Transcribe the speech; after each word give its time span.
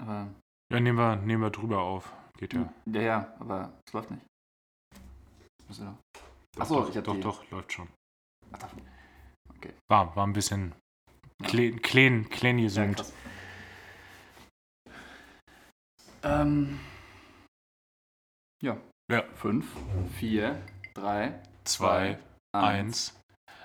Aber. 0.00 0.28
Ja, 0.72 0.80
nehmen 0.80 0.98
wir, 0.98 1.16
nehmen 1.16 1.42
wir 1.42 1.50
drüber 1.50 1.80
auf. 1.80 2.12
Geht 2.38 2.54
ja. 2.54 2.72
Ja, 2.86 3.00
ja, 3.02 3.34
aber 3.38 3.72
es 3.86 3.92
läuft 3.92 4.10
nicht. 4.10 4.22
Muss 5.68 5.78
ja. 5.78 5.96
Doch, 6.54 6.60
Achso, 6.62 6.80
doch, 6.80 6.90
ich 6.90 6.96
hab 6.96 7.04
doch, 7.04 7.14
die- 7.14 7.20
doch, 7.20 7.50
läuft 7.50 7.72
schon. 7.72 7.88
Ach, 8.52 8.58
da- 8.58 8.70
War, 9.90 10.16
war 10.16 10.26
ein 10.26 10.32
bisschen 10.32 10.74
Ja. 11.42 11.48
klein, 11.48 11.82
klein, 11.82 12.28
klein 12.30 12.58
Ja. 12.58 12.94
Ähm. 16.22 16.80
Ja. 18.62 18.76
Ja. 19.10 19.22
Fünf, 19.34 19.66
vier, 20.18 20.62
drei, 20.94 21.40
Zwei, 21.64 22.18
eins. 22.52 23.19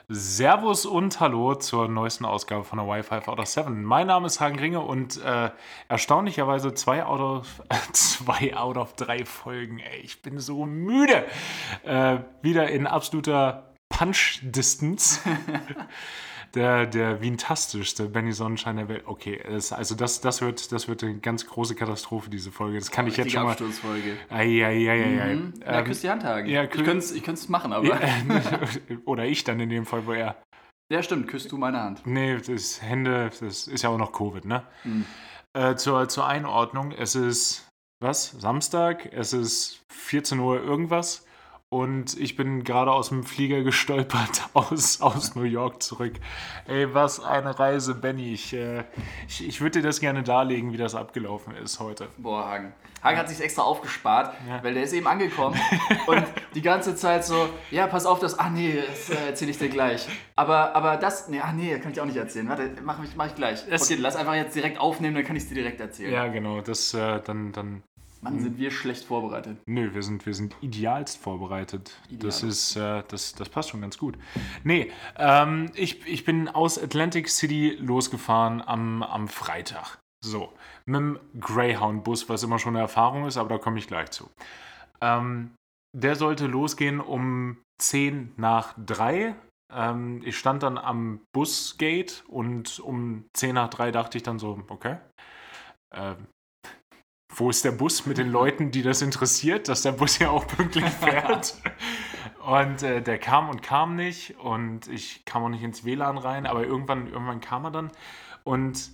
Servus 0.07 0.85
und 0.85 1.19
Hallo 1.19 1.55
zur 1.55 1.87
neuesten 1.87 2.25
Ausgabe 2.25 2.63
von 2.63 2.77
der 2.77 2.87
Wi-Fi 2.87 3.27
out 3.27 3.39
of 3.39 3.47
7. 3.47 3.83
Mein 3.83 4.05
Name 4.05 4.27
ist 4.27 4.39
Hagen 4.39 4.59
Ringe 4.59 4.81
und 4.81 5.19
äh, 5.23 5.49
erstaunlicherweise 5.89 6.75
zwei 6.75 7.03
out, 7.03 7.21
of, 7.21 7.63
zwei 7.93 8.55
out 8.55 8.77
of 8.77 8.93
drei 8.93 9.25
Folgen. 9.25 9.79
Ey, 9.79 10.01
ich 10.01 10.21
bin 10.21 10.39
so 10.39 10.65
müde. 10.65 11.25
Äh, 11.83 12.19
wieder 12.43 12.69
in 12.69 12.85
absoluter 12.85 13.73
Punch-Distance. 13.89 15.21
Der, 16.55 16.85
der 16.85 17.21
Wientastischste 17.21 18.07
Benny 18.07 18.31
Sonnenschein 18.31 18.77
der 18.77 18.87
Welt. 18.87 19.03
Okay, 19.05 19.37
es, 19.43 19.73
also 19.73 19.93
das, 19.93 20.21
das, 20.21 20.41
wird, 20.41 20.71
das 20.71 20.87
wird 20.87 21.03
eine 21.03 21.17
ganz 21.19 21.45
große 21.45 21.75
Katastrophe, 21.75 22.29
diese 22.29 22.51
Folge. 22.51 22.79
Das 22.79 22.89
kann 22.91 23.07
ich 23.07 23.17
jetzt 23.17 23.31
schon 23.33 23.43
mal. 23.43 23.49
Absturzfolge. 23.51 24.15
Eieieiei. 24.29 25.35
Mhm. 25.35 25.53
Ja, 25.61 25.79
Ähm, 25.79 25.85
küsst 25.85 26.03
die 26.03 26.09
Hand, 26.09 26.23
Hagen. 26.23 26.47
ja, 26.49 26.63
ich 26.63 26.69
kü- 26.69 26.83
könnte 26.85 26.97
es 26.99 27.11
ich 27.11 27.23
machen, 27.49 27.73
aber. 27.73 27.85
ja, 27.87 27.99
Ja. 28.29 28.97
oder 29.05 29.25
ich 29.25 29.43
dann 29.43 29.59
in 29.59 29.69
dem 29.69 29.85
Fall, 29.85 30.05
wo 30.05 30.13
er. 30.13 30.37
stimmt, 31.01 31.27
küsst 31.27 31.51
du 31.51 31.57
meine 31.57 31.81
Hand. 31.81 32.01
Nee, 32.05 32.37
das 32.37 32.81
Hände, 32.81 33.31
das 33.39 33.67
ist 33.67 33.81
ja 33.81 33.89
auch 33.89 33.97
noch 33.97 34.13
Covid, 34.13 34.45
ne? 34.45 34.63
Mhm. 34.83 35.05
Äh, 35.57 35.75
zur, 35.75 36.07
zur 36.09 36.25
Einordnung, 36.27 36.91
es 36.91 37.15
ist, 37.15 37.67
was? 38.01 38.31
Samstag, 38.39 39.11
es 39.11 39.33
ist 39.33 39.81
14 39.91 40.39
Uhr 40.39 40.61
irgendwas 40.61 41.25
und 41.69 42.17
ich 42.19 42.35
bin 42.35 42.63
gerade 42.63 42.91
aus 42.91 43.09
dem 43.09 43.23
Flieger 43.23 43.63
gestolpert 43.63 44.49
aus, 44.53 45.01
aus 45.01 45.35
New 45.35 45.43
York 45.43 45.81
zurück. 45.83 46.13
Ey, 46.67 46.93
was 46.93 47.19
eine 47.19 47.57
Reise, 47.59 47.95
Benny. 47.95 48.33
Ich, 48.33 48.53
äh, 48.53 48.83
ich, 49.27 49.47
ich 49.47 49.61
würde 49.61 49.79
dir 49.81 49.87
das 49.87 49.99
gerne 49.99 50.23
darlegen, 50.23 50.71
wie 50.73 50.77
das 50.77 50.95
abgelaufen 50.95 51.55
ist 51.55 51.79
heute. 51.79 52.07
Boah, 52.17 52.45
Hagen. 52.47 52.73
Hagen 53.03 53.17
hat 53.17 53.29
sich 53.29 53.39
extra 53.41 53.61
aufgespart, 53.61 54.33
Ja. 54.47 54.63
weil 54.63 54.73
der 54.73 54.83
ist 54.83 54.93
eben 54.93 55.05
angekommen 55.07 55.59
und 56.07 56.23
die 56.55 56.61
ganze 56.63 56.95
Zeit 56.95 57.23
so, 57.23 57.47
ja, 57.69 57.85
pass 57.87 58.05
auf, 58.07 58.19
das, 58.19 58.39
ach 58.39 58.49
nee, 58.49 58.81
das 58.87 59.09
äh, 59.11 59.27
erzähle 59.27 59.51
ich 59.51 59.59
dir 59.59 59.69
gleich. 59.69 60.07
Aber, 60.35 60.75
aber 60.75 60.97
das, 60.97 61.27
nee, 61.29 61.39
ach 61.43 61.51
nee, 61.53 61.77
kann 61.79 61.91
ich 61.91 62.01
auch 62.01 62.05
nicht 62.05 62.17
erzählen. 62.17 62.49
Warte, 62.49 62.71
mach 62.83 63.03
ich, 63.03 63.15
mach 63.15 63.27
ich 63.27 63.35
gleich. 63.35 63.63
Das- 63.69 63.83
okay, 63.83 63.99
lass 64.01 64.15
einfach 64.15 64.33
jetzt 64.35 64.55
direkt 64.55 64.79
aufnehmen, 64.79 65.13
dann 65.15 65.23
kann 65.25 65.35
ich 65.35 65.43
es 65.43 65.49
dir 65.49 65.55
direkt 65.55 65.79
erzählen. 65.81 66.11
Ja, 66.13 66.27
genau, 66.27 66.61
das, 66.61 66.93
äh, 66.95 67.19
dann, 67.23 67.51
dann, 67.51 67.83
Mann, 68.25 68.39
sind 68.39 68.57
wir 68.57 68.71
schlecht 68.71 69.05
vorbereitet. 69.05 69.59
Nö, 69.67 69.93
wir 69.93 70.01
sind, 70.01 70.25
wir 70.25 70.33
sind 70.33 70.55
idealst 70.61 71.17
vorbereitet. 71.17 71.95
Das 72.09 72.39
Idealist. 72.39 72.43
ist, 72.43 72.75
äh, 72.75 73.03
das, 73.07 73.35
das 73.35 73.49
passt 73.49 73.69
schon 73.69 73.81
ganz 73.81 73.99
gut. 73.99 74.17
Nee, 74.63 74.91
ähm, 75.17 75.71
ich, 75.75 76.05
ich 76.07 76.25
bin 76.25 76.49
aus 76.49 76.81
Atlantic 76.81 77.29
City 77.29 77.77
losgefahren 77.79 78.63
am, 78.63 79.03
am 79.03 79.27
Freitag. 79.27 79.99
So, 80.25 80.51
mit 80.87 80.99
dem 80.99 81.19
Greyhound-Bus, 81.39 82.27
was 82.27 82.41
immer 82.41 82.57
schon 82.57 82.75
eine 82.75 82.81
Erfahrung 82.81 83.27
ist, 83.27 83.37
aber 83.37 83.49
da 83.49 83.57
komme 83.59 83.77
ich 83.77 83.85
gleich 83.85 84.09
zu. 84.09 84.27
Ähm, 85.01 85.51
der 85.95 86.15
sollte 86.15 86.47
losgehen 86.47 86.99
um 86.99 87.57
10 87.79 88.33
nach 88.37 88.73
3. 88.83 89.35
Ähm, 89.71 90.23
ich 90.25 90.35
stand 90.35 90.63
dann 90.63 90.79
am 90.79 91.21
Busgate 91.31 92.23
und 92.27 92.79
um 92.79 93.25
10 93.37 93.53
nach 93.53 93.69
3 93.69 93.91
dachte 93.91 94.17
ich 94.17 94.23
dann 94.23 94.39
so, 94.39 94.63
okay, 94.67 94.97
ähm, 95.93 96.25
wo 97.35 97.49
ist 97.49 97.65
der 97.65 97.71
Bus 97.71 98.05
mit 98.05 98.17
den 98.17 98.29
Leuten, 98.29 98.71
die 98.71 98.81
das 98.81 99.01
interessiert, 99.01 99.67
dass 99.67 99.81
der 99.81 99.91
Bus 99.91 100.19
ja 100.19 100.29
auch 100.29 100.47
pünktlich 100.47 100.85
fährt. 101.01 101.55
Und 102.45 102.83
äh, 102.83 103.01
der 103.01 103.17
kam 103.17 103.49
und 103.49 103.61
kam 103.61 103.95
nicht 103.95 104.37
und 104.39 104.87
ich 104.87 105.25
kam 105.25 105.43
auch 105.43 105.49
nicht 105.49 105.63
ins 105.63 105.83
WLAN 105.83 106.17
rein, 106.17 106.45
aber 106.45 106.63
irgendwann, 106.63 107.07
irgendwann 107.07 107.41
kam 107.41 107.65
er 107.65 107.71
dann. 107.71 107.91
Und 108.43 108.91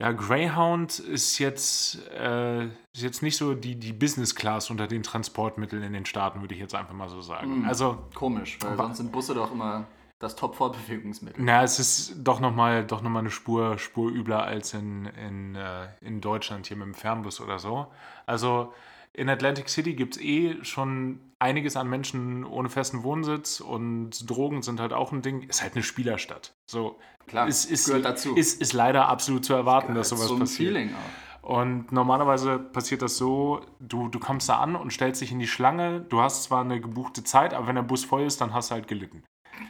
ja, 0.00 0.10
Greyhound 0.10 0.98
ist 0.98 1.38
jetzt, 1.38 2.04
äh, 2.10 2.64
ist 2.64 3.02
jetzt 3.02 3.22
nicht 3.22 3.36
so 3.36 3.54
die, 3.54 3.76
die 3.76 3.92
Business 3.92 4.34
Class 4.34 4.68
unter 4.68 4.88
den 4.88 5.04
Transportmitteln 5.04 5.82
in 5.82 5.92
den 5.92 6.04
Staaten, 6.04 6.40
würde 6.40 6.54
ich 6.54 6.60
jetzt 6.60 6.74
einfach 6.74 6.94
mal 6.94 7.08
so 7.08 7.20
sagen. 7.20 7.60
Mhm. 7.60 7.64
Also, 7.66 7.98
Komisch, 8.14 8.58
weil 8.60 8.76
sonst 8.76 8.96
sind 8.96 9.12
Busse 9.12 9.34
doch 9.34 9.52
immer 9.52 9.86
das 10.22 10.36
Top-Fortbewegungsmittel. 10.36 11.42
na, 11.44 11.62
es 11.64 11.78
ist 11.78 12.14
doch 12.18 12.38
nochmal 12.38 12.86
doch 12.86 13.02
noch 13.02 13.10
mal 13.10 13.18
eine 13.18 13.30
Spur, 13.30 13.78
Spur 13.78 14.10
übler 14.10 14.44
als 14.44 14.72
in, 14.72 15.06
in, 15.06 15.56
äh, 15.56 15.88
in 16.00 16.20
Deutschland 16.20 16.66
hier 16.66 16.76
mit 16.76 16.86
dem 16.86 16.94
Fernbus 16.94 17.40
oder 17.40 17.58
so. 17.58 17.88
Also 18.24 18.72
in 19.12 19.28
Atlantic 19.28 19.68
City 19.68 19.94
gibt 19.94 20.16
es 20.16 20.22
eh 20.22 20.62
schon 20.62 21.20
einiges 21.38 21.76
an 21.76 21.88
Menschen 21.88 22.44
ohne 22.44 22.68
festen 22.68 23.02
Wohnsitz 23.02 23.60
und 23.60 24.30
Drogen 24.30 24.62
sind 24.62 24.80
halt 24.80 24.92
auch 24.92 25.12
ein 25.12 25.22
Ding. 25.22 25.42
Ist 25.42 25.62
halt 25.62 25.74
eine 25.74 25.82
Spielerstadt. 25.82 26.54
So, 26.66 26.98
Klar, 27.26 27.48
ist, 27.48 27.64
ist, 27.64 27.86
gehört 27.86 28.04
dazu. 28.04 28.34
Ist, 28.36 28.60
ist 28.62 28.72
leider 28.72 29.08
absolut 29.08 29.44
zu 29.44 29.54
erwarten, 29.54 29.94
dass 29.94 30.10
sowas 30.10 30.28
so 30.28 30.34
ein 30.34 30.40
passiert. 30.40 30.68
Feeling 30.68 30.90
auch. 30.94 31.48
Und 31.48 31.90
normalerweise 31.90 32.60
passiert 32.60 33.02
das 33.02 33.16
so, 33.16 33.62
du, 33.80 34.06
du 34.08 34.20
kommst 34.20 34.48
da 34.48 34.60
an 34.60 34.76
und 34.76 34.92
stellst 34.92 35.20
dich 35.20 35.32
in 35.32 35.40
die 35.40 35.48
Schlange. 35.48 36.00
Du 36.02 36.20
hast 36.20 36.44
zwar 36.44 36.60
eine 36.60 36.80
gebuchte 36.80 37.24
Zeit, 37.24 37.52
aber 37.52 37.66
wenn 37.66 37.74
der 37.74 37.82
Bus 37.82 38.04
voll 38.04 38.22
ist, 38.22 38.40
dann 38.40 38.54
hast 38.54 38.70
du 38.70 38.76
halt 38.76 38.86
gelitten. 38.86 39.24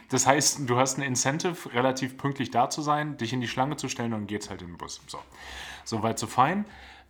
Das 0.09 0.27
heißt, 0.27 0.69
du 0.69 0.77
hast 0.77 0.97
ein 0.97 1.01
Incentive, 1.01 1.73
relativ 1.73 2.17
pünktlich 2.17 2.51
da 2.51 2.69
zu 2.69 2.81
sein, 2.81 3.17
dich 3.17 3.33
in 3.33 3.41
die 3.41 3.47
Schlange 3.47 3.75
zu 3.77 3.89
stellen 3.89 4.13
und 4.13 4.21
dann 4.21 4.27
geht's 4.27 4.49
halt 4.49 4.61
in 4.61 4.69
den 4.69 4.77
Bus. 4.77 5.01
So, 5.07 5.19
so 5.83 6.03
weit, 6.03 6.19
so 6.19 6.27
fein. 6.27 6.65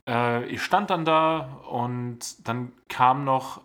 Äh, 0.07 0.45
ich 0.45 0.61
stand 0.61 0.89
dann 0.89 1.05
da 1.05 1.61
und 1.69 2.47
dann 2.47 2.71
kam 2.89 3.23
noch, 3.23 3.61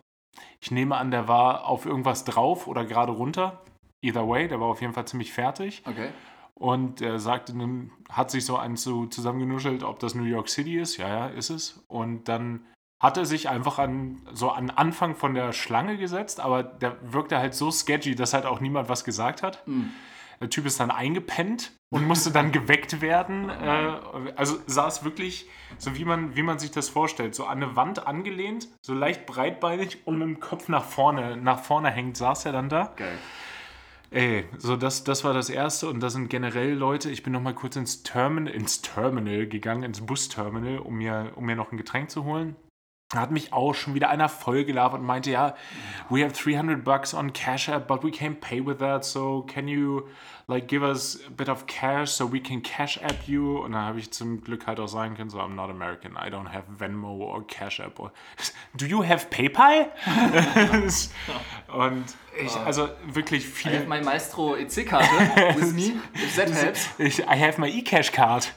ich 0.61 0.71
nehme 0.71 0.97
an, 0.97 1.11
der 1.11 1.29
war 1.29 1.67
auf 1.67 1.87
irgendwas 1.87 2.25
drauf 2.25 2.67
oder 2.67 2.85
gerade 2.85 3.13
runter. 3.13 3.63
Either 4.01 4.29
way, 4.29 4.49
der 4.49 4.61
war 4.61 4.69
auf 4.69 4.81
jeden 4.81 4.93
Fall 4.93 5.07
ziemlich 5.07 5.33
fertig. 5.33 5.83
Okay. 5.87 6.11
Und 6.55 7.01
er 7.01 7.21
sagte, 7.21 7.53
dann 7.53 7.93
hat 8.11 8.31
sich 8.31 8.45
so 8.45 8.57
ein 8.57 8.77
zu, 8.77 9.07
zusammengenuschelt, 9.07 9.85
ob 9.85 10.01
das 10.01 10.15
New 10.15 10.25
York 10.25 10.49
City 10.49 10.79
ist. 10.79 10.97
Ja, 10.97 11.09
ja, 11.09 11.27
ist 11.29 11.51
es. 11.51 11.85
Und 11.87 12.29
dann 12.29 12.67
hat 13.01 13.17
er 13.17 13.27
sich 13.27 13.49
einfach 13.49 13.79
an 13.79 14.21
so 14.33 14.51
an 14.51 14.71
Anfang 14.71 15.15
von 15.15 15.35
der 15.35 15.53
Schlange 15.53 15.97
gesetzt, 15.97 16.41
aber 16.41 16.63
der 16.63 16.97
wirkte 17.13 17.39
halt 17.39 17.55
so 17.55 17.71
sketchy, 17.71 18.15
dass 18.15 18.35
halt 18.35 18.45
auch 18.45 18.61
niemand 18.61 18.89
was 18.89 19.05
gesagt 19.05 19.43
hat. 19.43 19.67
Mhm. 19.67 19.91
Der 20.41 20.51
Typ 20.51 20.67
ist 20.67 20.79
dann 20.79 20.91
eingepennt 20.91 21.73
und 21.91 22.07
musste 22.07 22.31
dann 22.31 22.53
geweckt 22.53 23.01
werden. 23.01 23.51
Äh, 23.51 23.93
also 24.37 24.59
saß 24.67 25.05
wirklich 25.05 25.49
so, 25.79 25.97
wie 25.97 26.05
man, 26.05 26.37
wie 26.37 26.43
man 26.43 26.59
sich 26.59 26.71
das 26.71 26.89
vorstellt, 26.89 27.35
so 27.35 27.45
an 27.45 27.63
eine 27.63 27.77
Wand 27.77 28.07
angelehnt, 28.07 28.69
so 28.81 28.95
leicht 28.95 29.27
breitbeinig 29.27 30.07
und 30.07 30.19
mit 30.19 30.29
dem 30.29 30.41
Kopf 30.41 30.69
nach 30.69 30.85
vorne, 30.85 31.37
nach 31.37 31.61
vorne 31.61 31.91
hängt, 31.91 32.17
saß 32.17 32.47
er 32.47 32.53
dann 32.53 32.69
da. 32.69 32.93
Geil. 32.97 33.19
Ey, 34.11 34.47
so 34.57 34.77
das, 34.77 35.05
das 35.05 35.23
war 35.25 35.35
das 35.35 35.51
Erste 35.51 35.89
und 35.89 36.01
das 36.01 36.15
sind 36.15 36.31
generell 36.31 36.73
Leute, 36.73 37.11
ich 37.11 37.23
bin 37.23 37.33
noch 37.35 37.43
mal 37.43 37.55
kurz 37.55 37.77
ins 37.77 38.03
Terminal, 38.03 38.55
ins 38.55 38.81
Terminal 38.81 39.47
gegangen, 39.47 39.83
ins 39.83 40.01
Busterminal, 40.01 40.79
um 40.79 40.95
mir, 40.95 41.33
um 41.35 41.45
mir 41.45 41.57
noch 41.57 41.73
ein 41.73 41.77
Getränk 41.77 42.11
zu 42.11 42.25
holen. 42.25 42.57
Da 43.11 43.21
hat 43.21 43.31
mich 43.31 43.55
auch 43.55 43.75
schon 43.75 43.95
wieder 43.95 44.11
einer 44.11 44.29
vollgelabert 44.29 45.01
und 45.01 45.07
meinte, 45.07 45.31
ja, 45.31 45.55
we 46.11 46.23
have 46.23 46.35
300 46.35 46.85
bucks 46.85 47.15
on 47.15 47.33
Cash 47.33 47.71
App, 47.71 47.89
but 47.89 48.05
we 48.05 48.11
can't 48.11 48.39
pay 48.41 48.65
with 48.65 48.79
that, 48.81 49.03
so 49.03 49.43
can 49.43 49.67
you 49.67 50.03
like 50.49 50.67
give 50.67 50.83
us 50.83 51.19
a 51.27 51.31
bit 51.31 51.51
of 51.51 51.67
cash 51.67 52.11
so 52.11 52.25
we 52.25 52.41
can 52.41 52.63
Cash 52.63 52.99
App 53.03 53.29
you? 53.29 53.59
Und 53.59 53.73
dann 53.73 53.83
habe 53.83 53.99
ich 53.99 54.11
zum 54.11 54.41
Glück 54.41 54.67
halt 54.67 54.81
auch 54.81 54.89
sagen 54.89 55.15
können, 55.15 55.29
so 55.29 55.39
I'm 55.39 55.55
not 55.55 55.69
American, 55.69 56.13
I 56.13 56.31
don't 56.31 56.49
have 56.49 56.65
Venmo 56.79 57.13
or 57.17 57.47
Cash 57.47 57.81
App. 57.81 58.01
Or, 58.01 58.13
Do 58.75 58.87
you 58.87 59.05
have 59.05 59.29
PayPal? 59.29 59.91
und 61.69 62.05
ich, 62.43 62.57
also 62.57 62.89
wirklich 63.07 63.45
I 63.45 63.47
viele... 63.47 63.79
have 63.81 63.89
my 63.89 64.01
Maestro 64.01 64.57
EC-Karte 64.57 65.07
with 65.57 65.75
me, 65.75 66.01
if 66.15 66.37
that 66.37 66.51
helps. 66.51 66.89
Ich, 66.99 67.21
I 67.21 67.39
have 67.39 67.61
my 67.61 67.69
E-Cash 67.69 68.13
Card. 68.13 68.51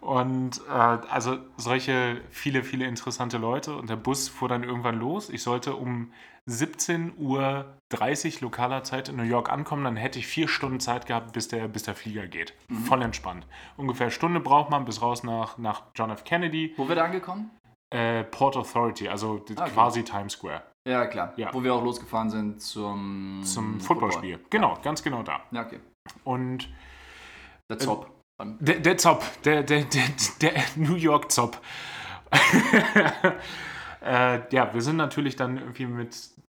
Und 0.00 0.62
äh, 0.68 0.70
also 0.70 1.38
solche 1.58 2.22
viele, 2.30 2.64
viele 2.64 2.86
interessante 2.86 3.36
Leute. 3.36 3.76
Und 3.76 3.90
der 3.90 3.96
Bus 3.96 4.30
fuhr 4.30 4.48
dann 4.48 4.64
irgendwann 4.64 4.98
los. 4.98 5.28
Ich 5.28 5.42
sollte 5.42 5.74
um 5.74 6.12
17.30 6.48 7.14
Uhr 7.18 8.40
lokaler 8.40 8.84
Zeit 8.84 9.08
in 9.08 9.16
New 9.16 9.24
York 9.24 9.50
ankommen. 9.50 9.84
Dann 9.84 9.96
hätte 9.96 10.18
ich 10.18 10.26
vier 10.26 10.48
Stunden 10.48 10.80
Zeit 10.80 11.06
gehabt, 11.06 11.32
bis 11.32 11.48
der, 11.48 11.66
bis 11.68 11.82
der 11.82 11.94
Flieger 11.94 12.26
geht. 12.26 12.54
Voll 12.86 13.02
entspannt. 13.02 13.46
Ungefähr 13.76 14.06
eine 14.06 14.12
Stunde 14.12 14.40
braucht 14.40 14.70
man 14.70 14.84
bis 14.84 15.02
raus 15.02 15.22
nach, 15.24 15.58
nach 15.58 15.82
John 15.94 16.10
F. 16.10 16.24
Kennedy. 16.24 16.72
Wo 16.76 16.88
wird 16.88 16.98
er 16.98 17.04
angekommen? 17.04 17.50
Äh, 17.90 18.24
Port 18.24 18.56
Authority, 18.56 19.08
also 19.08 19.44
Ah, 19.56 19.62
okay. 19.62 19.70
quasi 19.72 20.04
Times 20.04 20.32
Square. 20.34 20.62
Ja, 20.88 21.06
klar. 21.06 21.32
Ja. 21.36 21.52
Wo 21.52 21.62
wir 21.64 21.74
auch 21.74 21.82
losgefahren 21.82 22.30
sind 22.30 22.60
zum, 22.60 23.42
Zum 23.44 23.80
Footballspiel. 23.80 24.38
Genau, 24.50 24.78
ganz 24.82 25.02
genau 25.02 25.22
da. 25.22 25.40
Ja, 25.50 25.66
okay. 25.66 25.80
Und 26.24 26.68
Der 27.68 27.78
Zop. 27.78 28.10
Der, 28.60 28.80
der 28.80 28.98
Zop, 28.98 29.24
der, 29.42 29.62
der, 29.62 29.84
der, 29.84 30.04
der 30.40 30.52
New 30.76 30.94
York 30.94 31.32
Zop. 31.32 31.60
äh, 34.04 34.54
ja, 34.54 34.74
wir 34.74 34.82
sind 34.82 34.96
natürlich 34.96 35.36
dann 35.36 35.56
irgendwie 35.58 35.86
mit 35.86 36.16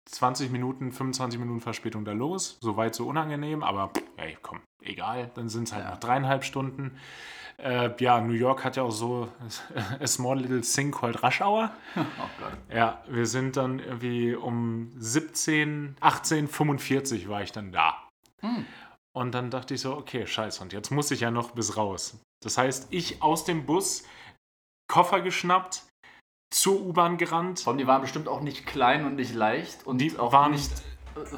20 0.08 0.50
Minuten, 0.50 0.92
25 0.92 1.38
Minuten 1.38 1.60
Verspätung 1.60 2.04
da 2.04 2.12
los. 2.12 2.58
Soweit 2.60 2.94
so 2.94 3.06
unangenehm, 3.06 3.62
aber 3.62 3.90
hey, 4.16 4.36
komm, 4.42 4.60
egal. 4.82 5.30
Dann 5.34 5.48
sind 5.48 5.64
es 5.68 5.72
halt 5.72 5.84
Ja. 5.84 5.90
noch 5.90 5.98
dreieinhalb 6.00 6.44
Stunden. 6.44 6.98
Äh, 7.58 7.90
ja, 7.98 8.20
New 8.20 8.34
York 8.34 8.64
hat 8.64 8.76
ja 8.76 8.84
auch 8.84 8.90
so 8.92 9.28
a 10.00 10.06
small 10.06 10.38
little 10.38 10.60
thing 10.60 10.92
called 10.92 11.22
Rush 11.22 11.40
Hour. 11.40 11.70
Oh 11.96 12.02
Gott. 12.40 12.52
Ja, 12.72 13.02
wir 13.08 13.26
sind 13.26 13.56
dann 13.56 13.80
irgendwie 13.80 14.34
um 14.34 14.92
17, 14.96 15.96
18.45 16.00 17.28
war 17.28 17.42
ich 17.42 17.52
dann 17.52 17.72
da. 17.72 18.08
Hm. 18.40 18.64
Und 19.12 19.32
dann 19.32 19.50
dachte 19.50 19.74
ich 19.74 19.80
so, 19.80 19.96
okay, 19.96 20.26
scheiße, 20.26 20.62
und 20.62 20.72
jetzt 20.72 20.90
muss 20.90 21.10
ich 21.10 21.20
ja 21.20 21.30
noch 21.32 21.50
bis 21.50 21.76
raus. 21.76 22.18
Das 22.44 22.56
heißt, 22.56 22.88
ich 22.90 23.20
aus 23.20 23.44
dem 23.44 23.66
Bus, 23.66 24.04
Koffer 24.88 25.20
geschnappt, 25.20 25.82
zur 26.50 26.80
U-Bahn 26.80 27.16
gerannt. 27.18 27.66
Allem, 27.66 27.78
die 27.78 27.86
waren 27.86 28.00
bestimmt 28.02 28.28
auch 28.28 28.40
nicht 28.40 28.66
klein 28.66 29.04
und 29.04 29.16
nicht 29.16 29.34
leicht. 29.34 29.86
Und 29.86 29.98
Die 29.98 30.18
auch 30.18 30.32
waren- 30.32 30.52
nicht. 30.52 30.70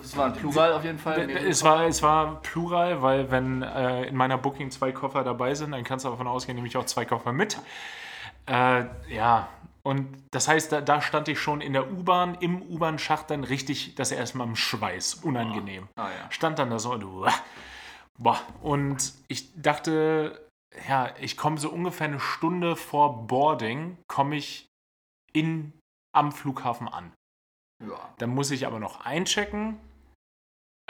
Es 0.02 0.14
war 0.16 0.26
ein 0.26 0.34
Plural 0.34 0.74
auf 0.74 0.84
jeden 0.84 0.98
Fall. 0.98 1.30
Es 1.30 1.64
war, 1.64 1.86
es 1.86 2.02
war 2.02 2.42
plural, 2.42 3.00
weil 3.00 3.30
wenn 3.30 3.62
äh, 3.62 4.04
in 4.04 4.14
meiner 4.14 4.36
Booking 4.36 4.70
zwei 4.70 4.92
Koffer 4.92 5.24
dabei 5.24 5.54
sind, 5.54 5.72
dann 5.72 5.84
kannst 5.84 6.04
du 6.04 6.10
davon 6.10 6.26
ausgehen, 6.26 6.54
nehme 6.56 6.68
ich 6.68 6.76
auch 6.76 6.84
zwei 6.84 7.06
Koffer 7.06 7.32
mit. 7.32 7.56
Äh, 8.46 8.84
ja, 9.08 9.48
und 9.82 10.22
das 10.32 10.48
heißt, 10.48 10.72
da, 10.72 10.80
da 10.82 11.00
stand 11.00 11.28
ich 11.28 11.40
schon 11.40 11.62
in 11.62 11.72
der 11.72 11.90
U-Bahn, 11.90 12.36
im 12.40 12.60
U-Bahn-Schacht 12.60 13.30
dann 13.30 13.42
richtig 13.42 13.94
das 13.94 14.12
erste 14.12 14.36
Mal 14.36 14.44
im 14.44 14.56
Schweiß. 14.56 15.14
Unangenehm. 15.22 15.88
Ah, 15.96 16.08
ja. 16.08 16.30
Stand 16.30 16.58
dann 16.58 16.68
da 16.68 16.78
so 16.78 16.92
und 16.92 17.02
uah, 17.04 17.32
boah. 18.18 18.38
Und 18.60 19.14
ich 19.28 19.48
dachte, 19.62 20.46
ja, 20.90 21.08
ich 21.20 21.38
komme 21.38 21.56
so 21.56 21.70
ungefähr 21.70 22.08
eine 22.08 22.20
Stunde 22.20 22.76
vor 22.76 23.26
Boarding, 23.26 23.96
komme 24.08 24.36
ich 24.36 24.66
in, 25.32 25.72
am 26.14 26.32
Flughafen 26.32 26.88
an. 26.88 27.12
Ja. 27.86 28.14
Dann 28.18 28.30
muss 28.30 28.50
ich 28.50 28.66
aber 28.66 28.78
noch 28.78 29.04
einchecken, 29.04 29.78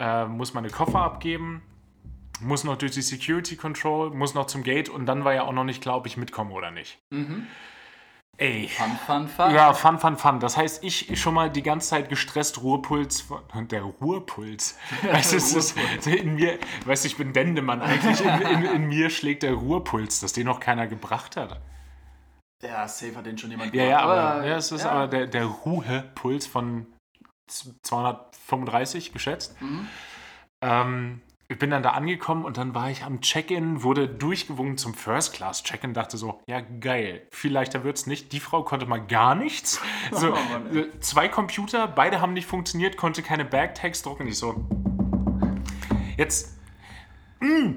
äh, 0.01 0.25
muss 0.25 0.53
meine 0.53 0.69
Koffer 0.69 1.01
abgeben, 1.01 1.61
muss 2.41 2.63
noch 2.63 2.77
durch 2.77 2.91
die 2.91 3.01
Security 3.01 3.55
Control, 3.55 4.11
muss 4.11 4.33
noch 4.33 4.47
zum 4.47 4.63
Gate 4.63 4.89
und 4.89 5.05
dann 5.05 5.23
war 5.23 5.33
ja 5.33 5.43
auch 5.43 5.53
noch 5.53 5.63
nicht 5.63 5.81
klar, 5.81 5.97
ob 5.97 6.07
ich 6.07 6.17
mitkomme 6.17 6.53
oder 6.53 6.71
nicht. 6.71 6.99
Mhm. 7.11 7.47
Ey. 8.37 8.69
Fun, 8.69 8.97
fun, 9.05 9.27
fun. 9.27 9.53
Ja, 9.53 9.71
fun, 9.73 9.99
fun, 9.99 10.17
fun. 10.17 10.39
Das 10.39 10.57
heißt, 10.57 10.83
ich 10.83 11.19
schon 11.19 11.35
mal 11.35 11.51
die 11.51 11.61
ganze 11.61 11.89
Zeit 11.89 12.09
gestresst, 12.09 12.63
Ruhepuls. 12.63 13.27
Der 13.53 13.83
Ruhepuls. 13.83 14.79
Weißt 15.03 15.33
du, 15.33 15.37
es 15.37 15.53
ist, 15.53 15.77
in 16.07 16.35
mir, 16.35 16.57
weißt 16.85 17.03
du, 17.03 17.07
ich 17.07 17.17
bin 17.17 17.33
Dendemann 17.33 17.81
eigentlich. 17.81 18.21
In, 18.21 18.41
in, 18.41 18.63
in 18.63 18.87
mir 18.87 19.11
schlägt 19.11 19.43
der 19.43 19.53
Ruhepuls, 19.53 20.21
dass 20.21 20.33
den 20.33 20.47
noch 20.47 20.59
keiner 20.59 20.87
gebracht 20.87 21.37
hat. 21.37 21.61
Ja, 22.61 22.87
safe 22.87 23.15
hat 23.15 23.25
den 23.25 23.37
schon 23.37 23.49
jemand 23.51 23.73
Ja, 23.73 23.83
ja, 23.83 24.01
gemacht. 24.01 24.17
aber 24.17 24.45
ja, 24.47 24.57
es 24.57 24.71
ist 24.71 24.83
ja. 24.83 24.91
aber 24.91 25.07
der, 25.07 25.27
der 25.27 25.45
Ruhepuls 25.45 26.45
von 26.45 26.85
z- 27.47 27.73
235 27.83 29.13
geschätzt. 29.13 29.59
Mhm. 29.61 29.87
Ähm, 30.61 31.21
ich 31.47 31.57
bin 31.59 31.69
dann 31.69 31.83
da 31.83 31.89
angekommen 31.91 32.45
und 32.45 32.55
dann 32.57 32.73
war 32.75 32.89
ich 32.89 33.03
am 33.03 33.19
Check-in, 33.19 33.83
wurde 33.83 34.07
durchgewunken 34.07 34.77
zum 34.77 34.93
First-Class-Check-in, 34.93 35.93
dachte 35.93 36.15
so, 36.17 36.39
ja 36.47 36.61
geil, 36.61 37.27
viel 37.31 37.51
leichter 37.51 37.83
wird's 37.83 38.05
nicht. 38.07 38.31
Die 38.31 38.39
Frau 38.39 38.63
konnte 38.63 38.85
mal 38.85 39.05
gar 39.05 39.35
nichts. 39.35 39.81
So, 40.11 40.33
Oh 40.33 40.83
zwei 41.01 41.27
Computer, 41.27 41.87
beide 41.87 42.21
haben 42.21 42.33
nicht 42.33 42.45
funktioniert, 42.47 42.95
konnte 42.95 43.21
keine 43.23 43.43
Backtags 43.43 44.01
drucken. 44.01 44.27
Ich 44.27 44.37
so, 44.37 44.65
jetzt, 46.17 46.57
mm, 47.39 47.71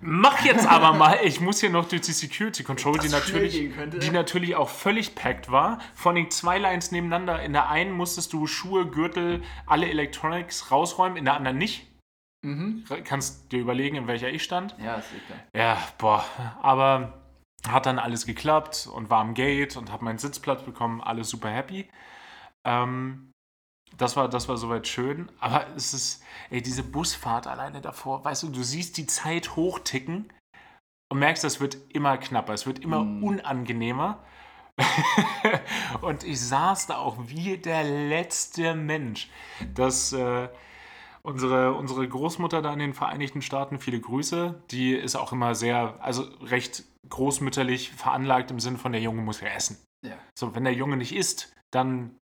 mach 0.00 0.44
jetzt 0.44 0.66
aber 0.66 0.92
mal. 0.92 1.18
Ich 1.24 1.40
muss 1.40 1.60
hier 1.60 1.70
noch 1.70 1.88
durch 1.88 2.02
die 2.02 2.12
Security 2.12 2.62
Control, 2.62 2.98
die 2.98 3.08
natürlich, 3.08 3.70
die 4.00 4.10
natürlich 4.10 4.56
auch 4.56 4.68
völlig 4.68 5.14
packed 5.14 5.50
war. 5.50 5.78
Vor 5.94 6.12
allem 6.12 6.30
zwei 6.30 6.58
Lines 6.58 6.92
nebeneinander. 6.92 7.42
In 7.42 7.52
der 7.52 7.68
einen 7.68 7.92
musstest 7.92 8.32
du 8.32 8.46
Schuhe, 8.46 8.86
Gürtel, 8.86 9.42
alle 9.66 9.88
Electronics 9.88 10.70
rausräumen, 10.70 11.16
in 11.16 11.24
der 11.24 11.34
anderen 11.34 11.58
nicht. 11.58 11.86
Mhm. 12.42 12.84
Kannst 13.04 13.50
dir 13.52 13.60
überlegen, 13.60 13.96
in 13.96 14.06
welcher 14.06 14.28
ich 14.28 14.42
stand. 14.42 14.76
Ja, 14.78 14.96
ist 14.96 15.08
klar. 15.26 15.38
Ja, 15.54 15.78
boah, 15.98 16.24
aber 16.62 17.22
hat 17.66 17.86
dann 17.86 17.98
alles 17.98 18.26
geklappt 18.26 18.88
und 18.92 19.10
war 19.10 19.20
am 19.20 19.34
Gate 19.34 19.76
und 19.76 19.90
habe 19.90 20.04
meinen 20.04 20.18
Sitzplatz 20.18 20.62
bekommen, 20.62 21.00
alles 21.00 21.28
super 21.30 21.50
happy. 21.50 21.88
Ähm, 22.64 23.32
das 23.96 24.16
war, 24.16 24.28
das 24.28 24.48
war 24.48 24.56
soweit 24.56 24.86
schön, 24.86 25.30
aber 25.40 25.66
es 25.76 25.94
ist, 25.94 26.22
ey, 26.50 26.60
diese 26.62 26.82
Busfahrt 26.82 27.46
alleine 27.46 27.80
davor, 27.80 28.24
weißt 28.24 28.44
du, 28.44 28.48
du 28.48 28.62
siehst 28.62 28.96
die 28.96 29.06
Zeit 29.06 29.56
hochticken 29.56 30.32
und 31.10 31.18
merkst, 31.18 31.44
das 31.44 31.60
wird 31.60 31.78
immer 31.90 32.18
knapper, 32.18 32.52
es 32.52 32.66
wird 32.66 32.80
immer 32.80 33.04
Mm. 33.04 33.22
unangenehmer. 33.24 34.22
und 36.02 36.24
ich 36.24 36.40
saß 36.40 36.88
da 36.88 36.98
auch 36.98 37.16
wie 37.26 37.56
der 37.56 37.84
letzte 37.84 38.74
Mensch. 38.74 39.30
Das, 39.74 40.12
äh, 40.12 40.48
unsere, 41.22 41.72
unsere 41.72 42.06
Großmutter 42.06 42.60
da 42.60 42.72
in 42.72 42.78
den 42.80 42.94
Vereinigten 42.94 43.40
Staaten, 43.40 43.78
viele 43.78 44.00
Grüße, 44.00 44.62
die 44.70 44.92
ist 44.94 45.16
auch 45.16 45.32
immer 45.32 45.54
sehr, 45.54 45.96
also 46.00 46.22
recht 46.42 46.84
großmütterlich 47.08 47.92
veranlagt 47.92 48.50
im 48.50 48.60
Sinne 48.60 48.78
von, 48.78 48.92
der 48.92 49.00
Junge 49.00 49.22
muss 49.22 49.40
ja 49.40 49.48
essen. 49.48 49.78
Ja. 50.04 50.16
So, 50.38 50.54
wenn 50.54 50.64
der 50.64 50.74
Junge 50.74 50.96
nicht 50.96 51.14
isst, 51.14 51.54
dann, 51.72 52.16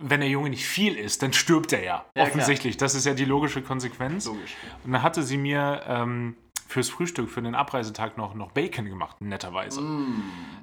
wenn 0.00 0.20
der 0.20 0.28
Junge 0.28 0.50
nicht 0.50 0.66
viel 0.66 0.96
isst, 0.96 1.22
dann 1.22 1.32
stirbt 1.32 1.72
er 1.72 1.82
ja. 1.82 2.04
Ja, 2.16 2.24
Offensichtlich. 2.24 2.76
Das 2.76 2.94
ist 2.94 3.06
ja 3.06 3.14
die 3.14 3.24
logische 3.24 3.62
Konsequenz. 3.62 4.26
Logisch. 4.26 4.56
Und 4.84 4.92
dann 4.92 5.02
hatte 5.02 5.22
sie 5.22 5.36
mir 5.36 5.82
ähm, 5.86 6.36
fürs 6.66 6.88
Frühstück, 6.88 7.28
für 7.28 7.42
den 7.42 7.54
Abreisetag 7.54 8.16
noch, 8.16 8.34
noch 8.34 8.52
Bacon 8.52 8.86
gemacht, 8.86 9.20
netterweise. 9.20 9.80
Mm. 9.80 10.22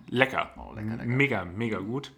Lecker. 0.10 0.52
Oh, 0.58 0.74
lecker, 0.74 0.92
lecker. 0.92 1.06
Mega, 1.06 1.46
mega 1.46 1.80
gut. 1.80 2.14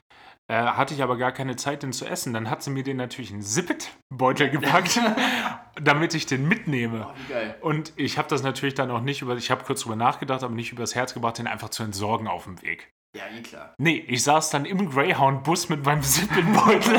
Äh, 0.48 0.64
hatte 0.64 0.96
ich 0.96 1.04
aber 1.04 1.18
gar 1.18 1.32
keine 1.32 1.56
Zeit, 1.58 1.84
den 1.84 1.94
zu 1.94 2.06
essen. 2.06 2.34
Dann 2.34 2.50
hat 2.50 2.64
sie 2.64 2.72
mir 2.72 2.84
den 2.84 2.98
natürlich 2.98 3.30
in 3.30 3.36
einen 3.36 3.44
Zippet-Beutel 3.44 4.50
gepackt, 4.50 5.00
damit 5.82 6.16
ich 6.16 6.26
den 6.26 6.48
mitnehme. 6.48 7.08
Oh, 7.08 7.14
wie 7.16 7.34
geil. 7.34 7.56
Und 7.62 7.94
ich 7.98 8.18
habe 8.18 8.28
das 8.28 8.42
natürlich 8.42 8.74
dann 8.74 8.90
auch 8.90 9.02
nicht 9.02 9.22
über, 9.22 9.36
ich 9.36 9.52
habe 9.52 9.64
kurz 9.64 9.82
drüber 9.82 9.96
nachgedacht, 9.96 10.44
aber 10.44 10.56
nicht 10.56 10.72
übers 10.72 10.96
Herz 10.96 11.14
gebracht, 11.14 11.38
den 11.38 11.46
einfach 11.46 11.70
zu 11.70 11.84
entsorgen 11.84 12.28
auf 12.28 12.46
dem 12.46 12.62
Weg. 12.64 12.92
Ja, 13.16 13.24
eh 13.28 13.42
klar. 13.42 13.74
Nee, 13.80 13.98
ich 14.08 14.24
saß 14.24 14.52
dann 14.52 14.66
im 14.66 14.90
Greyhound-Bus 14.90 15.70
mit 15.70 15.84
meinem 15.84 16.04
Zippelbeutel 16.04 16.96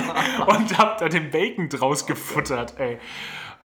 und 0.46 0.76
hab 0.78 0.98
da 0.98 1.08
den 1.08 1.30
Bacon 1.30 1.68
draus 1.68 2.06
gefuttert, 2.06 2.78
ey. 2.78 2.98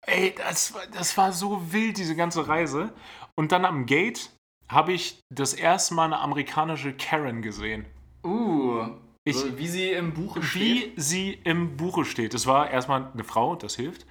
Ey, 0.07 0.36
das, 0.38 0.74
war- 0.74 0.86
das 0.88 1.18
war 1.18 1.31
so 1.31 1.71
wild, 1.74 1.97
diese 1.97 2.15
ganze 2.15 2.47
Reise. 2.47 2.94
Und 3.36 3.51
dann 3.51 3.65
am 3.65 3.86
Gate 3.88 4.30
habe 4.69 4.94
ich 4.94 5.19
das 5.33 5.53
erste 5.53 5.95
Mal 5.95 6.06
eine 6.06 6.19
amerikanische 6.19 6.94
Karen 6.94 7.42
gesehen. 7.42 7.86
Uh. 8.24 8.88
Ich- 9.27 9.38
so, 9.38 9.57
wie 9.57 9.68
sie 9.68 9.89
im 9.91 10.13
Buch 10.13 10.41
steht. 10.44 10.95
Wie 10.95 11.01
sie 11.01 11.33
im 11.44 11.77
Buche 11.77 12.06
steht. 12.06 12.36
Es 12.36 12.45
war 12.45 12.69
erstmal 12.69 13.12
eine 13.12 13.24
Frau, 13.24 13.56
das 13.56 13.75
hilft. 13.75 14.06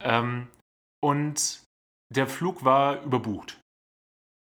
Ähm, 0.00 0.46
und 1.02 1.62
der 2.14 2.28
Flug 2.28 2.64
war 2.64 3.02
überbucht. 3.02 3.58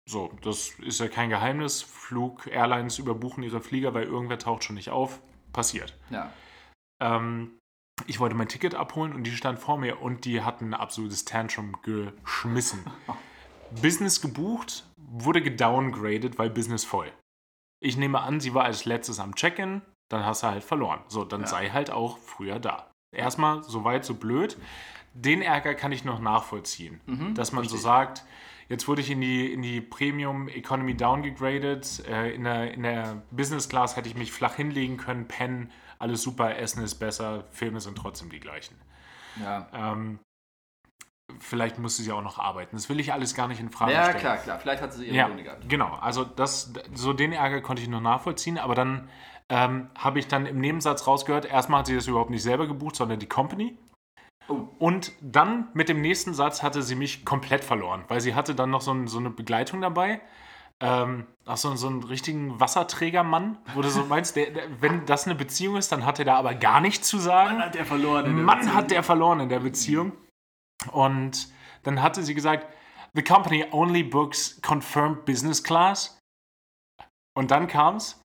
So, 0.07 0.31
das 0.41 0.69
ist 0.79 0.99
ja 1.01 1.07
kein 1.09 1.29
Geheimnis. 1.29 1.81
Flug-Airlines 1.81 2.97
überbuchen 2.97 3.43
ihre 3.43 3.59
Flieger, 3.61 3.93
weil 3.93 4.03
irgendwer 4.05 4.39
taucht 4.39 4.63
schon 4.63 4.75
nicht 4.75 4.89
auf. 4.89 5.19
Passiert. 5.51 5.97
Ja. 6.09 6.31
Ähm, 7.01 7.57
ich 8.05 8.19
wollte 8.19 8.35
mein 8.35 8.47
Ticket 8.47 8.73
abholen 8.75 9.13
und 9.13 9.23
die 9.25 9.31
stand 9.35 9.59
vor 9.59 9.77
mir 9.77 10.01
und 10.01 10.23
die 10.25 10.41
hatten 10.43 10.69
ein 10.69 10.73
absolutes 10.73 11.25
Tantrum 11.25 11.75
geschmissen. 11.81 12.85
Business 13.81 14.21
gebucht, 14.21 14.85
wurde 14.95 15.41
gedowngraded, 15.41 16.39
weil 16.39 16.49
Business 16.49 16.85
voll. 16.85 17.11
Ich 17.81 17.97
nehme 17.97 18.21
an, 18.21 18.39
sie 18.39 18.53
war 18.53 18.63
als 18.63 18.85
letztes 18.85 19.19
am 19.19 19.35
Check-in, 19.35 19.81
dann 20.09 20.25
hast 20.25 20.43
du 20.43 20.47
halt 20.47 20.63
verloren. 20.63 21.01
So, 21.09 21.25
dann 21.25 21.41
Ja. 21.41 21.47
sei 21.47 21.69
halt 21.69 21.91
auch 21.91 22.17
früher 22.17 22.59
da. 22.59 22.89
Erstmal 23.13 23.63
so 23.63 23.83
weit, 23.83 24.05
so 24.05 24.13
blöd. 24.13 24.57
Den 25.13 25.41
Ärger 25.41 25.73
kann 25.75 25.91
ich 25.91 26.05
noch 26.05 26.19
nachvollziehen, 26.19 27.01
Mhm, 27.07 27.33
dass 27.35 27.51
man 27.51 27.63
so 27.65 27.71
richtig. 27.75 27.81
sagt, 27.81 28.23
jetzt 28.69 28.87
wurde 28.87 29.01
ich 29.01 29.09
in 29.11 29.21
die, 29.21 29.51
in 29.51 29.61
die 29.61 29.81
Premium 29.81 30.47
Economy 30.47 30.95
downgegradet, 30.95 32.03
äh, 32.07 32.31
in, 32.31 32.43
der, 32.43 32.73
in 32.73 32.83
der 32.83 33.23
Business 33.31 33.69
Class 33.69 33.95
hätte 33.95 34.09
ich 34.09 34.15
mich 34.15 34.31
flach 34.31 34.55
hinlegen 34.55 34.97
können, 34.97 35.27
pennen, 35.27 35.71
alles 35.99 36.21
super, 36.21 36.57
Essen 36.57 36.83
ist 36.83 36.95
besser, 36.95 37.45
Filme 37.51 37.79
sind 37.81 37.97
trotzdem 37.97 38.29
die 38.29 38.39
gleichen. 38.39 38.75
Ja. 39.41 39.67
Ähm, 39.73 40.19
vielleicht 41.39 41.79
musste 41.79 42.03
sie 42.03 42.11
auch 42.11 42.21
noch 42.21 42.39
arbeiten. 42.39 42.75
Das 42.75 42.89
will 42.89 42.99
ich 42.99 43.13
alles 43.13 43.35
gar 43.35 43.47
nicht 43.47 43.59
in 43.59 43.69
Frage 43.69 43.93
ja, 43.93 44.03
stellen. 44.05 44.19
klar, 44.19 44.37
klar. 44.37 44.59
Vielleicht 44.59 44.81
hat 44.81 44.93
sie 44.93 45.05
ihre 45.05 45.15
Ja, 45.15 45.27
Gründe 45.27 45.43
gehabt. 45.43 45.67
genau. 45.69 45.93
Also 45.95 46.23
das, 46.23 46.73
so 46.93 47.13
den 47.13 47.33
Ärger 47.33 47.61
konnte 47.61 47.81
ich 47.81 47.87
noch 47.89 48.01
nachvollziehen, 48.01 48.57
aber 48.57 48.75
dann 48.75 49.09
ähm, 49.49 49.89
habe 49.97 50.19
ich 50.19 50.27
dann 50.27 50.45
im 50.45 50.59
Nebensatz 50.59 51.07
rausgehört, 51.07 51.45
erstmal 51.45 51.79
hat 51.79 51.87
sie 51.87 51.95
das 51.95 52.07
überhaupt 52.07 52.29
nicht 52.29 52.43
selber 52.43 52.67
gebucht, 52.67 52.95
sondern 52.95 53.19
die 53.19 53.27
Company. 53.27 53.77
Und 54.47 55.11
dann 55.21 55.67
mit 55.73 55.89
dem 55.89 56.01
nächsten 56.01 56.33
Satz 56.33 56.63
hatte 56.63 56.81
sie 56.81 56.95
mich 56.95 57.25
komplett 57.25 57.63
verloren, 57.63 58.03
weil 58.07 58.21
sie 58.21 58.35
hatte 58.35 58.55
dann 58.55 58.69
noch 58.69 58.81
so, 58.81 58.93
ein, 58.93 59.07
so 59.07 59.17
eine 59.17 59.29
Begleitung 59.29 59.81
dabei. 59.81 60.21
Ähm, 60.79 61.25
ach, 61.45 61.57
so, 61.57 61.75
so 61.75 61.87
einen 61.87 62.03
richtigen 62.03 62.59
Wasserträgermann, 62.59 63.57
wo 63.73 63.81
du 63.81 63.89
so 63.89 64.05
meinst, 64.09 64.35
der, 64.35 64.51
der, 64.51 64.81
wenn 64.81 65.05
das 65.05 65.25
eine 65.25 65.35
Beziehung 65.35 65.75
ist, 65.75 65.91
dann 65.91 66.05
hat 66.05 66.19
er 66.19 66.25
da 66.25 66.35
aber 66.37 66.53
gar 66.53 66.81
nichts 66.81 67.07
zu 67.07 67.17
sagen. 67.17 67.59
Hat 67.59 67.75
der 67.75 67.85
verloren 67.85 68.25
in 68.25 68.35
der 68.35 68.45
Mann 68.45 68.59
Beziehung. 68.59 68.75
hat 68.75 68.91
der 68.91 69.03
verloren 69.03 69.39
in 69.39 69.49
der 69.49 69.59
Beziehung. 69.59 70.11
Und 70.91 71.49
dann 71.83 72.01
hatte 72.01 72.23
sie 72.23 72.35
gesagt, 72.35 72.67
the 73.13 73.23
company 73.23 73.65
only 73.71 74.03
books 74.03 74.61
confirmed 74.61 75.25
business 75.25 75.63
class. 75.63 76.19
Und 77.33 77.51
dann 77.51 77.67
kam's, 77.67 78.21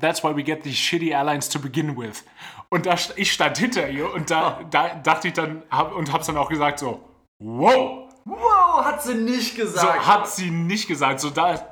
that's 0.00 0.22
why 0.22 0.34
we 0.34 0.42
get 0.42 0.62
these 0.62 0.76
shitty 0.76 1.12
airlines 1.12 1.48
to 1.50 1.58
begin 1.58 1.96
with. 1.96 2.24
Und 2.68 2.86
da, 2.86 2.96
ich 3.16 3.32
stand 3.32 3.58
hinter 3.58 3.88
ihr 3.88 4.12
und 4.12 4.30
da, 4.30 4.60
da 4.70 4.94
dachte 5.02 5.28
ich 5.28 5.34
dann 5.34 5.62
hab, 5.70 5.94
und 5.94 6.12
hab's 6.12 6.26
dann 6.26 6.36
auch 6.36 6.48
gesagt 6.48 6.78
so, 6.78 7.00
wow, 7.38 8.08
Wow, 8.24 8.84
hat 8.84 9.02
sie 9.02 9.14
nicht 9.14 9.56
so 9.56 9.62
gesagt. 9.62 10.06
hat 10.06 10.28
sie 10.28 10.50
nicht 10.50 10.86
gesagt. 10.86 11.20
So 11.20 11.30
da, 11.30 11.66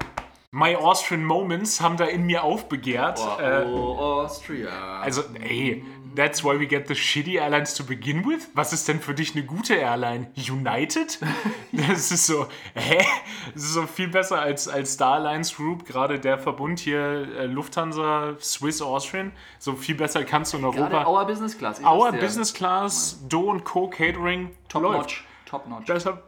my 0.50 0.75
Austrian 0.75 1.25
Moments 1.25 1.81
haben 1.81 1.97
da 1.97 2.07
in 2.07 2.25
mir 2.26 2.43
aufbegehrt. 2.43 3.21
oh, 3.21 3.37
oh, 3.69 3.97
Austria. 4.23 5.00
also, 5.00 5.23
ey, 5.40 5.85
that's 6.14 6.43
why 6.45 6.59
we 6.59 6.67
get 6.67 6.88
the 6.88 6.95
shitty 6.95 7.40
airlines 7.40 7.75
to 7.75 7.85
begin 7.85 8.25
with? 8.25 8.50
Was 8.55 8.73
ist 8.73 8.88
denn 8.88 9.00
für 9.00 9.14
dich 9.14 9.35
eine 9.35 9.45
gute 9.45 9.75
Airline? 9.75 10.29
United? 10.37 11.19
Das 11.73 12.11
ist 12.11 12.26
so, 12.26 12.47
hä? 12.75 12.99
Das 13.55 13.62
ist 13.62 13.75
so 13.75 13.87
viel 13.87 14.09
besser 14.09 14.40
als, 14.40 14.67
als 14.67 14.95
Star 14.95 15.14
Alliance 15.14 15.55
Group, 15.55 15.87
gerade 15.87 16.19
der 16.19 16.38
Verbund 16.38 16.81
hier, 16.81 17.00
äh, 17.00 17.47
Lufthansa, 17.47 18.35
Swiss, 18.40 18.83
Austrian. 18.83 19.33
So 19.59 19.75
viel 19.75 19.95
besser 19.95 20.25
kannst 20.25 20.52
du 20.52 20.59
in 20.59 20.64
Gerade 20.64 20.97
Europa. 20.97 21.11
Our 21.11 21.26
Business 21.26 21.57
Class. 21.57 21.81
Our. 21.83 22.12
Business 22.12 22.52
Class, 22.52 23.25
Do 23.29 23.50
und 23.50 23.64
Co. 23.64 23.88
Catering, 23.88 24.50
Top 24.69 24.83
läuft. 24.83 24.99
Notch. 24.99 25.25
Top 25.47 25.69
Notch. 25.69 25.87
Besser, 25.87 26.23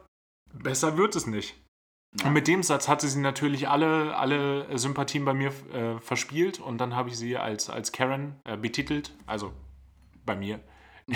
besser 0.52 0.96
wird 0.96 1.16
es 1.16 1.26
nicht. 1.26 1.56
Und 2.24 2.32
mit 2.34 2.46
dem 2.46 2.62
Satz 2.62 2.88
hatte 2.88 3.08
sie 3.08 3.20
natürlich 3.20 3.68
alle, 3.68 4.16
alle 4.16 4.78
Sympathien 4.78 5.24
bei 5.24 5.32
mir 5.32 5.50
äh, 5.72 5.98
verspielt 6.00 6.60
und 6.60 6.78
dann 6.78 6.94
habe 6.94 7.08
ich 7.08 7.16
sie 7.16 7.36
als, 7.38 7.70
als 7.70 7.90
Karen 7.90 8.36
äh, 8.44 8.56
betitelt, 8.56 9.12
also 9.26 9.52
bei 10.24 10.36
mir. 10.36 10.60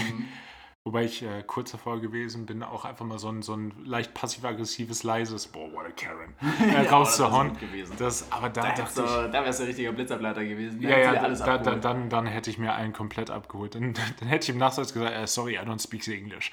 Wobei 0.84 1.02
ich 1.04 1.24
äh, 1.24 1.42
kurz 1.44 1.72
davor 1.72 2.00
gewesen 2.00 2.46
bin, 2.46 2.62
auch 2.62 2.84
einfach 2.84 3.04
mal 3.04 3.18
so 3.18 3.28
ein, 3.28 3.42
so 3.42 3.54
ein 3.54 3.72
leicht 3.84 4.14
passiv-aggressives, 4.14 5.02
leises, 5.02 5.48
boah, 5.48 5.72
what 5.72 5.84
a 5.84 5.90
Karen, 5.90 6.32
äh, 6.70 6.84
das 6.84 6.92
rauszuhauen. 6.92 7.56
Das, 7.98 8.30
aber 8.30 8.50
da, 8.50 8.62
Da, 8.62 8.72
dachte 8.72 9.00
du- 9.00 9.04
ich, 9.26 9.32
da 9.32 9.44
wär's 9.44 9.56
der 9.58 9.66
richtige 9.66 9.92
Blitzerblätter 9.92 10.44
gewesen. 10.44 10.80
Da 10.80 10.88
ja, 10.88 10.96
du 11.10 11.16
ja, 11.16 11.22
alles 11.22 11.40
da, 11.40 11.58
da, 11.58 11.74
dann, 11.74 12.08
dann 12.08 12.26
hätte 12.26 12.50
ich 12.50 12.58
mir 12.58 12.72
einen 12.72 12.92
komplett 12.92 13.30
abgeholt. 13.30 13.74
Dann, 13.74 13.94
dann 14.20 14.28
hätte 14.28 14.44
ich 14.44 14.50
im 14.50 14.58
Nachsatz 14.58 14.92
gesagt, 14.92 15.12
äh, 15.12 15.26
sorry, 15.26 15.54
I 15.56 15.58
don't 15.66 15.82
speak 15.82 16.06
English. 16.06 16.52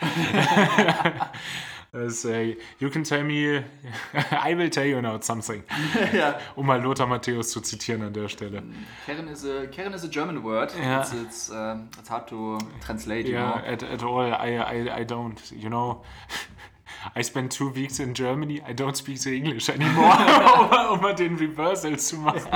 Das, 1.93 2.25
äh, 2.25 2.57
you 2.79 2.89
can 2.89 3.03
tell 3.03 3.23
me, 3.23 3.63
I 4.31 4.57
will 4.57 4.69
tell 4.69 4.85
you 4.85 4.99
now 5.01 5.19
something. 5.21 5.63
ja. 6.13 6.39
Um 6.55 6.65
mal 6.65 6.81
Lothar 6.81 7.05
Matthäus 7.07 7.51
zu 7.51 7.61
zitieren 7.61 8.01
an 8.01 8.13
der 8.13 8.27
Stelle. 8.29 8.63
Karen 9.05 9.27
is 9.27 9.45
a 9.45 9.67
Karen 9.67 9.93
is 9.93 10.03
a 10.03 10.07
German 10.07 10.43
word. 10.43 10.73
Ja. 10.75 11.01
It's, 11.01 11.13
it's, 11.13 11.49
um, 11.51 11.89
it's 11.99 12.09
hard 12.09 12.27
to 12.29 12.57
translate. 12.83 13.27
You 13.27 13.35
Yeah, 13.35 13.61
know? 13.61 13.71
at, 13.71 13.83
at 13.83 14.03
all, 14.03 14.25
I, 14.25 14.57
I, 14.57 15.01
I 15.01 15.05
don't, 15.05 15.39
you 15.51 15.69
know. 15.69 16.03
I 17.15 17.21
spent 17.21 17.51
two 17.51 17.69
weeks 17.69 17.99
in 17.99 18.13
Germany, 18.13 18.61
I 18.67 18.73
don't 18.73 18.95
speak 18.95 19.19
the 19.19 19.35
English 19.35 19.69
anymore, 19.69 20.13
um, 20.13 20.93
um 20.93 21.01
mal 21.01 21.13
den 21.13 21.35
Reversal 21.37 21.99
zu 21.99 22.17
machen. 22.17 22.49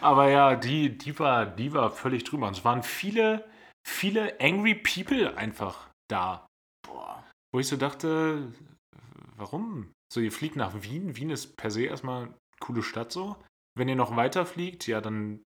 Aber 0.00 0.30
ja, 0.30 0.54
die, 0.56 0.96
die, 0.96 1.18
war, 1.18 1.44
die 1.46 1.72
war 1.72 1.90
völlig 1.90 2.24
drüber. 2.24 2.46
Und 2.46 2.56
es 2.56 2.64
waren 2.64 2.82
viele, 2.82 3.44
viele 3.82 4.40
angry 4.40 4.74
people 4.74 5.36
einfach 5.36 5.88
da. 6.08 6.47
Wo 7.52 7.60
ich 7.60 7.68
so 7.68 7.76
dachte, 7.76 8.52
warum? 9.36 9.92
So, 10.12 10.20
ihr 10.20 10.32
fliegt 10.32 10.56
nach 10.56 10.82
Wien. 10.82 11.16
Wien 11.16 11.30
ist 11.30 11.56
per 11.56 11.70
se 11.70 11.84
erstmal 11.84 12.24
eine 12.24 12.34
coole 12.60 12.82
Stadt 12.82 13.12
so. 13.12 13.36
Wenn 13.76 13.88
ihr 13.88 13.96
noch 13.96 14.16
weiter 14.16 14.44
fliegt, 14.46 14.86
ja, 14.86 15.00
dann 15.00 15.42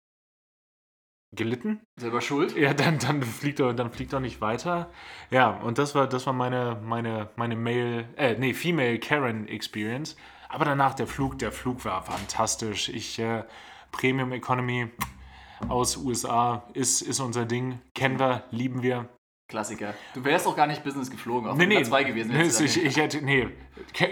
gelitten. 1.34 1.80
Selber 1.98 2.20
schuld. 2.20 2.56
Ja, 2.56 2.74
dann, 2.74 2.98
dann 2.98 3.22
fliegt 3.22 3.60
doch, 3.60 3.72
dann 3.72 3.90
fliegt 3.92 4.12
doch 4.12 4.20
nicht 4.20 4.40
weiter. 4.40 4.90
Ja, 5.30 5.50
und 5.50 5.78
das 5.78 5.94
war, 5.94 6.06
das 6.06 6.26
war 6.26 6.32
meine, 6.32 6.80
meine, 6.82 7.30
meine 7.36 7.56
Male, 7.56 8.08
äh, 8.16 8.36
nee, 8.38 8.54
Female 8.54 8.98
Karen 8.98 9.48
Experience. 9.48 10.16
Aber 10.48 10.64
danach 10.64 10.94
der 10.94 11.06
Flug, 11.06 11.38
der 11.38 11.52
Flug 11.52 11.84
war 11.84 12.02
fantastisch. 12.02 12.88
Ich, 12.88 13.18
äh, 13.18 13.44
Premium 13.92 14.32
Economy 14.32 14.90
aus 15.68 15.96
USA 15.96 16.68
ist, 16.74 17.02
ist 17.02 17.20
unser 17.20 17.44
Ding. 17.44 17.80
Kennen 17.94 18.18
wir, 18.18 18.44
lieben 18.50 18.82
wir. 18.82 19.08
Klassiker. 19.48 19.92
Du 20.14 20.24
wärst 20.24 20.46
auch 20.46 20.56
gar 20.56 20.66
nicht 20.66 20.82
Business 20.82 21.10
geflogen. 21.10 21.50
Auf 21.50 21.58
Nee, 21.58 21.66
nee. 21.66 21.82
Zwei 21.82 22.04
gewesen. 22.04 22.32
Nee, 22.32 22.44
ich, 22.64 22.82
ich 22.84 22.96
hätte, 22.96 23.22
nee. 23.22 23.48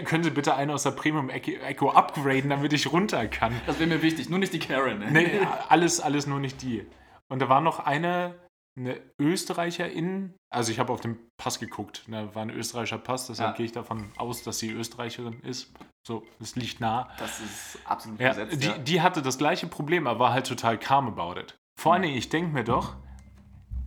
Können 0.05 0.23
Sie 0.23 0.29
bitte 0.29 0.55
einen 0.55 0.69
aus 0.71 0.83
der 0.83 0.91
Premium 0.91 1.29
Echo 1.29 1.89
upgraden, 1.89 2.49
damit 2.49 2.73
ich 2.73 2.91
runter 2.91 3.27
kann? 3.27 3.53
das 3.65 3.79
wäre 3.79 3.89
mir 3.89 4.01
wichtig. 4.01 4.29
Nur 4.29 4.39
nicht 4.39 4.53
die 4.53 4.59
Karen. 4.59 4.99
Ne? 4.99 5.11
Nee, 5.11 5.39
alles, 5.69 5.99
alles 5.99 6.27
nur 6.27 6.39
nicht 6.39 6.61
die. 6.61 6.85
Und 7.29 7.39
da 7.39 7.49
war 7.49 7.61
noch 7.61 7.79
eine, 7.79 8.35
eine 8.77 8.99
Österreicherin, 9.19 10.35
also 10.51 10.71
ich 10.71 10.79
habe 10.79 10.93
auf 10.93 11.01
den 11.01 11.17
Pass 11.37 11.59
geguckt, 11.59 12.03
da 12.07 12.35
war 12.35 12.41
ein 12.43 12.49
österreichischer 12.49 12.97
Pass, 12.99 13.27
deshalb 13.27 13.51
Ja. 13.51 13.57
gehe 13.57 13.65
ich 13.65 13.71
davon 13.71 14.11
aus, 14.17 14.43
dass 14.43 14.59
sie 14.59 14.69
Österreicherin 14.71 15.39
ist. 15.41 15.73
So, 16.05 16.23
es 16.39 16.55
liegt 16.55 16.79
nah. 16.81 17.09
Das 17.19 17.39
ist 17.39 17.79
absolut 17.85 18.19
Ja, 18.19 18.29
gesetzt. 18.29 18.61
die, 18.61 18.67
ja. 18.67 18.77
die 18.77 19.01
hatte 19.01 19.21
das 19.21 19.37
gleiche 19.37 19.67
Problem, 19.67 20.07
aber 20.07 20.19
war 20.19 20.33
halt 20.33 20.45
total 20.47 20.77
calm 20.77 21.07
about 21.07 21.39
it. 21.39 21.55
Vor 21.79 21.93
allen 21.93 22.01
Dingen, 22.03 22.17
ich 22.17 22.29
denke 22.29 22.51
mir 22.53 22.63
doch, 22.63 22.95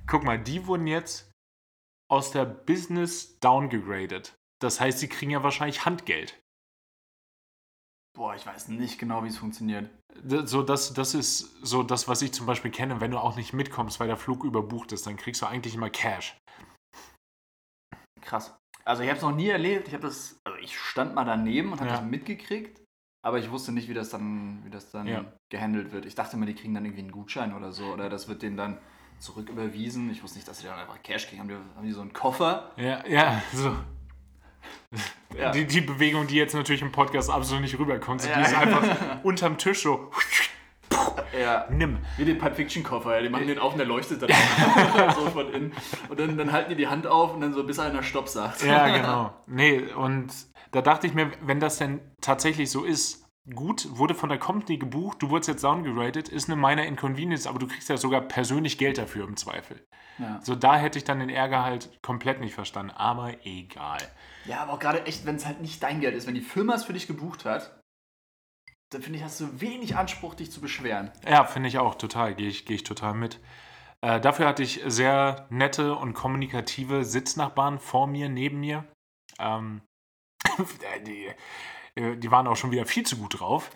guck 0.07 0.25
mal, 0.25 0.39
die 0.39 0.67
wurden 0.67 0.87
jetzt 0.87 1.31
aus 2.11 2.31
der 2.31 2.45
Business 2.45 3.39
downgegradet. 3.41 4.35
Das 4.61 4.81
heißt, 4.81 4.99
sie 4.99 5.09
kriegen 5.09 5.31
ja 5.31 5.43
wahrscheinlich 5.43 5.85
Handgeld. 5.85 6.41
Boah, 8.17 8.35
ich 8.37 8.47
weiß 8.47 8.69
nicht 8.69 8.99
genau, 8.99 9.25
wie 9.25 9.29
es 9.29 9.39
funktioniert. 9.39 9.91
So, 10.45 10.63
das, 10.63 10.95
das 10.95 11.15
ist 11.15 11.41
so 11.63 11.83
das, 11.83 12.07
was 12.07 12.23
ich 12.23 12.33
zum 12.33 12.47
Beispiel 12.47 12.71
kenne. 12.71 13.01
Wenn 13.01 13.11
du 13.11 13.19
auch 13.19 13.35
nicht 13.35 13.53
mitkommst, 13.53 13.99
weil 13.99 14.07
der 14.07 14.17
Flug 14.17 14.45
überbucht 14.45 14.93
ist, 14.93 15.07
dann 15.07 15.17
kriegst 15.17 15.43
du 15.43 15.47
eigentlich 15.47 15.75
immer 15.75 15.91
Cash. 15.91 16.37
Krass. 18.21 18.57
Also 18.85 19.03
ich 19.03 19.09
habe 19.09 19.17
es 19.17 19.23
noch 19.23 19.35
nie 19.35 19.49
erlebt. 19.49 19.89
Ich 19.89 19.95
habe 19.95 20.07
das, 20.07 20.39
also 20.45 20.59
ich 20.59 20.79
stand 20.79 21.15
mal 21.15 21.25
daneben 21.25 21.73
und 21.73 21.81
habe 21.81 21.91
Ja. 21.91 21.97
das 21.97 22.05
mitgekriegt, 22.05 22.81
aber 23.25 23.39
ich 23.39 23.51
wusste 23.51 23.73
nicht, 23.73 23.89
wie 23.89 23.95
das 23.95 24.11
dann, 24.11 24.65
wie 24.65 24.71
das 24.71 24.91
dann 24.91 25.07
Ja. 25.09 25.33
gehandelt 25.51 25.91
wird. 25.91 26.07
Ich 26.07 26.15
dachte 26.15 26.37
immer, 26.37 26.47
die 26.47 26.55
kriegen 26.55 26.75
dann 26.75 26.85
irgendwie 26.85 27.03
einen 27.03 27.13
Gutschein 27.13 27.55
oder 27.55 27.73
so 27.73 27.93
oder 27.93 28.09
das 28.09 28.29
wird 28.29 28.43
denen 28.43 28.57
dann 28.57 28.79
zurücküberwiesen. 29.19 30.11
Ich 30.11 30.23
wusste 30.23 30.39
nicht, 30.39 30.49
dass 30.49 30.59
sie 30.59 30.67
dann 30.67 30.79
einfach 30.79 31.03
Cash 31.03 31.29
kriegen. 31.29 31.41
Haben 31.41 31.49
die, 31.49 31.55
haben 31.55 31.87
die 31.87 31.93
so 31.93 32.01
einen 32.01 32.13
Koffer? 32.13 32.73
Ja, 32.77 33.07
ja, 33.07 33.43
so. 33.53 33.75
Ja. 35.37 35.51
Die, 35.51 35.67
die 35.67 35.81
Bewegung, 35.81 36.27
die 36.27 36.37
jetzt 36.37 36.55
natürlich 36.55 36.83
im 36.83 36.93
Podcast 36.93 37.31
absolut 37.31 37.63
nicht 37.63 37.79
rüberkommt, 37.79 38.23
so 38.23 38.29
Ja. 38.29 38.37
die 38.37 38.43
ist 38.43 38.55
einfach 38.55 38.83
unterm 39.25 39.59
Tisch 39.59 39.83
so. 39.83 40.11
Ja. 41.39 41.67
Nimm. 41.71 41.99
Wie 42.17 42.25
den 42.25 42.39
Pulp 42.39 42.55
Fiction 42.55 42.85
Koffer, 42.85 43.17
ja. 43.17 43.23
die 43.23 43.29
machen 43.29 43.49
den 43.49 43.59
auf 43.59 43.73
und 43.73 43.79
der 43.79 43.87
leuchtet 43.87 44.23
dann 44.23 44.31
so 45.15 45.29
von 45.31 45.53
innen. 45.53 45.73
Und 46.09 46.21
dann, 46.21 46.39
dann 46.39 46.53
halten 46.53 46.71
die 46.71 46.77
die 46.77 46.87
Hand 46.87 47.07
auf 47.07 47.35
und 47.35 47.41
dann 47.41 47.53
so 47.53 47.65
bis 47.65 47.79
einer 47.79 48.03
Stopp 48.03 48.29
sagt. 48.29 48.63
Ja, 48.63 48.89
genau. 48.97 49.35
Nee, 49.47 49.81
und 49.93 50.33
da 50.71 50.81
dachte 50.83 51.07
ich 51.07 51.15
mir, 51.15 51.33
wenn 51.43 51.59
das 51.61 51.79
denn 51.79 52.01
tatsächlich 52.21 52.71
so 52.71 52.85
ist, 52.85 53.24
gut, 53.53 53.87
wurde 53.99 54.15
von 54.15 54.29
der 54.29 54.39
Company 54.39 54.79
gebucht, 54.79 55.23
du 55.23 55.31
wurdest 55.31 55.49
jetzt 55.49 55.65
downgeradet, 55.65 56.29
ist 56.29 56.49
eine 56.49 56.57
minor 56.57 56.85
Inconvenience, 56.85 57.47
aber 57.47 57.59
du 57.59 57.67
kriegst 57.67 57.89
ja 57.89 57.97
sogar 57.97 58.23
persönlich 58.23 58.79
Geld 58.79 58.99
dafür 58.99 59.27
im 59.27 59.37
Zweifel. 59.37 59.87
Ja. 60.19 60.41
So, 60.43 60.55
da 60.55 60.77
hätte 60.77 60.99
ich 60.99 61.05
dann 61.05 61.21
den 61.21 61.29
Ärger 61.29 61.63
halt 61.63 62.03
komplett 62.03 62.41
nicht 62.41 62.55
verstanden, 62.55 62.93
aber 62.93 63.45
egal. 63.45 63.99
Ja, 64.47 64.61
aber 64.61 64.73
auch 64.73 64.79
gerade 64.79 65.05
echt, 65.07 65.27
wenn 65.27 65.37
es 65.37 65.47
halt 65.47 65.61
nicht 65.61 65.83
dein 65.83 66.01
Geld 66.01 66.15
ist, 66.15 66.27
wenn 66.27 66.35
die 66.35 66.41
Firma 66.41 66.75
es 66.75 66.85
für 66.85 66.93
dich 66.93 67.07
gebucht 67.07 67.45
hat, 67.45 67.81
dann 68.91 69.03
finde 69.03 69.19
ich, 69.19 69.25
hast 69.25 69.41
du 69.41 69.61
wenig 69.61 69.97
Anspruch, 69.97 70.35
dich 70.35 70.51
zu 70.51 70.61
beschweren. 70.61 71.11
Ja, 71.29 71.45
finde 71.45 71.69
ich 71.69 71.79
auch 71.79 71.97
total, 71.97 72.35
gehe 72.35 72.49
ich, 72.49 72.65
geh 72.65 72.75
ich 72.75 72.85
total 72.85 73.15
mit. 73.15 73.41
Äh, 74.01 74.21
dafür 74.21 74.47
hatte 74.47 74.63
ich 74.63 74.83
sehr 74.87 75.47
nette 75.51 75.97
und 75.97 76.15
kommunikative 76.15 77.05
Sitznachbarn 77.05 77.79
vor 77.79 78.07
mir, 78.07 78.29
neben 78.29 78.61
mir. 78.61 78.85
Ähm, 79.39 79.83
die, 81.97 82.03
äh, 82.03 82.17
die 82.17 82.31
waren 82.31 82.47
auch 82.47 82.57
schon 82.57 82.71
wieder 82.71 82.87
viel 82.87 83.05
zu 83.05 83.17
gut 83.17 83.41
drauf. 83.41 83.71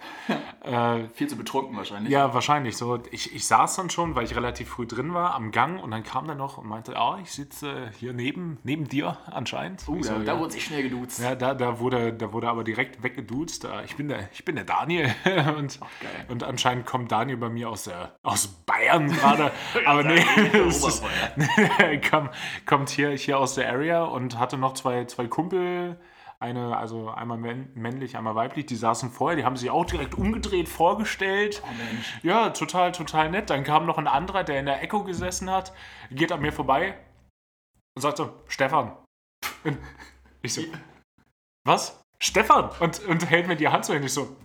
äh, 0.62 1.08
Viel 1.14 1.28
zu 1.28 1.36
betrunken 1.36 1.76
wahrscheinlich. 1.76 2.12
ja, 2.12 2.34
wahrscheinlich 2.34 2.76
so. 2.76 3.00
Ich, 3.10 3.34
ich 3.34 3.46
saß 3.46 3.76
dann 3.76 3.90
schon, 3.90 4.14
weil 4.14 4.24
ich 4.24 4.34
relativ 4.34 4.68
früh 4.68 4.86
drin 4.86 5.14
war, 5.14 5.34
am 5.34 5.50
Gang 5.50 5.82
und 5.82 5.90
dann 5.90 6.02
kam 6.02 6.26
der 6.26 6.36
noch 6.36 6.58
und 6.58 6.66
meinte, 6.66 6.96
ah, 6.96 7.18
ich 7.22 7.32
sitze 7.32 7.90
hier 7.98 8.12
neben, 8.12 8.58
neben 8.62 8.88
dir 8.88 9.18
anscheinend. 9.26 9.86
Uh, 9.88 10.02
so, 10.02 10.14
da, 10.14 10.18
da 10.20 10.32
ja. 10.34 10.38
wurde 10.38 10.52
sich 10.52 10.64
schnell 10.64 10.82
geduzt. 10.82 11.20
Ja, 11.20 11.34
da, 11.34 11.54
da, 11.54 11.78
wurde, 11.80 12.12
da 12.12 12.32
wurde 12.32 12.48
aber 12.48 12.64
direkt 12.64 13.02
weggeduzt. 13.02 13.64
Äh, 13.64 13.84
Ich 13.84 13.96
bin 13.96 14.08
der, 14.08 14.28
ich 14.32 14.44
bin 14.44 14.56
der 14.56 14.64
Daniel. 14.64 15.14
Und, 15.58 15.80
geil. 15.80 16.26
und 16.28 16.42
anscheinend 16.44 16.86
kommt 16.86 17.10
Daniel 17.12 17.36
bei 17.36 17.48
mir 17.48 17.68
aus, 17.70 17.84
der, 17.84 18.16
aus 18.22 18.46
Bayern 18.48 19.08
gerade. 19.10 19.50
aber 19.86 20.04
nee, 20.04 20.20
ist, 20.68 21.02
komm, 22.10 22.28
kommt 22.66 22.90
hier, 22.90 23.10
hier 23.10 23.38
aus 23.38 23.54
der 23.54 23.70
Area 23.70 24.04
und 24.04 24.38
hatte 24.38 24.58
noch 24.58 24.74
zwei, 24.74 25.04
zwei 25.06 25.26
Kumpel. 25.26 25.98
Eine, 26.40 26.76
also 26.76 27.10
einmal 27.10 27.36
männ- 27.36 27.70
männlich, 27.74 28.16
einmal 28.16 28.36
weiblich, 28.36 28.66
die 28.66 28.76
saßen 28.76 29.10
vorher, 29.10 29.36
die 29.36 29.44
haben 29.44 29.56
sich 29.56 29.70
auch 29.70 29.84
direkt 29.84 30.14
umgedreht 30.16 30.68
vorgestellt. 30.68 31.62
Oh. 31.64 31.68
Ja, 32.22 32.50
total, 32.50 32.92
total 32.92 33.30
nett. 33.30 33.50
Dann 33.50 33.64
kam 33.64 33.86
noch 33.86 33.98
ein 33.98 34.06
anderer, 34.06 34.44
der 34.44 34.60
in 34.60 34.66
der 34.66 34.80
Echo 34.82 35.02
gesessen 35.02 35.50
hat, 35.50 35.72
geht 36.10 36.30
an 36.30 36.40
mir 36.40 36.52
vorbei 36.52 36.96
und 37.96 38.02
sagt 38.02 38.18
so, 38.18 38.32
Stefan. 38.46 38.96
Und 39.64 39.78
ich 40.42 40.54
so, 40.54 40.62
was? 41.66 42.00
Stefan? 42.20 42.70
Und, 42.78 43.00
und 43.06 43.28
hält 43.28 43.48
mir 43.48 43.56
die 43.56 43.68
Hand 43.68 43.84
so 43.84 43.92
hin. 43.92 44.04
Ich 44.04 44.12
so, 44.14 44.36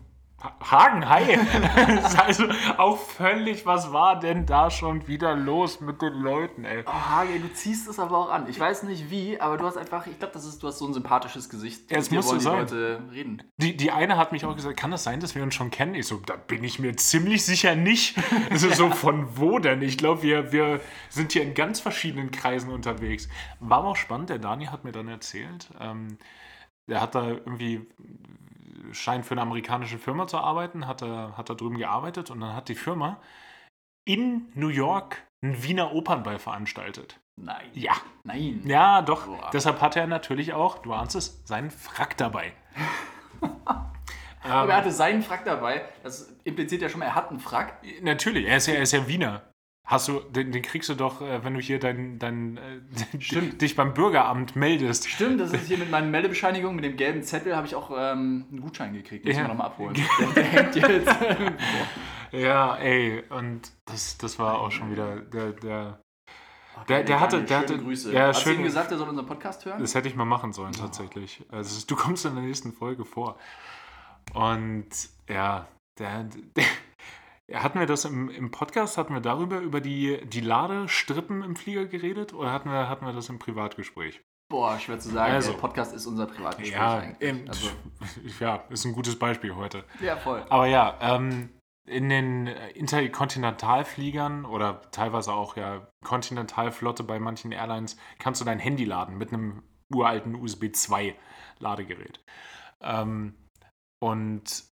Hagen, 0.59 1.07
hi! 1.07 1.38
also 2.25 2.45
auch 2.77 2.97
völlig, 2.97 3.65
was 3.65 3.93
war 3.93 4.19
denn 4.19 4.45
da 4.45 4.69
schon 4.69 5.07
wieder 5.07 5.35
los 5.35 5.79
mit 5.79 6.01
den 6.01 6.13
Leuten, 6.13 6.65
ey? 6.65 6.83
Oh, 6.85 6.91
Hage, 6.91 7.39
du 7.39 7.53
ziehst 7.53 7.88
es 7.88 7.97
aber 7.97 8.17
auch 8.17 8.29
an. 8.29 8.50
Ich 8.50 8.59
weiß 8.59 8.83
nicht 8.83 9.09
wie, 9.09 9.39
aber 9.39 9.57
du 9.57 9.65
hast 9.65 9.77
einfach, 9.77 10.05
ich 10.05 10.19
glaube, 10.19 10.33
das 10.33 10.45
ist, 10.45 10.62
du 10.62 10.67
hast 10.67 10.79
so 10.79 10.88
ein 10.88 10.93
sympathisches 10.93 11.50
Gesicht. 11.50 11.89
Ja, 11.91 12.00
du 12.01 12.12
wollen 12.12 12.38
die 12.39 12.43
sagen. 12.43 12.59
Leute 12.59 13.01
reden. 13.12 13.43
Die, 13.57 13.77
die 13.77 13.91
eine 13.91 14.17
hat 14.17 14.31
mich 14.33 14.45
auch 14.45 14.55
gesagt, 14.55 14.77
kann 14.77 14.91
das 14.91 15.03
sein, 15.03 15.21
dass 15.21 15.33
wir 15.33 15.43
uns 15.43 15.55
schon 15.55 15.71
kennen? 15.71 15.95
Ich 15.95 16.07
so, 16.07 16.17
da 16.25 16.35
bin 16.35 16.63
ich 16.63 16.79
mir 16.79 16.95
ziemlich 16.97 17.45
sicher 17.45 17.75
nicht. 17.75 18.15
Also 18.50 18.69
so 18.69 18.89
von 18.91 19.38
wo 19.38 19.57
denn? 19.57 19.81
Ich 19.81 19.97
glaube, 19.97 20.21
wir, 20.21 20.51
wir 20.51 20.79
sind 21.09 21.31
hier 21.31 21.43
in 21.43 21.53
ganz 21.53 21.79
verschiedenen 21.79 22.29
Kreisen 22.31 22.71
unterwegs. 22.71 23.29
War 23.59 23.79
aber 23.79 23.89
auch 23.89 23.95
spannend, 23.95 24.29
der 24.29 24.38
Dani 24.38 24.65
hat 24.65 24.83
mir 24.83 24.91
dann 24.91 25.07
erzählt, 25.07 25.69
ähm, 25.79 26.17
der 26.88 27.02
hat 27.02 27.16
da 27.16 27.28
irgendwie, 27.30 27.88
scheint 28.92 29.25
für 29.25 29.34
eine 29.34 29.42
amerikanische 29.42 29.98
Firma 29.98 30.28
zu 30.28 30.38
arbeiten, 30.38 30.88
hat 30.88 31.02
da, 31.02 31.34
hat 31.38 31.50
da 31.50 31.54
drüben 31.54 31.78
gearbeitet 31.78 32.30
und 32.30 32.42
dann 32.42 32.56
hat 32.56 32.70
die 32.70 32.75
Firma 32.75 33.20
in 34.06 34.52
New 34.54 34.68
York 34.68 35.24
einen 35.42 35.63
Wiener 35.63 35.94
Opernball 35.94 36.40
veranstaltet. 36.40 37.20
Nein. 37.36 37.70
Ja, 37.74 37.94
Nein. 38.24 38.62
ja, 38.66 39.02
doch. 39.02 39.25
Boah. 39.25 39.50
Deshalb 39.52 39.82
hat 39.82 39.96
er 39.96 40.08
natürlich 40.08 40.54
auch, 40.54 40.80
du 40.80 40.94
ahnst 40.94 41.16
es, 41.16 41.42
seinen 41.46 41.72
Frack 41.72 42.18
dabei. 42.18 42.54
Aber 44.44 44.72
er 44.72 44.78
hatte 44.78 44.92
seinen 44.92 45.22
Frack 45.22 45.46
dabei. 45.46 45.86
Das 46.04 46.36
impliziert 46.44 46.82
ja 46.82 46.90
schon 46.90 47.00
mal, 47.00 47.06
er 47.06 47.16
hat 47.16 47.30
einen 47.30 47.40
Frack. 47.40 47.82
Natürlich, 48.02 48.46
er 48.46 48.58
ist 48.58 48.68
ja, 48.68 48.74
er 48.74 48.84
ist 48.84 48.92
ja 48.92 49.08
Wiener. 49.08 49.52
Hast 49.86 50.08
du, 50.08 50.22
den, 50.22 50.54
den 50.54 50.62
kriegst 50.62 50.88
du 50.88 50.96
doch, 50.96 51.22
äh, 51.22 51.44
wenn 51.44 51.54
du 51.54 51.60
hier 51.60 51.78
dein, 51.78 52.18
dein, 52.18 52.58
äh, 52.58 52.82
Stimmt. 53.20 53.62
dich 53.62 53.75
beim 53.75 53.94
Bürgeramt 53.94 54.56
meldest. 54.56 55.10
Stimmt, 55.10 55.42
das 55.42 55.52
ist 55.52 55.68
hier 55.68 55.78
mit 55.78 55.92
meiner 55.92 56.08
Meldebescheinigung, 56.08 56.74
mit 56.75 56.86
dem 56.86 56.96
gelben 56.96 57.22
Zettel, 57.24 57.56
habe 57.56 57.68
ich 57.68 57.75
auch 57.75 57.92
ähm, 57.92 58.46
einen 58.50 58.62
Gutschein 58.62 58.94
gekriegt. 58.94 59.25
Muss 59.25 59.36
Ja. 59.36 59.42
ich 59.42 59.48
nochmal 59.50 59.68
abholen. 59.68 59.94
Der, 60.36 60.44
der 60.44 60.44
hängt 60.46 60.75
jetzt. 60.75 61.16
Ja, 62.32 62.78
ey, 62.78 63.24
und 63.30 63.72
das, 63.86 64.18
das 64.18 64.40
war 64.40 64.60
auch 64.60 64.72
schon 64.72 64.90
wieder 64.92 65.18
der, 65.18 65.52
der 65.52 66.00
Oh, 66.75 66.84
Der- 66.88 67.04
der 67.04 67.20
hatte- 67.20 67.44
der 67.44 67.60
hatte- 67.60 67.78
Grüße. 67.78 68.12
ja, 68.12 68.30
Hast 68.30 68.44
du 68.44 68.50
schön- 68.50 68.58
ihm 68.62 68.63
gesagt, 68.63 68.90
er 68.92 68.98
soll 68.98 69.08
unseren 69.08 69.28
Podcast 69.28 69.63
hören? 69.66 69.80
das 69.80 69.94
hätte 69.94 70.08
ich 70.08 70.16
mal 70.16 70.25
machen 70.25 70.52
sollen 70.54 70.72
tatsächlich. 70.74 71.46
Also 71.52 71.86
du 71.86 71.96
kommst 71.96 72.25
in 72.25 72.34
der 72.34 72.44
nächsten 72.44 72.74
Folge 72.74 73.06
vor. 73.06 73.38
Und 74.34 74.88
ja, 75.30 75.68
der, 76.00 76.24
der 76.24 76.63
hatten 77.53 77.79
wir 77.79 77.86
das 77.86 78.05
im, 78.05 78.29
im 78.29 78.51
Podcast, 78.51 78.98
hatten 78.98 79.13
wir 79.13 79.22
darüber, 79.22 79.60
über 79.60 79.81
die, 79.81 80.19
die 80.25 80.41
Ladestrippen 80.41 81.43
im 81.43 81.55
Flieger 81.55 81.86
geredet 81.86 82.33
oder 82.33 82.51
hatten 82.51 82.69
wir, 82.69 82.89
hatten 82.89 83.05
wir 83.05 83.13
das 83.13 83.29
im 83.29 83.39
Privatgespräch? 83.39 84.22
Boah, 84.50 84.77
schwer 84.79 85.00
zu 85.00 85.10
sagen. 85.10 85.33
Also. 85.33 85.51
der 85.51 85.60
Podcast 85.60 85.93
ist 85.95 86.05
unser 86.05 86.25
Privatgespräch 86.27 86.74
Ja, 86.79 86.98
eigentlich. 86.98 87.29
ähm, 87.29 87.45
Also, 87.48 87.69
ja, 88.39 88.63
ist 88.69 88.86
ein 88.86 88.93
gutes 88.93 89.17
Beispiel 89.17 89.55
heute. 89.55 89.83
ja, 90.00 90.15
voll. 90.17 90.45
Aber 90.50 90.67
ja, 90.67 90.98
ähm, 91.01 91.50
in 91.86 92.07
den 92.10 92.48
Interkontinentalfliegern 92.48 94.45
oder 94.45 94.81
teilweise 94.91 95.33
auch 95.33 95.57
ja 95.57 95.88
Kontinentalflotte 96.05 97.03
bei 97.03 97.19
manchen 97.19 97.51
Airlines 97.51 97.98
kannst 98.19 98.39
du 98.41 98.45
dein 98.45 98.60
Handy 98.60 98.86
laden 98.86 99.17
mit 99.17 99.33
einem 99.33 99.63
uralten 99.93 100.36
USB 100.36 100.72
2 100.74 101.15
Ladegerät. 101.60 102.24
Ähm, 102.81 103.36
und 104.01 104.63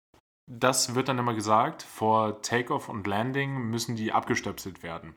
das 0.52 0.94
wird 0.94 1.08
dann 1.08 1.18
immer 1.18 1.34
gesagt, 1.34 1.82
vor 1.82 2.42
Takeoff 2.42 2.88
und 2.88 3.06
Landing 3.06 3.70
müssen 3.70 3.94
die 3.96 4.12
abgestöpselt 4.12 4.82
werden. 4.82 5.14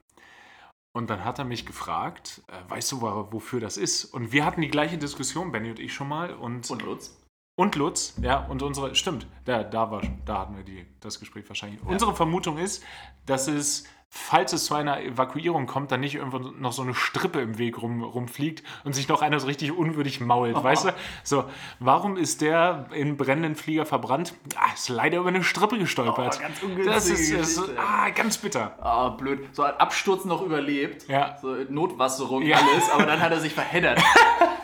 Und 0.95 1.09
dann 1.09 1.25
hat 1.25 1.39
er 1.39 1.45
mich 1.45 1.65
gefragt, 1.65 2.43
äh, 2.47 2.69
weißt 2.69 2.91
du, 2.91 3.01
wo- 3.01 3.27
wofür 3.31 3.59
das 3.59 3.77
ist? 3.77 4.05
Und 4.05 4.31
wir 4.31 4.45
hatten 4.45 4.61
die 4.61 4.67
gleiche 4.67 4.97
Diskussion, 4.99 5.51
Benny 5.51 5.71
und 5.71 5.79
ich 5.79 5.91
schon 5.93 6.07
mal. 6.07 6.33
Und, 6.35 6.69
Und 6.69 6.83
Lutz? 6.83 7.19
und 7.59 7.75
Lutz, 7.75 8.15
ja, 8.21 8.45
und 8.45 8.61
unsere, 8.61 8.93
stimmt, 8.93 9.25
da, 9.45 9.63
da, 9.63 9.89
war, 9.89 10.01
da 10.25 10.39
hatten 10.39 10.55
wir 10.55 10.63
die, 10.63 10.85
das 10.99 11.19
Gespräch 11.19 11.47
wahrscheinlich. 11.47 11.81
Unsere 11.83 12.15
Vermutung 12.15 12.59
ist, 12.59 12.83
dass 13.25 13.47
es, 13.47 13.85
falls 14.15 14.53
es 14.53 14.65
zu 14.65 14.75
einer 14.75 15.01
Evakuierung 15.01 15.65
kommt, 15.65 15.91
dann 15.91 16.01
nicht 16.01 16.13
irgendwo 16.13 16.37
noch 16.37 16.71
so 16.71 16.83
eine 16.83 16.93
Strippe 16.93 17.41
im 17.41 17.57
Weg 17.57 17.81
rum, 17.81 18.03
rumfliegt 18.03 18.61
und 18.83 18.93
sich 18.93 19.07
noch 19.07 19.23
einer 19.23 19.39
so 19.39 19.47
richtig 19.47 19.75
unwürdig 19.75 20.21
mault, 20.21 20.55
weißt 20.63 20.85
du? 20.85 20.89
So, 21.23 21.45
warum 21.79 22.15
ist 22.15 22.41
der 22.41 22.85
in 22.93 23.17
brennenden 23.17 23.55
Flieger 23.55 23.87
verbrannt? 23.87 24.35
Ah, 24.55 24.71
ist 24.75 24.89
leider 24.89 25.17
über 25.17 25.29
eine 25.29 25.43
Strippe 25.43 25.79
gestolpert. 25.79 26.39
Oh, 26.39 26.41
ganz 26.43 26.85
das 26.85 27.09
ist, 27.09 27.31
ist 27.31 27.59
ah, 27.75 28.09
ganz 28.11 28.37
bitter. 28.37 28.77
Ah, 28.79 29.09
blöd. 29.09 29.47
So 29.51 29.63
ein 29.63 29.73
Absturz 29.77 30.25
noch 30.25 30.43
überlebt. 30.43 31.07
Ja. 31.07 31.35
So 31.41 31.55
Notwasserung, 31.67 32.43
Ja. 32.43 32.57
alles, 32.57 32.91
aber 32.91 33.07
dann 33.07 33.19
hat 33.19 33.31
er 33.31 33.39
sich 33.39 33.53
verheddert. 33.53 33.99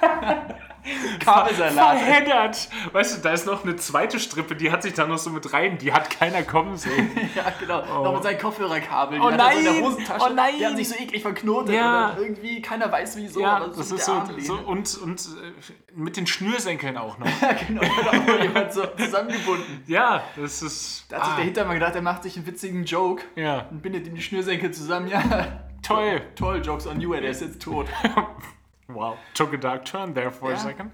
Kabelsalat. 1.20 2.00
Verheddert! 2.00 2.70
Weißt 2.94 3.18
du, 3.18 3.22
da 3.22 3.34
ist 3.34 3.46
noch 3.46 3.64
eine 3.64 3.76
zweite 3.76 4.20
Strippe, 4.20 4.56
die 4.56 4.72
hat 4.72 4.84
sich 4.84 4.94
da 4.94 5.06
noch 5.06 5.18
so 5.18 5.30
mit 5.30 5.52
rein, 5.54 5.78
die 5.78 5.92
hat 5.92 6.10
keiner 6.10 6.44
kommen 6.44 6.78
sehen. 6.78 7.12
Ja, 7.36 7.54
genau. 7.60 8.04
Noch 8.04 8.16
mit 8.16 8.24
seinen 8.24 8.40
Kopfhörerkabeln. 8.40 9.22
Oh 9.22 9.30
die 9.30 9.36
hat 9.36 9.40
er 9.40 9.52
so 9.52 9.58
in 9.60 9.66
nein! 9.66 9.76
der 9.76 9.84
Hosentasche. 9.84 10.26
Oh 10.26 10.34
nein! 10.34 10.54
Die 10.58 10.66
haben 10.66 10.76
sich 10.76 10.90
so 10.90 10.96
eklig 10.96 11.22
verknotet. 11.22 11.76
Ja. 11.76 12.10
Und 12.10 12.16
dann 12.16 12.24
irgendwie, 12.24 12.62
keiner 12.62 12.92
weiß 12.92 13.18
wieso. 13.18 13.40
Ja, 13.42 13.60
das 13.60 13.78
mit 13.78 14.00
ist 14.00 14.06
so, 14.06 14.24
so 14.40 14.54
und, 14.54 14.98
und 14.98 15.20
äh, 15.22 15.72
mit 15.94 16.18
den 16.18 16.28
Schnürsenkeln 16.28 16.98
auch 16.98 17.18
noch. 17.18 17.28
Ja, 17.42 17.54
genau. 17.54 17.82
Da 17.82 18.12
hat 18.12 18.30
auch 18.30 18.44
jemand 18.44 18.74
so 18.74 18.86
zusammengebunden. 18.86 19.84
Ja, 19.88 20.24
das 20.36 20.62
ist. 20.62 21.06
Da 21.10 21.18
hat 21.18 21.26
sich 21.26 21.36
der 21.36 21.44
Hintermann 21.46 21.76
gedacht, 21.76 21.96
er 21.96 22.02
macht 22.02 22.24
sich 22.24 22.36
einen 22.36 22.48
witzigen 22.48 22.84
Joke 22.84 23.24
ja, 23.36 23.68
und 23.70 23.82
bindet 23.82 24.08
ihm 24.08 24.16
die 24.16 24.22
Schnürsenkel 24.22 24.72
zusammen. 24.72 25.08
Ja, 25.08 25.64
toll. 25.82 26.22
toll, 26.36 26.62
Jokes 26.64 26.88
on 26.88 27.00
you, 27.00 27.14
der 27.14 27.24
ist 27.24 27.42
jetzt 27.42 27.62
tot. 27.62 27.88
Wow, 28.92 29.18
took 29.36 29.54
a 29.54 29.58
dark 29.58 29.86
turn 29.86 30.14
there 30.16 30.32
for 30.32 30.50
Ja. 30.50 30.56
a 30.58 30.60
second. 30.60 30.92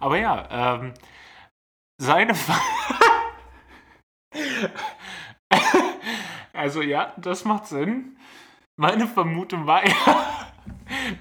Aber 0.00 0.16
ja, 0.18 0.48
ähm, 0.80 0.94
seine. 1.98 2.34
Also 6.52 6.80
ja, 6.80 7.12
das 7.18 7.44
macht 7.44 7.66
Sinn. 7.66 8.16
Meine 8.76 9.06
Vermutung 9.06 9.66
war 9.66 9.86
ja, 9.86 9.94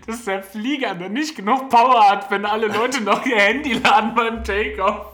dass 0.08 0.23
der 0.25 0.41
Flieger 0.41 0.95
dann 0.95 1.12
nicht 1.12 1.36
genug 1.36 1.69
Power 1.69 2.10
hat, 2.10 2.32
wenn 2.32 2.45
alle 2.45 2.67
Leute 2.67 3.01
noch 3.04 3.25
ihr 3.25 3.38
Handy 3.39 3.73
laden 3.73 4.15
beim 4.15 4.43
Takeoff. 4.43 5.13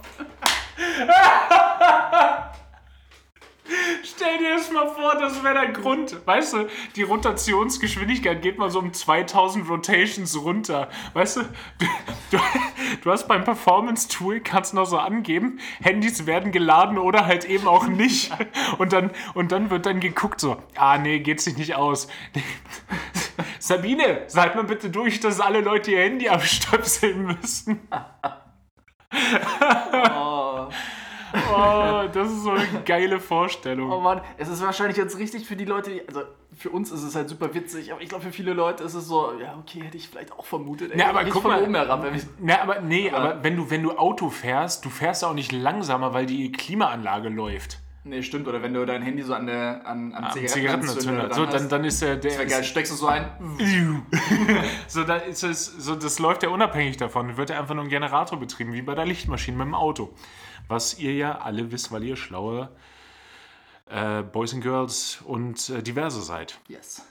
Stell 4.03 4.37
dir 4.39 4.55
das 4.55 4.71
mal 4.71 4.87
vor, 4.87 5.15
das 5.19 5.43
wäre 5.43 5.53
der 5.53 5.69
Grund. 5.69 6.25
Weißt 6.25 6.53
du, 6.53 6.67
die 6.95 7.03
Rotationsgeschwindigkeit 7.03 8.41
geht 8.41 8.57
mal 8.57 8.71
so 8.71 8.79
um 8.79 8.93
2000 8.93 9.69
Rotations 9.69 10.41
runter. 10.41 10.89
Weißt 11.13 11.37
du, 11.37 11.41
du, 11.41 11.85
du, 12.31 12.37
du 13.03 13.11
hast 13.11 13.27
beim 13.27 13.43
Performance-Tool, 13.43 14.39
kannst 14.39 14.73
noch 14.73 14.85
so 14.85 14.97
angeben, 14.97 15.59
Handys 15.81 16.25
werden 16.25 16.51
geladen 16.51 16.97
oder 16.97 17.25
halt 17.25 17.45
eben 17.45 17.67
auch 17.67 17.87
nicht. 17.87 18.31
Und 18.77 18.93
dann, 18.93 19.11
und 19.33 19.51
dann 19.51 19.69
wird 19.69 19.85
dann 19.85 19.99
geguckt 19.99 20.39
so, 20.39 20.57
ah 20.75 20.97
nee, 20.97 21.19
geht 21.19 21.41
sich 21.41 21.57
nicht 21.57 21.75
aus. 21.75 22.07
Sabine, 23.59 24.23
seid 24.27 24.55
mal 24.55 24.63
bitte 24.63 24.89
durch, 24.89 25.19
dass 25.19 25.39
alle 25.39 25.61
Leute 25.61 25.91
ihr 25.91 25.99
Handy 25.99 26.29
abstöpseln 26.29 27.37
müssen. 27.41 27.87
Oh, 30.13 30.67
Oh, 31.53 32.07
das 32.13 32.29
ist 32.31 32.43
so 32.43 32.51
eine 32.51 32.65
geile 32.85 33.19
Vorstellung. 33.19 33.91
oh 33.91 33.99
Mann, 33.99 34.21
es 34.37 34.47
ist 34.49 34.61
wahrscheinlich 34.63 34.97
jetzt 34.97 35.17
richtig 35.17 35.45
für 35.45 35.55
die 35.55 35.65
Leute, 35.65 35.89
die, 35.91 36.07
also 36.07 36.21
für 36.57 36.69
uns 36.69 36.91
ist 36.91 37.03
es 37.03 37.15
halt 37.15 37.29
super 37.29 37.53
witzig, 37.53 37.91
aber 37.91 38.01
ich 38.01 38.09
glaube 38.09 38.23
für 38.25 38.31
viele 38.31 38.53
Leute 38.53 38.83
ist 38.83 38.93
es 38.93 39.07
so, 39.07 39.33
ja 39.41 39.55
okay, 39.59 39.81
hätte 39.83 39.97
ich 39.97 40.07
vielleicht 40.09 40.31
auch 40.33 40.45
vermutet. 40.45 40.91
Ey, 40.91 40.99
Ja, 40.99 41.09
aber 41.09 41.23
guck 41.25 41.43
mal- 41.43 41.61
oben 41.61 41.75
herab. 41.75 42.03
Wenn 42.03 42.15
ich, 42.15 42.23
Na, 42.39 42.61
aber 42.61 42.81
nee, 42.81 43.09
Aber- 43.11 43.33
aber, 43.33 43.43
wenn 43.43 43.55
du, 43.57 43.69
wenn 43.69 43.83
du 43.83 43.91
Auto 43.97 44.29
fährst, 44.29 44.83
du 44.85 44.89
fährst 44.89 45.23
auch 45.23 45.33
nicht 45.33 45.51
langsamer, 45.51 46.13
weil 46.13 46.25
die 46.25 46.51
Klimaanlage 46.51 47.29
läuft. 47.29 47.79
nee, 48.03 48.23
stimmt, 48.23 48.47
oder 48.47 48.63
wenn 48.63 48.73
du 48.73 48.83
dein 48.85 49.03
Handy 49.03 49.21
so 49.21 49.33
an 49.35 49.45
der 49.45 49.85
an, 49.85 50.13
am 50.15 50.23
Am 50.25 50.31
Zigarettenanzünder 50.31 51.27
dran 51.27 51.33
So, 51.33 51.45
hast, 51.45 51.53
dann, 51.53 51.69
dann 51.69 51.83
ist 51.85 52.01
der. 52.01 52.15
der 52.17 52.41
ist, 52.41 52.65
steckst 52.65 52.91
du 52.91 52.95
so 52.95 53.07
ein. 53.07 53.29
so, 54.87 55.03
da 55.03 55.15
ist 55.17 55.43
es, 55.43 55.65
so, 55.65 55.95
das 55.95 56.17
läuft 56.19 56.43
ja 56.43 56.49
unabhängig 56.49 56.97
davon. 56.97 57.37
Wird 57.37 57.49
ja 57.51 57.59
einfach 57.59 57.75
nur 57.75 57.83
ein 57.83 57.89
Generator 57.89 58.39
betrieben, 58.39 58.73
wie 58.73 58.81
bei 58.81 58.95
der 58.95 59.05
Lichtmaschine 59.05 59.55
mit 59.57 59.67
dem 59.67 59.75
Auto. 59.75 60.09
Was 60.67 60.97
ihr 60.99 61.13
ja 61.13 61.39
alle 61.39 61.71
wisst, 61.71 61.91
weil 61.91 62.03
ihr 62.03 62.15
schlaue 62.15 62.69
äh, 63.89 64.21
Boys 64.23 64.53
and 64.53 64.63
Girls 64.63 65.19
und 65.25 65.69
äh, 65.69 65.81
diverse 65.83 66.21
seid. 66.21 66.59
Yes. 66.67 67.05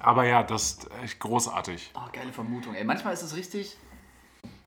Aber 0.00 0.24
ja, 0.24 0.42
das 0.42 0.62
ist 0.72 0.90
echt 1.02 1.20
großartig. 1.20 1.90
Oh, 1.94 2.08
geile 2.12 2.32
Vermutung. 2.32 2.74
Ey, 2.74 2.84
manchmal 2.84 3.12
ist 3.12 3.22
es 3.22 3.36
richtig, 3.36 3.76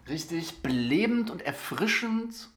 richtig 0.08 0.62
belebend 0.62 1.32
und 1.32 1.42
erfrischend, 1.42 2.50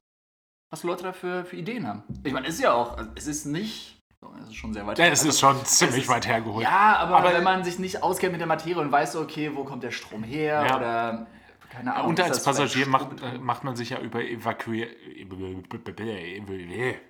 was 0.71 0.83
Leute 0.83 1.03
da 1.03 1.13
für, 1.13 1.43
für 1.45 1.55
Ideen 1.55 1.87
haben. 1.87 2.03
Ich 2.23 2.31
meine, 2.33 2.47
es 2.47 2.55
ist 2.55 2.61
ja 2.61 2.73
auch, 2.73 2.97
also 2.97 3.09
es 3.15 3.25
ist 3.25 3.45
nicht, 3.45 3.97
es 4.43 4.49
ist 4.49 4.55
schon 4.55 4.73
sehr 4.73 4.85
weit 4.85 4.99
Ja, 4.99 5.05
es 5.07 5.23
ist 5.23 5.39
schon 5.39 5.65
ziemlich 5.65 6.03
ist- 6.03 6.09
weit 6.09 6.27
hergeholt. 6.27 6.63
Ja, 6.63 6.97
aber, 6.97 7.17
Aber- 7.17 7.33
wenn 7.33 7.43
man 7.43 7.63
sich 7.63 7.79
nicht 7.79 8.03
auskennt 8.03 8.33
mit 8.33 8.39
der 8.41 8.47
Materie 8.47 8.79
und 8.79 8.91
weiß, 8.91 9.13
so, 9.13 9.21
okay, 9.21 9.51
wo 9.55 9.63
kommt 9.63 9.81
der 9.81 9.91
Strom 9.91 10.21
her 10.23 10.63
Ja. 10.69 10.77
oder 10.77 11.27
keine 11.71 11.93
Ahnung. 11.95 12.09
Und 12.09 12.19
als 12.19 12.43
Passagier 12.43 12.87
macht, 12.87 13.21
äh, 13.21 13.37
macht 13.37 13.63
man 13.63 13.75
sich 13.75 13.89
ja 13.91 13.99
über 13.99 14.21
Evacu 14.23 14.73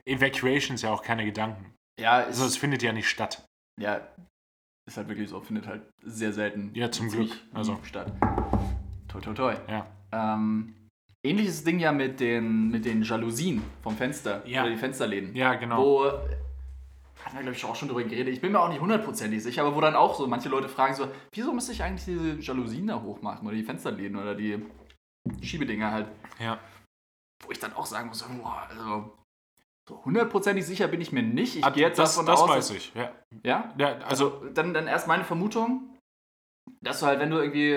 Evacuations 0.06 0.82
ja 0.82 0.92
auch 0.92 1.04
keine 1.04 1.26
Gedanken. 1.26 1.74
ja, 2.00 2.14
Also 2.26 2.46
es 2.46 2.58
findet 2.58 2.82
ja 2.84 2.94
nicht 2.94 3.10
statt. 3.10 3.44
ja, 3.80 4.02
ist 4.88 4.98
halt 4.98 5.08
wirklich 5.08 5.30
so, 5.30 5.40
findet 5.42 5.68
halt 5.68 5.84
sehr 6.04 6.34
selten 6.34 6.72
Ja, 6.74 6.90
zum 6.92 7.10
Glück, 7.10 7.32
also. 7.54 7.80
statt. 7.84 8.12
Toi, 9.08 9.22
toi, 9.22 9.34
toi. 9.34 9.56
Ja. 9.70 9.86
Ähm, 10.12 10.74
ähnliches 11.26 11.64
Ding 11.64 11.80
ja 11.80 11.92
mit 11.92 12.20
den, 12.20 12.70
mit 12.72 12.86
den 12.86 13.04
Jalousien 13.04 13.62
vom 13.84 13.96
Fenster. 13.96 14.42
Ja. 14.48 14.64
Oder 14.64 14.72
die 14.72 14.78
Fensterläden. 14.78 15.36
Ja, 15.36 15.54
genau. 15.56 15.78
Wo, 15.84 16.12
hatten 17.24 17.36
wir 17.36 17.44
glaube 17.44 17.56
ich 17.58 17.66
auch 17.66 17.76
schon 17.76 17.88
drüber 17.88 18.04
geredet, 18.04 18.34
ich 18.34 18.42
bin 18.42 18.52
mir 18.52 18.60
auch 18.60 18.70
nicht 18.70 18.82
hundertprozentig 18.82 19.42
sicher, 19.44 19.64
aber 19.64 19.76
wo 19.76 19.82
dann 19.82 19.96
auch 19.96 20.16
so 20.16 20.28
manche 20.28 20.50
Leute 20.50 20.70
fragen 20.70 20.96
so, 20.96 21.08
wieso 21.34 21.54
müsste 21.54 21.72
ich 21.72 21.84
eigentlich 21.84 22.06
diese 22.06 22.40
Jalousien 22.40 22.88
da 22.88 23.02
hochmachen 23.02 23.48
oder 23.48 23.56
die 23.56 23.64
Fensterläden 23.64 24.18
oder 24.18 24.36
die 24.36 24.66
Schiebedinger 25.42 25.92
halt. 25.92 26.08
Ja. 26.40 26.60
Wo 27.46 27.52
ich 27.52 27.60
dann 27.60 27.74
auch 27.74 27.86
sagen 27.86 28.10
muss, 28.10 28.24
boah, 28.24 28.68
also 28.70 29.18
so 29.88 30.06
hundertprozentig 30.06 30.66
sicher 30.66 30.88
bin 30.88 31.02
ich 31.02 31.12
mir 31.12 31.24
nicht. 31.24 31.58
Ich 31.58 31.74
gehe 31.74 31.88
jetzt 31.88 32.00
das, 32.00 32.16
davon 32.16 32.26
das 32.26 32.42
aus, 32.42 32.50
weiß 32.50 32.68
dass- 32.70 32.78
ich. 32.78 32.94
Ja. 32.94 33.12
Ja? 33.44 33.74
ja, 33.78 33.98
also 34.00 34.44
dann, 34.54 34.74
dann 34.74 34.88
erst 34.88 35.08
meine 35.08 35.24
Vermutung, 35.24 35.98
dass 36.82 37.00
du 37.00 37.06
halt, 37.08 37.20
wenn 37.20 37.30
du 37.30 37.38
irgendwie 37.38 37.74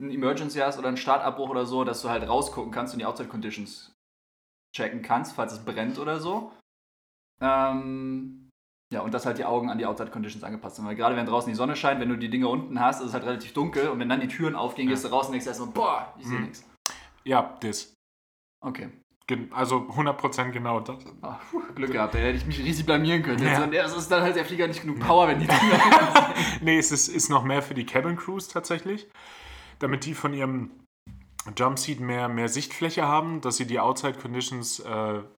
ein 0.00 0.10
Emergency 0.10 0.58
hast 0.58 0.78
oder 0.78 0.88
einen 0.88 0.96
Startabbruch 0.96 1.50
oder 1.50 1.66
so, 1.66 1.84
dass 1.84 2.02
du 2.02 2.08
halt 2.08 2.26
rausgucken 2.28 2.72
kannst 2.72 2.94
und 2.94 2.98
die 3.00 3.06
Outside 3.06 3.28
Conditions 3.28 3.92
checken 4.74 5.02
kannst, 5.02 5.34
falls 5.34 5.52
es 5.52 5.64
brennt 5.64 5.98
oder 5.98 6.18
so. 6.18 6.52
Ähm, 7.40 8.41
ja, 8.92 9.00
und 9.00 9.12
dass 9.14 9.26
halt 9.26 9.38
die 9.38 9.44
Augen 9.44 9.70
an 9.70 9.78
die 9.78 9.86
Outside 9.86 10.10
Conditions 10.10 10.44
angepasst 10.44 10.76
sind. 10.76 10.86
Weil 10.86 10.94
gerade 10.94 11.16
wenn 11.16 11.26
draußen 11.26 11.48
die 11.50 11.56
Sonne 11.56 11.74
scheint, 11.76 12.00
wenn 12.00 12.08
du 12.08 12.16
die 12.16 12.30
Dinge 12.30 12.46
unten 12.48 12.78
hast, 12.80 13.00
ist 13.00 13.08
es 13.08 13.14
halt 13.14 13.24
relativ 13.24 13.52
dunkel 13.52 13.88
und 13.88 13.98
wenn 13.98 14.08
dann 14.08 14.20
die 14.20 14.28
Türen 14.28 14.54
aufgehen, 14.54 14.86
Ja. 14.88 14.92
gehst 14.94 15.04
du 15.04 15.08
raus 15.08 15.26
und 15.26 15.32
denkst 15.32 15.46
erstmal, 15.46 15.70
boah, 15.70 16.14
ich 16.18 16.26
sehe 16.26 16.38
Mhm. 16.38 16.44
nichts. 16.44 16.64
ja, 17.24 17.56
das. 17.60 17.94
Okay. 18.60 18.88
Also 19.52 19.86
100% 19.88 20.52
genau 20.52 20.80
das. 20.80 21.02
Puh, 21.50 21.62
Glück 21.74 21.92
gehabt, 21.92 22.12
da 22.14 22.18
hätte 22.18 22.36
ich 22.36 22.44
mich 22.44 22.58
riesig 22.58 22.84
blamieren 22.84 23.22
können. 23.22 23.42
Ja. 23.42 23.66
Das 23.66 23.96
ist 23.96 24.10
dann 24.10 24.22
halt 24.22 24.36
der 24.36 24.44
Flieger 24.44 24.66
nicht 24.66 24.82
genug 24.82 25.00
Power, 25.00 25.26
wenn 25.28 25.38
die 25.40 25.46
Dinger 25.48 26.34
Nee, 26.60 26.76
es 26.78 26.92
ist, 26.92 27.08
ist 27.08 27.30
noch 27.30 27.42
mehr 27.42 27.62
für 27.62 27.72
die 27.72 27.86
Cabin 27.86 28.16
Crews 28.16 28.48
tatsächlich, 28.48 29.08
damit 29.78 30.04
die 30.04 30.12
von 30.14 30.34
ihrem 30.34 30.70
Jumpseat 31.56 32.00
mehr, 32.00 32.28
mehr 32.28 32.48
Sichtfläche 32.48 33.06
haben, 33.06 33.40
dass 33.40 33.56
sie 33.56 33.66
die 33.66 33.80
Outside 33.80 34.18
Conditions 34.18 34.80
äh, 34.80 34.88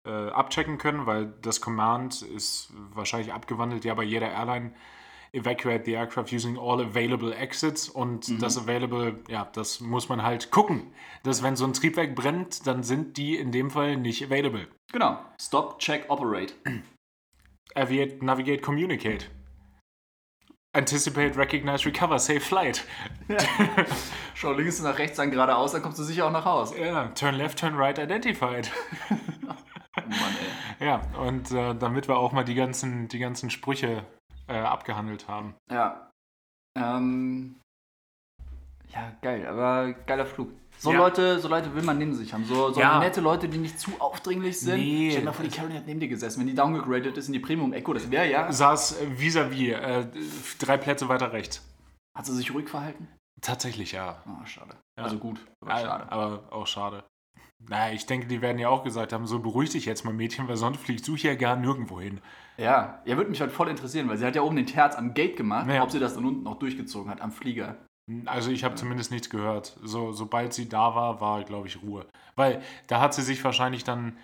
äh, 0.05 0.31
abchecken 0.31 0.79
können, 0.79 1.07
weil 1.07 1.33
das 1.43 1.61
Command 1.61 2.23
ist 2.23 2.73
wahrscheinlich 2.93 3.33
abgewandelt, 3.33 3.85
ja 3.85 3.95
bei 3.95 4.05
jeder 4.05 4.31
Airline 4.31 4.73
evacuate 5.35 5.85
the 5.85 5.93
aircraft 5.93 6.33
using 6.33 6.57
all 6.57 6.81
available 6.81 7.35
exits 7.35 7.88
und 7.88 8.40
das 8.40 8.57
available, 8.57 9.19
ja, 9.29 9.49
das 9.53 9.81
muss 9.81 10.09
man 10.09 10.23
halt 10.23 10.51
gucken, 10.53 10.93
dass 11.25 11.43
wenn 11.43 11.57
so 11.57 11.64
ein 11.64 11.73
Triebwerk 11.73 12.14
brennt, 12.14 12.67
dann 12.67 12.85
sind 12.85 13.17
die 13.17 13.37
in 13.37 13.51
dem 13.51 13.71
Fall 13.71 13.97
nicht 13.97 14.25
available. 14.25 14.69
Genau. 14.93 15.19
Stop, 15.40 15.81
check, 15.81 16.05
operate. 16.09 16.55
Aviate, 17.75 18.25
navigate, 18.25 18.62
communicate. 18.62 19.29
Anticipate, 20.75 21.37
recognize, 21.37 21.87
recover, 21.87 22.19
save 22.19 22.41
flight. 22.41 22.85
Schau 24.35 24.53
links 24.53 24.81
nach 24.83 24.99
rechts, 24.99 25.17
dann 25.17 25.31
geradeaus, 25.31 25.73
dann 25.73 25.83
kommst 25.83 26.01
du 26.01 26.03
sicher 26.03 26.27
auch 26.27 26.33
nach 26.33 26.45
Haus. 26.45 26.77
Ja, 26.77 27.07
turn 27.15 27.37
left, 27.37 27.61
turn 27.61 27.77
right, 27.77 27.99
identified. 27.99 28.71
Oh 29.97 30.01
Mann, 30.09 30.35
ey. 30.81 30.87
Ja, 30.87 31.03
und 31.21 31.53
äh, 31.53 31.73
damit 31.73 32.09
wir 32.09 32.17
auch 32.17 32.33
mal 32.33 32.45
die 32.45 32.57
ganzen, 32.57 33.07
die 33.07 33.21
ganzen 33.21 33.49
Sprüche 33.49 34.05
äh, 34.49 34.59
abgehandelt 34.59 35.29
haben. 35.29 35.55
Ja. 35.71 36.11
Ähm. 36.77 37.61
Ja, 38.89 39.13
geil, 39.23 39.47
aber 39.47 39.93
geiler 39.93 40.27
Flug. 40.27 40.51
So 40.79 40.93
Ja. 40.93 40.99
Leute, 40.99 41.39
so 41.41 41.49
Leute 41.49 41.75
will 41.75 41.83
man 41.83 41.99
neben 41.99 42.15
sich 42.15 42.33
haben. 42.33 42.45
So, 42.45 42.73
so 42.73 42.81
Ja. 42.81 42.99
nette 42.99 43.21
Leute, 43.21 43.49
die 43.49 43.59
nicht 43.59 43.79
zu 43.79 43.91
aufdringlich 44.01 44.59
sind. 44.61 44.77
Nee. 44.81 45.09
Stell 45.11 45.21
dir 45.23 45.27
mal 45.27 45.33
vor, 45.33 45.45
die 45.45 45.51
Caroline 45.51 45.79
hat 45.79 45.87
neben 45.87 46.01
dir 46.01 46.09
gesessen. 46.09 46.41
Wenn 46.41 46.47
die 46.47 46.55
downgegradet 46.55 47.17
ist 47.17 47.29
in 47.29 47.33
die 47.33 47.39
Premium 47.41 47.73
Echo, 47.73 47.93
das 47.95 48.11
wäre 48.11 48.31
ja. 48.31 48.53
Saß 48.53 48.97
vis-à-vis, 49.17 49.73
äh, 49.73 50.07
drei 50.59 50.77
Plätze 50.77 51.09
weiter 51.09 51.33
rechts. 51.33 51.63
Hat 52.17 52.27
sie 52.27 52.35
sich 52.35 52.53
ruhig 52.53 52.69
verhalten? 52.69 53.09
Tatsächlich 53.41 53.93
ja. 53.93 54.23
Oh, 54.27 54.45
schade. 54.47 54.77
Ja. 54.99 55.05
Also 55.05 55.19
gut, 55.19 55.39
aber 55.61 55.71
Ja, 55.73 55.81
schade. 55.81 56.13
Aber 56.13 56.43
auch 56.53 56.67
schade. 56.67 57.05
Naja, 57.67 57.95
ich 57.95 58.05
denke, 58.05 58.27
die 58.27 58.43
werden 58.43 58.59
ja 58.59 58.69
auch 58.69 58.85
gesagt 58.85 59.13
haben, 59.15 59.27
so 59.27 59.39
beruhig 59.39 59.71
dich 59.71 59.87
jetzt 59.87 60.05
mal, 60.05 60.13
Mädchen, 60.13 60.49
weil 60.49 60.57
sonst 60.57 60.81
fliegst 60.81 61.09
du 61.09 61.17
hier 61.17 61.35
gar 61.37 61.57
nirgendwo 61.57 61.99
hin. 62.01 62.21
Ja, 62.59 63.01
ja, 63.07 63.17
würde 63.17 63.31
mich 63.31 63.41
halt 63.41 63.53
voll 63.53 63.69
interessieren, 63.69 64.09
weil 64.09 64.19
sie 64.19 64.27
hat 64.27 64.37
ja 64.37 64.43
oben 64.43 64.57
den 64.57 64.67
Terz 64.67 64.97
am 64.97 65.15
Gate 65.15 65.37
gemacht, 65.37 65.69
Ja. 65.71 65.83
ob 65.83 65.91
sie 65.91 65.99
das 65.99 66.15
dann 66.15 66.27
unten 66.27 66.47
auch 66.47 66.59
durchgezogen 66.59 67.11
hat, 67.11 67.21
am 67.23 67.33
Flieger. 67.33 67.77
Also 68.27 68.51
ich 68.51 68.64
habe 68.64 68.75
zumindest 68.75 69.11
nichts 69.11 69.31
gehört. 69.31 69.79
So, 69.83 70.12
sobald 70.12 70.53
sie 70.53 70.69
da 70.69 70.95
war, 70.95 71.21
war, 71.21 71.43
glaube 71.45 71.69
ich, 71.69 71.83
Ruhe. 71.83 72.07
Weil 72.37 72.62
da 72.87 73.01
hat 73.01 73.14
sie 73.14 73.23
sich 73.23 73.43
wahrscheinlich 73.45 73.85
dann. 73.85 74.19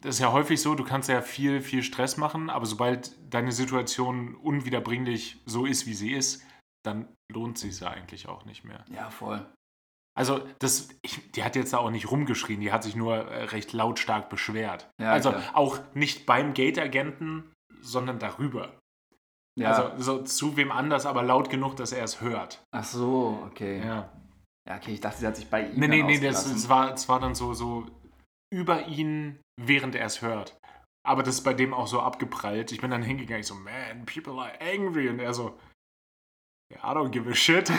Das 0.00 0.16
ist 0.16 0.20
ja 0.20 0.32
häufig 0.32 0.60
so, 0.60 0.74
du 0.74 0.82
kannst 0.82 1.08
ja 1.08 1.22
viel, 1.22 1.60
viel 1.60 1.84
Stress 1.84 2.16
machen, 2.16 2.50
aber 2.50 2.66
sobald 2.66 3.12
deine 3.32 3.52
Situation 3.52 4.34
unwiederbringlich 4.34 5.40
so 5.46 5.64
ist, 5.64 5.86
wie 5.86 5.94
sie 5.94 6.12
ist, 6.12 6.44
dann 6.84 7.06
lohnt 7.32 7.56
sich 7.56 7.78
ja 7.78 7.90
eigentlich 7.90 8.28
auch 8.28 8.44
nicht 8.44 8.64
mehr. 8.64 8.84
Ja, 8.90 9.10
voll. 9.10 9.46
Also, 10.16 10.40
das, 10.58 10.88
ich, 11.02 11.30
die 11.32 11.44
hat 11.44 11.56
jetzt 11.56 11.72
da 11.72 11.78
auch 11.78 11.90
nicht 11.90 12.10
rumgeschrien, 12.10 12.60
die 12.60 12.72
hat 12.72 12.82
sich 12.82 12.96
nur 12.96 13.16
äh, 13.16 13.44
recht 13.44 13.72
lautstark 13.72 14.28
beschwert. 14.28 14.88
Ja, 15.00 15.12
also 15.12 15.30
klar. 15.30 15.42
auch 15.52 15.78
nicht 15.94 16.26
beim 16.26 16.54
Gate-Agenten, 16.54 17.52
sondern 17.80 18.18
darüber. 18.18 18.72
Ja. 19.58 19.72
Also 19.72 20.02
so 20.02 20.22
zu 20.22 20.56
wem 20.56 20.70
anders, 20.70 21.06
aber 21.06 21.22
laut 21.22 21.48
genug, 21.48 21.76
dass 21.76 21.92
er 21.92 22.04
es 22.04 22.20
hört. 22.20 22.62
Ach 22.72 22.84
so, 22.84 23.42
okay. 23.46 23.78
Ja. 23.78 24.12
Ja. 24.68 24.76
okay, 24.76 24.92
ich 24.92 25.00
dachte, 25.00 25.18
sie 25.18 25.26
hat 25.26 25.36
sich 25.36 25.48
bei 25.48 25.66
ihm. 25.66 25.78
Nee, 25.78 25.88
nee, 25.88 26.02
nee, 26.02 26.18
das, 26.18 26.46
es, 26.46 26.68
war, 26.68 26.92
es 26.92 27.08
war 27.08 27.20
dann 27.20 27.34
so, 27.34 27.54
so 27.54 27.86
über 28.52 28.86
ihn, 28.86 29.40
während 29.60 29.94
er 29.94 30.06
es 30.06 30.20
hört. 30.20 30.58
Aber 31.06 31.22
das 31.22 31.36
ist 31.36 31.42
bei 31.42 31.54
dem 31.54 31.72
auch 31.72 31.86
so 31.86 32.00
abgeprallt. 32.00 32.72
Ich 32.72 32.80
bin 32.80 32.90
dann 32.90 33.02
hingegangen, 33.02 33.40
ich 33.40 33.46
so, 33.46 33.54
man, 33.54 34.04
people 34.06 34.34
are 34.40 34.60
angry. 34.60 35.08
Und 35.08 35.20
er 35.20 35.32
so, 35.32 35.56
yeah, 36.72 36.92
I 36.92 36.94
don't 36.94 37.10
give 37.10 37.30
a 37.30 37.34
shit. 37.34 37.68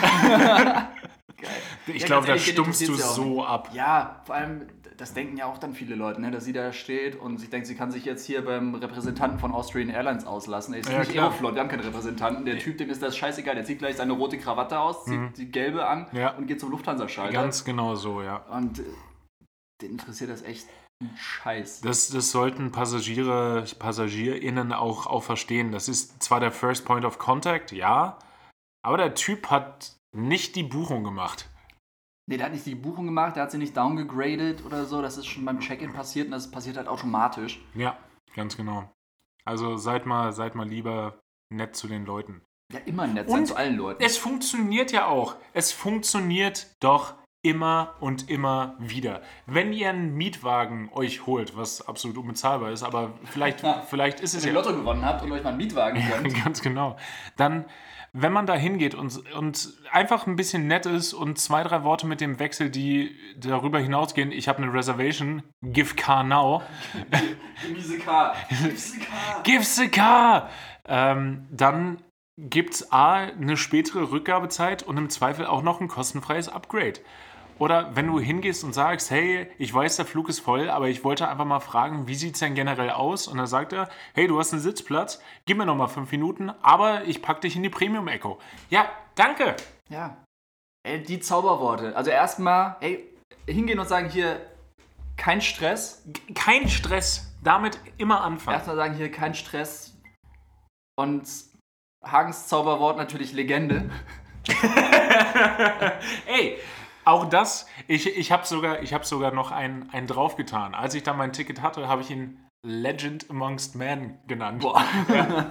Geil. 1.38 1.62
Ich 1.92 2.02
Ja, 2.02 2.06
glaube, 2.06 2.26
da 2.26 2.38
stummst 2.38 2.86
du 2.88 2.94
so 2.94 3.44
ab. 3.44 3.70
Ja, 3.72 4.20
vor 4.24 4.34
allem, 4.34 4.66
das 4.96 5.14
denken 5.14 5.36
ja 5.36 5.46
auch 5.46 5.58
dann 5.58 5.74
viele 5.74 5.94
Leute, 5.94 6.20
ne, 6.20 6.30
dass 6.30 6.44
sie 6.44 6.52
da 6.52 6.72
steht 6.72 7.14
und 7.16 7.38
sich 7.38 7.50
denkt, 7.50 7.66
sie 7.66 7.74
kann 7.76 7.90
sich 7.90 8.04
jetzt 8.04 8.24
hier 8.26 8.44
beim 8.44 8.74
Repräsentanten 8.74 9.38
von 9.38 9.52
Austrian 9.52 9.88
Airlines 9.90 10.26
auslassen. 10.26 10.74
Ey, 10.74 10.80
ist 10.80 10.90
Ja, 10.90 10.98
nicht. 11.00 11.16
Aeroflot, 11.18 11.54
wir 11.54 11.60
haben 11.60 11.68
keinen 11.68 11.80
Repräsentanten. 11.84 12.44
Der 12.44 12.58
Typ, 12.58 12.78
dem 12.78 12.90
ist 12.90 13.02
das 13.02 13.16
scheißegal, 13.16 13.54
der 13.54 13.64
zieht 13.64 13.78
gleich 13.78 13.96
seine 13.96 14.12
rote 14.12 14.38
Krawatte 14.38 14.78
aus, 14.80 15.04
zieht 15.04 15.36
die 15.36 15.50
gelbe 15.50 15.86
an 15.86 16.06
Mhm. 16.12 16.18
Ja. 16.18 16.30
und 16.36 16.46
geht 16.46 16.60
zum 16.60 16.70
Lufthansa-Schalter. 16.70 17.32
Ganz 17.32 17.64
genau 17.64 17.94
so, 17.94 18.22
ja. 18.22 18.36
Und 18.50 18.80
äh, 18.80 18.82
den 19.82 19.92
interessiert 19.92 20.30
das 20.30 20.42
echt 20.42 20.66
Scheiß. 21.16 21.80
Das, 21.82 22.08
das 22.08 22.32
sollten 22.32 22.72
Passagiere, 22.72 23.64
PassagierInnen 23.78 24.72
auch, 24.72 25.06
auch 25.06 25.22
verstehen. 25.22 25.70
Das 25.70 25.88
ist 25.88 26.20
zwar 26.22 26.40
der 26.40 26.50
First 26.50 26.84
Point 26.84 27.04
of 27.04 27.18
Contact, 27.18 27.70
ja, 27.70 28.18
aber 28.84 28.96
der 28.96 29.14
Typ 29.14 29.48
hat 29.50 29.92
nicht 30.16 30.56
die 30.56 30.62
Buchung 30.64 31.04
gemacht. 31.04 31.48
Nee, 32.28 32.36
der 32.36 32.46
hat 32.46 32.52
nicht 32.52 32.66
die 32.66 32.74
Buchung 32.74 33.06
gemacht, 33.06 33.36
der 33.36 33.44
hat 33.44 33.50
sie 33.50 33.56
nicht 33.56 33.74
downgegradet 33.74 34.62
oder 34.66 34.84
so. 34.84 35.00
Das 35.00 35.16
ist 35.16 35.24
schon 35.24 35.46
beim 35.46 35.60
Check-in 35.60 35.94
passiert 35.94 36.26
und 36.26 36.32
das 36.32 36.50
passiert 36.50 36.76
halt 36.76 36.86
automatisch. 36.86 37.58
Ja, 37.74 37.96
ganz 38.34 38.54
genau. 38.54 38.92
Also 39.46 39.78
seid 39.78 40.04
mal, 40.04 40.32
seid 40.34 40.54
mal 40.54 40.68
lieber 40.68 41.18
nett 41.48 41.74
zu 41.74 41.88
den 41.88 42.04
Leuten. 42.04 42.42
Ja, 42.70 42.80
immer 42.80 43.06
nett 43.06 43.30
sein 43.30 43.46
zu 43.46 43.56
allen 43.56 43.78
Leuten. 43.78 44.04
Es 44.04 44.18
funktioniert 44.18 44.92
ja 44.92 45.06
auch. 45.06 45.36
Es 45.54 45.72
funktioniert 45.72 46.66
doch 46.80 47.14
immer 47.40 47.94
und 48.00 48.28
immer 48.28 48.76
wieder. 48.78 49.22
Wenn 49.46 49.72
ihr 49.72 49.88
einen 49.88 50.14
Mietwagen 50.14 50.90
euch 50.92 51.24
holt, 51.24 51.56
was 51.56 51.88
absolut 51.88 52.18
unbezahlbar 52.18 52.72
ist, 52.72 52.82
aber 52.82 53.14
vielleicht, 53.24 53.64
vielleicht 53.88 54.20
ist 54.20 54.34
es 54.34 54.42
Wenn 54.42 54.54
ja 54.54 54.60
ihr 54.60 54.64
Lotto 54.64 54.76
gewonnen 54.76 55.02
habt 55.02 55.22
und 55.22 55.32
euch 55.32 55.42
mal 55.42 55.50
einen 55.50 55.58
Mietwagen 55.58 56.02
gönnt. 56.22 56.44
Ganz 56.44 56.60
genau. 56.60 56.98
Dann, 57.38 57.64
wenn 58.12 58.32
man 58.32 58.46
da 58.46 58.54
hingeht 58.54 58.94
und, 58.94 59.32
und 59.34 59.72
einfach 59.92 60.26
ein 60.26 60.36
bisschen 60.36 60.66
nett 60.66 60.86
ist 60.86 61.12
und 61.12 61.38
zwei, 61.38 61.62
drei 61.62 61.84
Worte 61.84 62.06
mit 62.06 62.20
dem 62.20 62.38
Wechsel, 62.38 62.70
die 62.70 63.16
darüber 63.36 63.78
hinausgehen, 63.78 64.32
ich 64.32 64.48
habe 64.48 64.62
eine 64.62 64.72
Reservation, 64.72 65.42
give 65.62 65.94
car 65.94 66.24
now, 66.24 66.62
Miese 67.72 67.98
K. 67.98 68.34
Miese 68.62 68.98
K. 68.98 69.42
give 69.42 69.64
the 69.64 69.88
car, 69.88 70.50
ähm, 70.86 71.46
dann 71.50 72.02
gibt 72.38 72.74
es 72.74 72.92
A, 72.92 73.14
eine 73.14 73.56
spätere 73.56 74.10
Rückgabezeit 74.10 74.82
und 74.84 74.96
im 74.96 75.10
Zweifel 75.10 75.46
auch 75.46 75.62
noch 75.62 75.80
ein 75.80 75.88
kostenfreies 75.88 76.48
Upgrade. 76.48 77.00
Oder 77.58 77.94
wenn 77.96 78.06
du 78.06 78.20
hingehst 78.20 78.62
und 78.62 78.72
sagst, 78.72 79.10
hey, 79.10 79.50
ich 79.58 79.72
weiß, 79.72 79.96
der 79.96 80.04
Flug 80.04 80.28
ist 80.28 80.40
voll, 80.40 80.70
aber 80.70 80.88
ich 80.88 81.04
wollte 81.04 81.28
einfach 81.28 81.44
mal 81.44 81.60
fragen, 81.60 82.06
wie 82.06 82.14
sieht 82.14 82.34
es 82.34 82.40
denn 82.40 82.54
generell 82.54 82.90
aus? 82.90 83.26
Und 83.26 83.38
dann 83.38 83.46
sagt 83.46 83.72
er, 83.72 83.88
hey, 84.14 84.28
du 84.28 84.38
hast 84.38 84.52
einen 84.52 84.62
Sitzplatz, 84.62 85.20
gib 85.44 85.58
mir 85.58 85.66
noch 85.66 85.74
mal 85.74 85.88
fünf 85.88 86.12
Minuten, 86.12 86.50
aber 86.62 87.04
ich 87.04 87.20
pack 87.22 87.40
dich 87.40 87.56
in 87.56 87.62
die 87.62 87.70
Premium 87.70 88.06
Echo. 88.08 88.38
Ja, 88.70 88.88
danke. 89.14 89.56
Ja. 89.88 90.16
Ey, 90.84 91.02
die 91.02 91.18
Zauberworte. 91.20 91.96
Also 91.96 92.10
erstmal, 92.10 92.76
ey, 92.80 93.04
hingehen 93.46 93.80
und 93.80 93.88
sagen 93.88 94.08
hier, 94.08 94.40
kein 95.16 95.40
Stress. 95.40 96.04
Kein 96.34 96.68
Stress. 96.68 97.36
Damit 97.42 97.78
immer 97.98 98.22
anfangen. 98.22 98.56
Erstmal 98.56 98.76
sagen 98.76 98.94
hier, 98.94 99.10
kein 99.10 99.34
Stress. 99.34 99.96
Und 100.96 101.28
Hagens 102.04 102.46
Zauberwort 102.46 102.96
natürlich 102.96 103.32
Legende. 103.32 103.90
Ey, 106.26 106.58
auch 107.08 107.24
das, 107.28 107.66
ich, 107.86 108.06
ich 108.16 108.30
habe 108.32 108.46
sogar, 108.46 108.82
ich 108.82 108.92
hab 108.94 109.04
sogar 109.04 109.32
noch 109.32 109.50
einen, 109.50 109.90
einen 109.90 110.06
draufgetan. 110.06 110.74
Als 110.74 110.94
ich 110.94 111.02
da 111.02 111.14
mein 111.14 111.32
Ticket 111.32 111.62
hatte, 111.62 111.88
habe 111.88 112.02
ich 112.02 112.10
ihn 112.10 112.44
Legend 112.66 113.28
Amongst 113.30 113.74
Men 113.76 114.18
genannt. 114.26 114.62
Boah. 114.62 114.84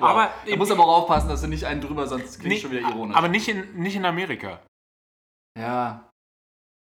Aber, 0.00 0.30
Du 0.44 0.56
musst 0.56 0.72
aber 0.72 0.84
auch 0.84 1.02
aufpassen, 1.02 1.28
dass 1.28 1.40
du 1.40 1.46
nicht 1.46 1.64
einen 1.64 1.80
drüber, 1.80 2.08
sonst 2.08 2.40
klingt 2.40 2.48
nicht, 2.48 2.62
schon 2.62 2.72
wieder 2.72 2.88
ironisch. 2.88 3.16
aber 3.16 3.28
nicht 3.28 3.46
in, 3.46 3.74
nicht 3.80 3.94
in 3.94 4.04
Amerika. 4.04 4.60
ja. 5.56 6.04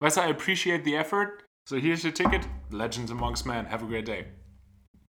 Weißt 0.01 0.19
du, 0.19 0.21
I 0.21 0.31
appreciate 0.31 0.85
the 0.85 0.95
effort, 0.95 1.43
So, 1.69 1.77
here's 1.77 2.05
your 2.05 2.15
ticket. 2.15 2.47
Legends 2.71 3.11
amongst 3.11 3.45
men. 3.45 3.69
Have 3.69 3.85
a 3.85 3.89
great 3.89 4.07
day. 4.07 4.27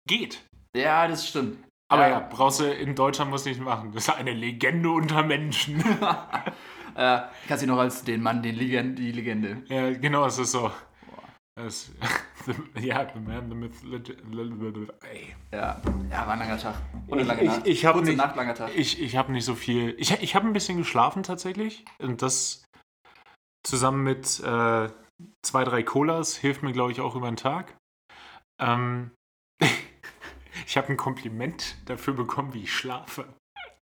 Geht. 0.09 0.45
Ja, 0.75 1.07
das 1.07 1.29
stimmt. 1.29 1.63
Aber 1.89 2.09
ja, 2.09 2.19
brauchst 2.21 2.59
du 2.61 2.65
in 2.73 2.97
Deutschland 2.97 3.31
muss 3.31 3.45
nicht 3.45 3.61
machen. 3.61 3.93
Das 3.93 4.09
ist 4.09 4.15
eine 4.15 4.33
Legende 4.33 4.91
unter 4.91 5.23
Menschen. 5.23 5.85
Äh, 6.95 7.21
kannst 7.49 7.63
du 7.63 7.67
noch 7.67 7.79
als 7.79 8.03
den 8.05 8.23
Mann, 8.23 8.43
den 8.43 8.57
Legend, 8.57 8.99
die 8.99 9.13
Legende. 9.13 9.63
ja, 9.69 9.91
genau, 9.93 10.27
es 10.27 10.39
ist 10.39 10.53
so. 10.53 10.71
Es, 11.57 11.91
ja, 12.81 13.07
the 13.13 13.21
man, 13.21 13.49
the 13.51 13.55
myth, 13.55 13.83
legend, 13.83 14.91
ey. 15.05 15.35
Ja, 15.53 15.81
ja, 16.11 16.27
war 16.27 16.33
ein 16.33 16.39
langer 16.39 16.59
Tag. 16.59 16.75
Und 17.07 17.19
eine 17.19 17.29
lange 17.29 17.43
Ich, 17.43 17.49
Nacht. 17.49 17.67
ich, 17.67 17.73
ich 17.73 17.85
habe 17.85 17.99
Kurze 17.99 18.11
nicht, 18.13 18.19
Nacht, 18.19 18.37
langer 18.37 18.55
Tag. 18.55 18.71
ich, 18.75 19.01
ich 19.03 19.17
hab 19.17 19.29
nicht 19.29 19.45
so 19.45 19.55
viel. 19.55 19.95
Ich, 19.99 20.11
ich 20.23 20.35
habe 20.35 20.47
ein 20.47 20.53
bisschen 20.55 20.79
geschlafen 20.79 21.23
tatsächlich. 21.23 21.85
Und 21.99 22.23
das 22.23 22.65
zusammen 23.63 24.05
mit 24.05 24.41
äh, 24.41 24.89
zwei, 25.43 25.65
drei 25.65 25.83
Colas 25.83 26.37
hilft 26.37 26.63
mir, 26.63 26.73
glaube 26.73 26.93
ich, 26.93 27.01
auch 27.01 27.15
über 27.15 27.29
den 27.31 27.37
Tag. 27.37 27.77
Ähm, 28.59 29.11
ich 30.67 30.79
habe 30.79 30.89
ein 30.89 30.97
Kompliment 30.97 31.77
dafür 31.87 32.15
bekommen, 32.15 32.55
wie 32.55 32.63
ich 32.63 32.73
schlafe. 32.73 33.27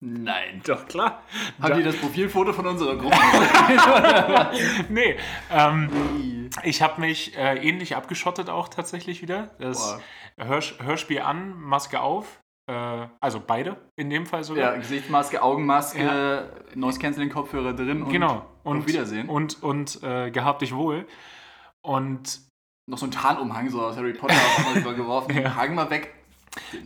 Nein. 0.02 0.62
Doch, 0.66 0.86
klar. 0.86 1.24
Haben 1.62 1.78
die 1.78 1.84
das 1.84 1.96
Profilfoto 1.96 2.54
von 2.54 2.68
unserer 2.68 2.96
Gruppe 2.96 3.16
nee, 4.90 5.16
ähm, 5.52 6.50
ich 6.64 6.82
habe 6.82 7.02
mich 7.02 7.36
äh, 7.38 7.58
ähnlich 7.58 7.96
abgeschottet 7.96 8.50
auch 8.50 8.68
tatsächlich 8.68 9.22
wieder. 9.22 9.56
Das. 9.60 10.00
Hörsch 10.38 10.78
Hörspiel 10.80 11.22
an, 11.22 11.60
Maske 11.60 12.02
auf. 12.02 12.42
Äh, 12.68 13.08
also 13.20 13.42
beide 13.46 13.78
in 13.96 14.10
dem 14.10 14.26
Fall 14.26 14.44
sogar. 14.44 14.74
Ja, 14.74 14.78
Gesichtsmaske, 14.78 15.42
Augenmaske, 15.42 16.50
Noise 16.76 17.00
Cancelling 17.00 17.30
Kopfhörer 17.30 17.74
drin 17.74 18.04
und 18.04 18.12
genau. 18.12 18.46
Und, 18.64 18.80
auf 18.80 18.88
Wiedersehen. 18.88 19.30
Und, 19.30 19.62
und 19.64 20.04
äh, 20.04 20.32
gehabt 20.32 20.62
dich 20.62 20.76
wohl. 20.76 21.08
Und 21.82 22.42
noch 22.88 22.98
so 22.98 23.06
ein 23.06 23.12
Tarnumhang 23.12 23.70
so 23.70 23.82
aus 23.82 23.96
Harry 23.98 24.14
Potter 24.14 24.36
auch 24.58 24.66
mal 24.66 24.78
übergeworfen. 24.82 25.42
Ja. 25.42 25.56
Hang 25.56 25.76
mal 25.76 25.90
weg. 25.90 26.15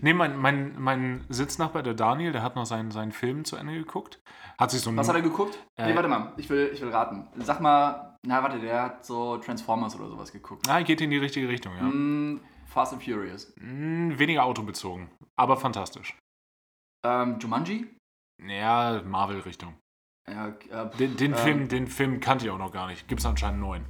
Nee, 0.02 0.14
mein, 0.14 0.38
mein, 0.38 0.80
mein 0.80 1.26
Sitznachbar, 1.30 1.84
der 1.84 1.94
Daniel, 1.94 2.32
der 2.32 2.44
hat 2.44 2.56
noch 2.56 2.66
seinen, 2.66 2.92
seinen 2.92 3.12
Film 3.12 3.46
zu 3.46 3.56
Ende 3.56 3.74
geguckt. 3.74 4.20
Hat 4.58 4.72
sich 4.72 4.82
so. 4.82 4.96
Was 4.96 5.08
hat 5.08 5.16
er 5.16 5.22
geguckt? 5.22 5.58
Äh, 5.78 5.88
nee, 5.88 5.96
warte 5.96 6.10
mal, 6.10 6.34
ich 6.38 6.50
will, 6.50 6.70
ich 6.74 6.82
will 6.82 6.90
raten. 6.90 7.28
Sag 7.38 7.62
mal, 7.62 8.18
na 8.26 8.44
warte, 8.44 8.60
der 8.60 8.82
hat 8.82 9.06
so 9.06 9.38
Transformers 9.38 9.96
oder 9.96 10.10
sowas 10.10 10.32
geguckt. 10.32 10.68
Ah, 10.70 10.82
geht 10.82 11.02
in 11.02 11.10
die 11.10 11.18
richtige 11.18 11.48
Richtung, 11.48 11.76
ja. 11.78 11.84
Mm, 11.84 12.42
Fast 12.66 12.94
and 12.94 13.04
Furious. 13.04 13.54
Mm, 13.60 14.18
weniger 14.18 14.44
autobezogen, 14.44 15.10
aber 15.38 15.56
fantastisch. 15.58 16.18
Ähm, 17.06 17.38
Jumanji? 17.40 17.88
Ja, 18.46 19.02
Marvel-Richtung. 19.06 19.76
Ja, 20.30 20.50
äh, 20.50 20.90
Den, 20.98 21.16
den, 21.18 21.32
ähm, 21.32 21.38
Film, 21.38 21.68
den 21.70 21.88
Film 21.88 22.20
kannte 22.20 22.46
ich 22.46 22.52
auch 22.52 22.58
noch 22.58 22.72
gar 22.72 22.88
nicht. 22.88 23.08
Gibt's 23.08 23.26
anscheinend 23.26 23.62
neun. 23.62 23.86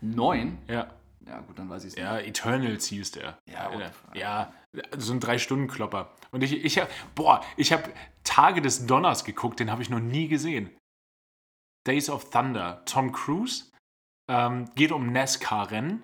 Neun? 0.00 0.58
Ja. 0.68 0.88
Ja, 1.26 1.40
gut, 1.40 1.58
dann 1.58 1.68
weiß 1.68 1.84
ich 1.84 1.92
es 1.92 1.98
Ja, 1.98 2.18
Eternals 2.18 2.86
hieß 2.86 3.10
der. 3.12 3.38
Ja, 3.50 3.70
Äh, 3.70 3.90
fuck. 3.90 4.16
ja 4.16 4.52
so 4.96 5.12
ein 5.12 5.20
Drei-Stunden-Klopper. 5.20 6.14
Und 6.30 6.42
ich, 6.42 6.52
ich 6.64 6.78
hab, 6.78 6.88
boah, 7.14 7.44
ich 7.56 7.72
habe 7.72 7.92
Tage 8.24 8.60
des 8.60 8.86
Donners 8.86 9.24
geguckt, 9.24 9.60
den 9.60 9.70
habe 9.70 9.82
ich 9.82 9.90
noch 9.90 10.00
nie 10.00 10.28
gesehen. 10.28 10.76
Days 11.86 12.10
of 12.10 12.30
Thunder, 12.30 12.84
Tom 12.84 13.12
Cruise, 13.12 13.70
ähm, 14.30 14.68
geht 14.74 14.92
um 14.92 15.12
NASCAR-Rennen. 15.12 16.02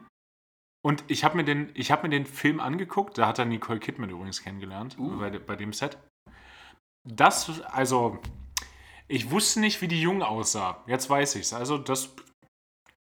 Und 0.84 1.04
ich 1.08 1.24
habe 1.24 1.36
mir, 1.36 1.44
den- 1.44 1.70
ich 1.74 1.90
hab 1.92 2.02
mir 2.02 2.08
den 2.08 2.26
Film 2.26 2.60
angeguckt, 2.60 3.18
da 3.18 3.26
hat 3.26 3.38
er 3.38 3.44
Nicole 3.44 3.78
Kidman 3.80 4.10
übrigens 4.10 4.42
kennengelernt, 4.42 4.96
Uh. 4.98 5.18
bei, 5.18 5.30
bei 5.38 5.56
dem 5.56 5.72
Set. 5.72 5.98
Das, 7.08 7.60
also, 7.62 8.20
ich 9.08 9.30
wusste 9.30 9.60
nicht, 9.60 9.80
wie 9.80 9.88
die 9.88 10.00
Jung 10.00 10.22
aussah. 10.22 10.82
Jetzt 10.86 11.10
weiß 11.10 11.34
ich's. 11.36 11.52
Also, 11.52 11.78
das, 11.78 12.14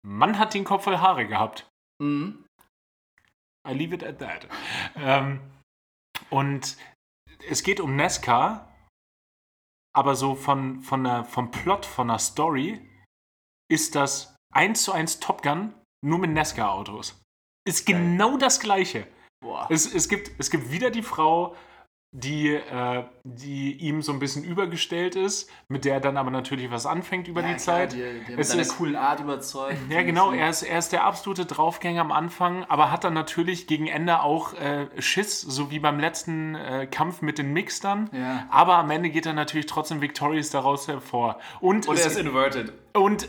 Mann 0.07 0.39
hat 0.39 0.55
den 0.55 0.65
Kopf 0.65 0.85
voll 0.85 0.99
Haare 0.99 1.27
gehabt. 1.27 1.69
Mhm. 2.01 2.45
I 3.69 3.73
leave 3.75 3.95
it 3.95 4.05
at 4.05 4.19
that. 4.21 4.49
ähm, 4.97 5.41
und 6.31 6.77
es 7.49 7.63
geht 7.63 7.81
um 7.81 7.97
NASCAR, 7.97 8.75
aber 9.95 10.15
so 10.15 10.35
von, 10.35 10.81
von 10.83 11.05
der, 11.05 11.25
vom 11.25 11.51
Plot, 11.51 11.87
von 11.87 12.09
der 12.09 12.19
Story, 12.19 12.81
ist 13.71 13.95
das 13.95 14.37
1 14.55 14.83
zu 14.83 14.93
1 14.93 15.21
Top 15.21 15.43
Gun 15.43 15.75
nur 16.05 16.19
mit 16.19 16.31
NASCAR-Autos. 16.31 17.21
Ist 17.67 17.87
genau 17.87 18.37
das 18.37 18.61
Gleiche. 18.61 19.07
Boah. 19.41 19.67
Es, 19.71 19.93
es, 19.93 20.09
gibt, 20.09 20.33
es 20.39 20.51
gibt 20.51 20.71
wieder 20.71 20.91
die 20.91 21.03
Frau, 21.03 21.55
die, 22.11 22.55
äh, 22.55 23.05
die 23.23 23.73
ihm 23.75 24.01
so 24.01 24.13
ein 24.13 24.19
bisschen 24.19 24.43
übergestellt 24.43 25.15
ist, 25.15 25.51
mit 25.69 25.85
der 25.85 25.95
er 25.95 26.01
dann 26.01 26.17
aber 26.17 26.31
natürlich 26.31 26.71
was 26.71 26.87
anfängt 26.87 27.29
über 27.29 27.43
Ja, 27.43 27.49
die 27.49 27.55
klar, 27.55 27.77
Zeit. 27.77 27.93
Die, 27.93 28.03
die 28.27 28.35
mit 28.37 28.47
seiner 28.47 28.65
coolen 28.65 28.97
Art 28.97 29.21
überzeugt. 29.21 29.77
Ja, 29.91 30.03
genau, 30.03 30.33
er 30.33 30.49
ist, 30.49 30.63
er 30.63 30.79
ist 30.79 30.93
der 30.93 31.05
absolute 31.05 31.45
Draufgänger 31.45 32.01
am 32.01 32.13
Anfang, 32.13 32.65
aber 32.65 32.91
hat 32.91 33.05
dann 33.05 33.13
natürlich 33.13 33.67
gegen 33.67 33.87
Ende 33.89 34.23
auch 34.23 34.55
äh, 34.55 34.87
Schiss, 34.99 35.43
so 35.43 35.71
wie 35.71 35.81
beim 35.81 36.01
letzten 36.01 36.55
äh, 36.55 36.87
Kampf 36.87 37.21
mit 37.21 37.37
den 37.37 37.53
Mix 37.53 37.81
dann. 37.81 38.09
Ja. 38.13 38.47
Aber 38.51 38.77
am 38.77 38.91
Ende 38.91 39.11
geht 39.11 39.27
er 39.27 39.35
natürlich 39.35 39.67
trotzdem 39.67 40.01
victorious 40.01 40.49
daraus 40.49 40.89
hervor. 40.89 41.39
Und, 41.61 41.89
Und 41.89 41.97
es, 41.97 42.05
er 42.07 42.11
ist 42.13 42.19
inverted. 42.19 42.73
und 42.95 43.29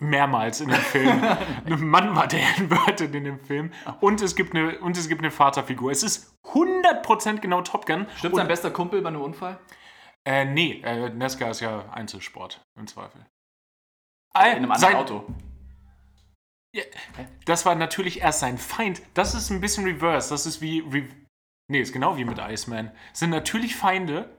mehrmals 0.00 0.60
in 0.60 0.68
dem 0.68 0.80
Film. 0.80 1.22
Ein 1.66 1.86
Mann 1.86 2.14
war 2.14 2.26
der 2.26 2.40
inverted 2.58 3.14
in 3.14 3.24
dem 3.24 3.40
Film. 3.40 3.72
Und 4.00 4.20
es 4.22 4.36
gibt 4.36 4.54
eine, 4.54 4.78
und 4.80 4.96
es 4.96 5.08
gibt 5.08 5.20
eine 5.20 5.30
Vaterfigur. 5.30 5.90
Es 5.90 6.02
ist 6.02 6.34
100% 6.44 7.38
genau 7.38 7.62
Top 7.62 7.86
Gun. 7.86 8.06
Stimmt 8.16 8.34
und, 8.34 8.38
sein 8.38 8.48
bester 8.48 8.70
Kumpel 8.70 9.02
bei 9.02 9.08
einem 9.08 9.22
Unfall? 9.22 9.58
Äh, 10.24 10.44
nee, 10.44 10.82
äh, 10.84 11.10
Nesca 11.10 11.50
ist 11.50 11.60
ja 11.60 11.88
Einzelsport, 11.90 12.60
im 12.78 12.86
Zweifel. 12.86 13.24
In 14.34 14.40
einem 14.40 14.72
anderen 14.72 14.78
Sein- 14.78 14.96
Auto. 14.96 15.24
Ja, 16.74 16.82
das 17.46 17.64
war 17.64 17.74
natürlich 17.74 18.20
erst 18.20 18.40
sein 18.40 18.58
Feind. 18.58 19.00
Das 19.14 19.34
ist 19.34 19.48
ein 19.50 19.60
bisschen 19.62 19.84
reverse. 19.84 20.28
Das 20.28 20.44
ist 20.44 20.60
wie. 20.60 20.80
Re 20.80 21.08
nee, 21.68 21.80
ist 21.80 21.92
genau 21.92 22.18
wie 22.18 22.24
mit 22.24 22.38
Iceman. 22.38 22.90
Es 23.14 23.20
sind 23.20 23.30
natürlich 23.30 23.76
Feinde, 23.76 24.35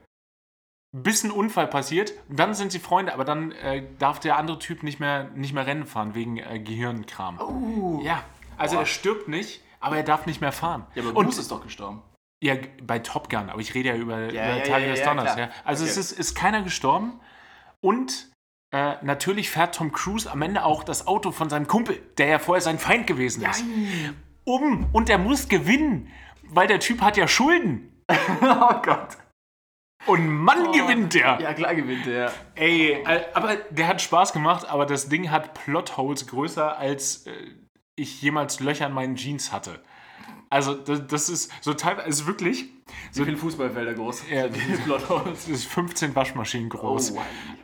bis 0.92 1.22
ein 1.24 1.30
Unfall 1.30 1.66
passiert, 1.66 2.12
dann 2.28 2.54
sind 2.54 2.72
sie 2.72 2.78
Freunde, 2.78 3.12
aber 3.12 3.24
dann 3.24 3.52
äh, 3.52 3.82
darf 3.98 4.20
der 4.20 4.36
andere 4.36 4.58
Typ 4.58 4.82
nicht 4.82 5.00
mehr, 5.00 5.24
nicht 5.34 5.52
mehr 5.52 5.66
Rennen 5.66 5.86
fahren 5.86 6.14
wegen 6.14 6.38
äh, 6.38 6.58
Gehirnkram. 6.58 7.38
Uh. 7.40 8.00
Ja, 8.02 8.22
also 8.56 8.76
Boah. 8.76 8.82
er 8.82 8.86
stirbt 8.86 9.28
nicht, 9.28 9.62
aber 9.80 9.96
er 9.98 10.02
darf 10.02 10.26
nicht 10.26 10.40
mehr 10.40 10.52
fahren. 10.52 10.86
Ja, 10.94 11.02
aber 11.02 11.16
Und 11.16 11.26
Bruce 11.26 11.38
ist 11.38 11.50
doch 11.50 11.62
gestorben. 11.62 12.02
ja, 12.42 12.54
bei 12.82 12.98
Top 13.00 13.28
Gun, 13.28 13.50
aber 13.50 13.60
ich 13.60 13.74
rede 13.74 13.90
ja 13.90 13.96
über, 13.96 14.32
Ja, 14.32 14.46
über 14.54 14.56
ja, 14.58 14.62
Tage 14.64 14.86
ja, 14.86 14.90
des 14.92 15.02
Donners. 15.02 15.36
Also 15.64 15.84
es 15.84 15.92
Okay. 15.92 16.00
ist, 16.00 16.12
ist 16.12 16.34
keiner 16.34 16.62
gestorben 16.62 17.20
und 17.80 18.30
äh, 18.70 18.96
natürlich 19.02 19.50
fährt 19.50 19.74
Tom 19.74 19.92
Cruise 19.92 20.30
am 20.30 20.42
Ende 20.42 20.64
auch 20.64 20.84
das 20.84 21.06
Auto 21.06 21.30
von 21.32 21.48
seinem 21.50 21.66
Kumpel, 21.68 22.00
der 22.18 22.26
ja 22.26 22.38
vorher 22.38 22.60
sein 22.62 22.78
Feind 22.78 23.06
gewesen 23.06 23.42
ist, 23.44 23.64
um 24.44 24.86
und 24.92 25.08
er 25.10 25.18
muss 25.18 25.48
gewinnen, 25.48 26.08
weil 26.44 26.66
der 26.66 26.80
Typ 26.80 27.00
hat 27.02 27.16
ja 27.16 27.28
Schulden. 27.28 28.02
oh 28.42 28.74
Gott. 28.82 29.16
Und 30.08 30.26
Mann 30.28 30.72
gewinnt 30.72 31.14
der. 31.14 31.38
Ja, 31.40 31.52
klar 31.52 31.74
gewinnt 31.74 32.06
der. 32.06 32.32
Ey, 32.54 32.92
äh, 32.92 33.24
aber 33.34 33.56
der 33.56 33.86
hat 33.86 34.00
Spaß 34.00 34.32
gemacht, 34.32 34.66
aber 34.68 34.86
das 34.86 35.08
Ding 35.08 35.30
hat 35.30 35.54
Plotholes 35.54 36.26
größer, 36.26 36.78
als 36.78 37.26
äh, 37.26 37.32
ich 37.94 38.22
jemals 38.22 38.60
Löcher 38.60 38.86
in 38.86 38.92
meinen 38.92 39.16
Jeans 39.16 39.52
hatte. 39.52 39.80
Also 40.50 40.74
das, 40.74 41.06
das 41.06 41.28
ist 41.28 41.52
so 41.60 41.74
teilweise 41.74 42.08
ist 42.08 42.26
wirklich 42.26 42.70
Wie 43.12 43.24
viele 43.24 43.36
Fußballfelder 43.36 43.92
groß? 43.94 44.30
Ja, 44.30 44.52
Wie 44.54 44.58
viel 44.58 44.78
Plot 44.78 45.10
aus? 45.10 45.28
es 45.32 45.48
ist 45.48 45.66
15 45.66 46.14
Waschmaschinen 46.14 46.70
groß. 46.70 47.12
Oh, 47.12 47.20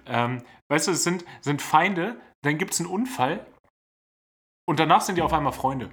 Ähm, 0.07 0.43
weißt 0.69 0.89
du, 0.89 0.93
es 0.93 1.03
sind, 1.03 1.25
sind 1.41 1.63
Feinde, 1.63 2.21
dann 2.43 2.59
gibt 2.59 2.75
es 2.75 2.81
einen 2.81 2.91
Unfall 2.91 3.47
und 4.69 4.81
danach 4.81 5.01
sind 5.01 5.17
die 5.17 5.23
auf 5.23 5.33
einmal 5.33 5.53
Freunde. 5.53 5.91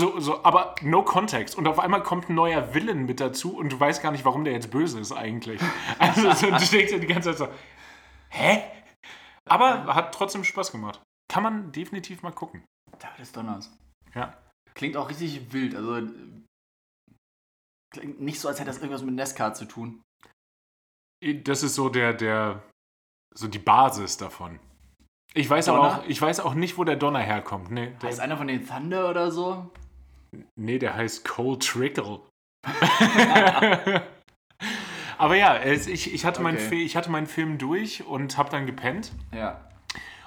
So, 0.00 0.18
so, 0.18 0.42
aber 0.44 0.76
no 0.80 1.02
context. 1.02 1.58
Und 1.58 1.68
auf 1.68 1.78
einmal 1.78 2.02
kommt 2.02 2.30
ein 2.30 2.34
neuer 2.34 2.72
Villain 2.72 3.04
mit 3.04 3.20
dazu 3.20 3.54
und 3.58 3.70
du 3.70 3.78
weißt 3.78 4.02
gar 4.02 4.12
nicht, 4.12 4.24
warum 4.24 4.44
der 4.44 4.54
jetzt 4.54 4.70
böse 4.70 4.98
ist 4.98 5.12
eigentlich. 5.12 5.60
Also 5.98 6.32
so, 6.32 6.46
du 6.46 6.56
denkst 6.58 6.92
dir 6.92 7.00
die 7.00 7.06
ganze 7.06 7.36
Zeit 7.36 7.38
so, 7.38 7.48
hä? 8.30 8.62
Aber 9.46 9.94
hat 9.94 10.14
trotzdem 10.14 10.42
Spaß 10.42 10.72
gemacht. 10.72 11.02
Kann 11.30 11.42
man 11.42 11.70
definitiv 11.72 12.22
mal 12.22 12.30
gucken. 12.30 12.64
Tag 12.98 13.14
des 13.18 13.30
Donners. 13.32 13.70
Ja. 14.14 14.32
Klingt 14.72 14.96
auch 14.96 15.10
richtig 15.10 15.52
wild. 15.52 15.74
Also 15.74 16.08
klingt 17.92 18.22
nicht 18.22 18.40
so, 18.40 18.48
als 18.48 18.58
hätte 18.58 18.70
das 18.70 18.78
irgendwas 18.78 19.02
mit 19.02 19.16
NASCAR 19.16 19.52
zu 19.52 19.66
tun. 19.66 20.00
Das 21.44 21.62
ist 21.62 21.74
so 21.74 21.90
der, 21.90 22.14
der, 22.14 22.62
so 23.34 23.48
die 23.48 23.58
Basis 23.58 24.16
davon. 24.16 24.60
Ich 25.34 25.50
weiß, 25.50 25.68
aber 25.68 25.80
auch, 25.80 26.04
ich 26.06 26.20
weiß 26.20 26.40
auch 26.40 26.54
nicht, 26.54 26.78
wo 26.78 26.84
der 26.84 26.96
Donner 26.96 27.20
herkommt. 27.20 27.70
Nee, 27.70 27.92
der, 28.00 28.08
Heißt 28.08 28.20
einer 28.20 28.38
von 28.38 28.48
den 28.48 28.66
Thunder 28.66 29.10
oder 29.10 29.30
so? 29.30 29.70
Nee, 30.56 30.78
der 30.78 30.94
heißt 30.94 31.24
Cole 31.26 31.58
Trickle. 31.58 32.20
Aber 35.18 35.34
ja, 35.36 35.62
ich, 35.62 36.12
ich, 36.14 36.24
hatte 36.24 36.40
meinen 36.40 36.56
Okay. 36.56 36.68
Fi- 36.68 36.84
ich 36.84 36.96
hatte 36.96 37.10
meinen 37.10 37.26
Film 37.26 37.58
durch 37.58 38.04
und 38.06 38.38
habe 38.38 38.48
dann 38.50 38.66
gepennt. 38.66 39.12
Ja. 39.34 39.66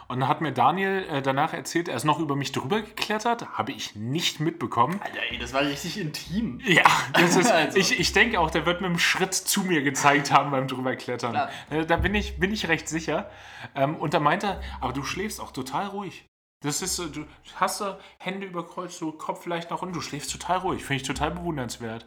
Und 0.07 0.19
dann 0.19 0.29
hat 0.29 0.41
mir 0.41 0.51
Daniel 0.51 1.05
äh, 1.09 1.21
danach 1.23 1.53
erzählt, 1.53 1.87
er 1.87 1.95
ist 1.95 2.03
noch 2.03 2.19
über 2.19 2.35
mich 2.35 2.51
drüber 2.51 2.81
geklettert. 2.81 3.47
Habe 3.57 3.71
ich 3.71 3.95
nicht 3.95 4.39
mitbekommen. 4.39 4.99
Alter, 5.01 5.17
ey, 5.31 5.39
das 5.39 5.53
war 5.53 5.61
richtig 5.61 5.99
intim. 5.99 6.59
Ja, 6.63 6.83
das 7.13 7.35
ist, 7.37 7.51
Also. 7.51 7.79
ich, 7.79 7.99
ich 7.99 8.11
denke 8.13 8.39
auch, 8.39 8.51
der 8.51 8.67
wird 8.67 8.81
mit 8.81 8.89
einem 8.89 8.99
Schritt 8.99 9.33
zu 9.33 9.61
mir 9.63 9.81
gezeigt 9.81 10.31
haben 10.31 10.51
beim 10.51 10.67
drüberklettern. 10.67 11.49
Äh, 11.71 11.85
Da 11.87 11.95
bin 11.97 12.13
ich, 12.13 12.37
bin 12.39 12.51
ich 12.51 12.67
recht 12.67 12.87
sicher. 12.87 13.31
Ähm, 13.73 13.95
und 13.95 14.13
da 14.13 14.19
meinte 14.19 14.45
er, 14.47 14.61
aber 14.81 14.93
du 14.93 15.03
schläfst 15.03 15.41
auch 15.41 15.51
total 15.51 15.87
ruhig. 15.87 16.25
Das 16.63 16.81
ist 16.81 16.95
so, 16.95 17.07
du 17.07 17.25
hast 17.55 17.77
so 17.79 17.95
Hände 18.17 18.47
überkreuzt, 18.47 18.97
so 18.97 19.11
Kopf 19.11 19.45
leicht 19.45 19.69
nach 19.69 19.81
unten, 19.81 19.93
du 19.93 20.01
schläfst 20.01 20.31
total 20.31 20.59
ruhig. 20.59 20.83
Finde 20.83 21.01
ich 21.01 21.07
total 21.07 21.31
bewundernswert. 21.31 22.05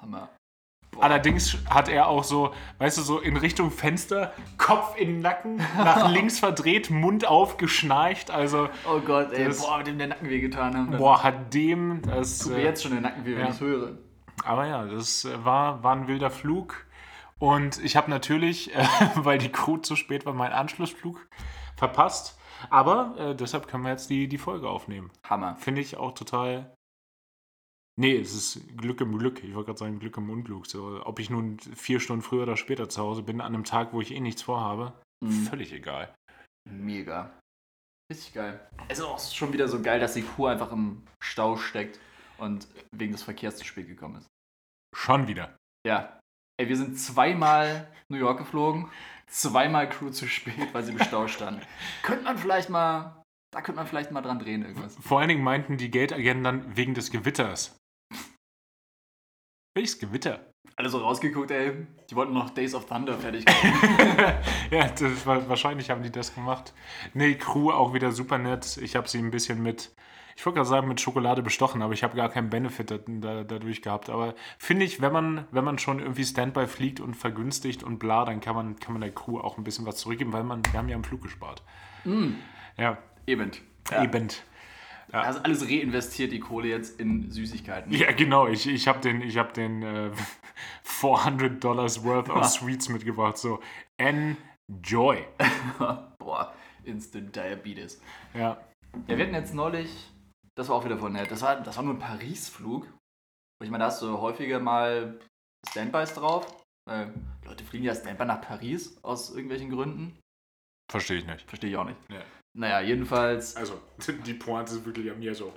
Hammer. 0.00 0.28
Allerdings 1.00 1.58
hat 1.68 1.88
er 1.88 2.06
auch 2.06 2.22
so, 2.22 2.54
weißt 2.78 2.98
du, 2.98 3.02
so 3.02 3.18
in 3.18 3.36
Richtung 3.36 3.72
Fenster, 3.72 4.32
Kopf 4.58 4.96
in 4.96 5.08
den 5.08 5.20
Nacken, 5.20 5.56
nach 5.76 6.08
links 6.12 6.38
verdreht, 6.38 6.88
Mund 6.88 7.26
aufgeschnarcht. 7.26 8.30
Also, 8.30 8.68
Oh 8.88 9.00
Gott, 9.00 9.32
ey, 9.32 9.46
Das- 9.46 9.60
boah, 9.60 9.82
dem 9.82 9.98
der 9.98 10.06
Nacken 10.06 10.28
wehgetan 10.30 10.76
haben. 10.76 10.96
boah, 10.96 11.22
hat 11.22 11.52
dem 11.52 12.00
das. 12.02 12.38
Tut 12.38 12.52
mir 12.52 12.58
Äh, 12.58 12.64
jetzt 12.64 12.82
schon 12.84 12.92
der 12.92 13.00
Nacken 13.00 13.24
weh, 13.26 13.34
wenn 13.36 13.46
ja. 13.46 13.50
ich 13.52 13.60
höre. 13.60 13.98
aber 14.44 14.66
ja, 14.68 14.84
das 14.86 15.24
äh, 15.24 15.44
war, 15.44 15.82
war 15.82 15.96
ein 15.96 16.06
wilder 16.06 16.30
Flug. 16.30 16.86
Und 17.40 17.82
ich 17.82 17.96
habe 17.96 18.08
natürlich, 18.08 18.72
äh, 18.76 18.86
weil 19.16 19.38
die 19.38 19.50
Crew 19.50 19.78
zu 19.78 19.96
spät 19.96 20.24
war, 20.26 20.32
meinen 20.32 20.52
Anschlussflug 20.52 21.18
verpasst. 21.76 22.38
Aber 22.70 23.14
äh, 23.18 23.34
deshalb 23.36 23.68
können 23.68 23.84
wir 23.84 23.90
jetzt 23.90 24.10
die, 24.10 24.28
die 24.28 24.38
Folge 24.38 24.68
aufnehmen. 24.68 25.10
Hammer. 25.28 25.56
Finde 25.56 25.80
ich 25.80 25.96
auch 25.96 26.12
total. 26.12 26.74
Nee, 27.96 28.16
es 28.16 28.34
ist 28.34 28.76
Glück 28.76 29.00
im 29.00 29.16
Glück. 29.18 29.44
Ich 29.44 29.54
wollte 29.54 29.66
gerade 29.66 29.78
sagen 29.78 29.98
Glück 30.00 30.16
im 30.16 30.28
Unglück. 30.30 30.66
So, 30.66 31.00
ob 31.04 31.18
ich 31.20 31.30
nun 31.30 31.58
vier 31.58 32.00
Stunden 32.00 32.22
früher 32.22 32.42
oder 32.42 32.56
später 32.56 32.88
zu 32.88 33.00
Hause 33.02 33.22
bin, 33.22 33.40
an 33.40 33.54
einem 33.54 33.64
Tag, 33.64 33.92
wo 33.92 34.00
ich 34.00 34.10
eh 34.12 34.20
nichts 34.20 34.42
vorhabe, 34.42 34.92
Mhm. 35.22 35.44
völlig 35.44 35.72
egal. 35.72 36.12
Mega. 36.68 37.38
Richtig 38.12 38.34
geil. 38.34 38.60
Es 38.88 38.98
ist 38.98 39.04
auch 39.04 39.18
schon 39.18 39.52
wieder 39.52 39.68
so 39.68 39.80
geil, 39.80 40.00
dass 40.00 40.14
die 40.14 40.22
Kuh 40.22 40.46
einfach 40.46 40.72
im 40.72 41.02
Stau 41.22 41.56
steckt 41.56 41.98
und 42.38 42.66
wegen 42.94 43.12
des 43.12 43.22
Verkehrs 43.22 43.56
zu 43.56 43.64
spät 43.64 43.86
gekommen 43.86 44.16
ist. 44.16 44.26
Schon 44.94 45.26
wieder. 45.28 45.56
Ja. 45.86 46.18
Ey, 46.60 46.68
wir 46.68 46.76
sind 46.76 46.98
zweimal 46.98 47.90
New 48.10 48.18
York 48.18 48.38
geflogen, 48.38 48.88
zweimal 49.26 49.88
Crew 49.88 50.10
zu 50.10 50.26
spät, 50.26 50.72
weil 50.72 50.82
sie 50.82 50.92
im 50.92 50.98
Stau 51.00 51.28
standen. 51.28 51.62
könnte 52.02 52.24
man 52.24 52.38
vielleicht 52.38 52.70
mal, 52.70 53.22
da 53.52 53.60
könnte 53.60 53.76
man 53.76 53.86
vielleicht 53.86 54.10
mal 54.10 54.22
dran 54.22 54.38
drehen, 54.38 54.62
irgendwas. 54.62 54.96
Vor 55.00 55.20
allen 55.20 55.28
Dingen 55.28 55.44
meinten 55.44 55.76
die 55.76 55.90
Geldagenten 55.90 56.44
dann 56.44 56.76
wegen 56.76 56.94
des 56.94 57.10
Gewitters. 57.10 57.76
Welches 59.76 59.98
Gewitter? 59.98 60.52
Alle 60.76 60.88
so 60.88 60.98
rausgeguckt, 60.98 61.50
ey. 61.50 61.86
Die 62.08 62.16
wollten 62.16 62.32
noch 62.32 62.50
Days 62.50 62.74
of 62.74 62.86
Thunder 62.86 63.18
fertig 63.18 63.44
machen. 63.44 64.34
ja, 64.70 64.88
das 64.88 65.26
war, 65.26 65.48
wahrscheinlich 65.48 65.90
haben 65.90 66.02
die 66.02 66.10
das 66.10 66.34
gemacht. 66.34 66.72
Nee, 67.12 67.34
Crew 67.34 67.70
auch 67.70 67.92
wieder 67.92 68.12
super 68.12 68.38
nett. 68.38 68.76
Ich 68.78 68.94
habe 68.96 69.08
sie 69.08 69.18
ein 69.18 69.30
bisschen 69.30 69.62
mit, 69.62 69.92
ich 70.36 70.44
wollte 70.44 70.56
gerade 70.56 70.68
sagen, 70.68 70.88
mit 70.88 71.00
Schokolade 71.00 71.42
bestochen, 71.42 71.82
aber 71.82 71.92
ich 71.92 72.02
habe 72.02 72.16
gar 72.16 72.28
keinen 72.28 72.50
Benefit 72.50 72.90
da, 72.90 72.98
da, 73.06 73.44
dadurch 73.44 73.82
gehabt. 73.82 74.10
Aber 74.10 74.34
finde 74.58 74.84
ich, 74.84 75.00
wenn 75.00 75.12
man, 75.12 75.46
wenn 75.50 75.64
man 75.64 75.78
schon 75.78 76.00
irgendwie 76.00 76.24
Standby 76.24 76.66
fliegt 76.66 77.00
und 77.00 77.14
vergünstigt 77.14 77.82
und 77.82 77.98
bla, 77.98 78.24
dann 78.24 78.40
kann 78.40 78.54
man, 78.54 78.76
kann 78.80 78.92
man 78.92 79.00
der 79.00 79.12
Crew 79.12 79.38
auch 79.38 79.58
ein 79.58 79.64
bisschen 79.64 79.86
was 79.86 79.96
zurückgeben, 79.96 80.32
weil 80.32 80.44
man, 80.44 80.62
wir 80.70 80.78
haben 80.78 80.88
ja 80.88 80.96
am 80.96 81.04
Flug 81.04 81.22
gespart. 81.22 81.62
Ja, 82.76 82.98
Eben. 83.26 83.50
Ja. 83.90 84.04
eben. 84.04 84.28
Also 85.12 85.40
alles 85.40 85.68
reinvestiert, 85.68 86.32
die 86.32 86.40
Kohle 86.40 86.68
jetzt 86.68 86.98
in 86.98 87.30
Süßigkeiten. 87.30 87.92
Ja, 87.92 88.10
genau. 88.12 88.48
Ich, 88.48 88.66
ich 88.68 88.88
habe 88.88 89.00
den, 89.00 89.22
ich 89.22 89.38
hab 89.38 89.54
den 89.54 89.82
äh, 89.82 90.10
400 90.82 91.62
Dollars 91.62 92.02
worth 92.02 92.28
of 92.30 92.44
Sweets 92.46 92.88
mitgebracht. 92.88 93.38
So, 93.38 93.60
enjoy. 93.96 95.24
Boah, 96.18 96.52
Instant 96.84 97.36
Diabetes. 97.36 98.00
Ja. 98.32 98.58
Ja, 99.06 99.16
wir 99.16 99.24
hatten 99.24 99.34
jetzt 99.34 99.54
neulich, 99.54 99.90
das 100.56 100.68
war 100.68 100.76
auch 100.76 100.84
wieder 100.84 100.98
von 100.98 101.12
nett, 101.12 101.30
das 101.30 101.42
war, 101.42 101.60
das 101.60 101.76
war 101.76 101.84
nur 101.84 101.94
ein 101.94 101.98
Paris-Flug. 101.98 102.84
Und 102.84 103.64
ich 103.64 103.70
meine, 103.70 103.84
da 103.84 103.86
hast 103.86 104.02
du 104.02 104.18
häufiger 104.18 104.60
mal 104.60 105.18
Standbys 105.68 106.14
drauf. 106.14 106.64
Weil 106.86 107.14
Leute 107.44 107.64
fliegen 107.64 107.84
ja 107.84 107.94
Standby 107.94 108.26
nach 108.26 108.40
Paris 108.40 108.98
aus 109.02 109.30
irgendwelchen 109.30 109.70
Gründen. 109.70 110.18
Verstehe 110.90 111.18
ich 111.18 111.26
nicht. 111.26 111.48
Verstehe 111.48 111.70
ich 111.70 111.76
auch 111.76 111.84
nicht. 111.84 111.98
Ja. 112.10 112.22
Naja, 112.56 112.80
jedenfalls. 112.80 113.56
Also, 113.56 113.80
die 114.26 114.34
Pointe 114.34 114.74
ist 114.74 114.84
wirklich 114.84 115.10
an 115.10 115.18
mir 115.18 115.34
so. 115.34 115.52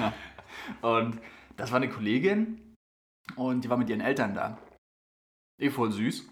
und 0.80 1.20
das 1.56 1.70
war 1.70 1.76
eine 1.76 1.90
Kollegin 1.90 2.74
und 3.36 3.62
die 3.62 3.70
war 3.70 3.76
mit 3.76 3.90
ihren 3.90 4.00
Eltern 4.00 4.34
da. 4.34 4.58
Eh 5.60 5.70
voll 5.70 5.92
süß. 5.92 6.28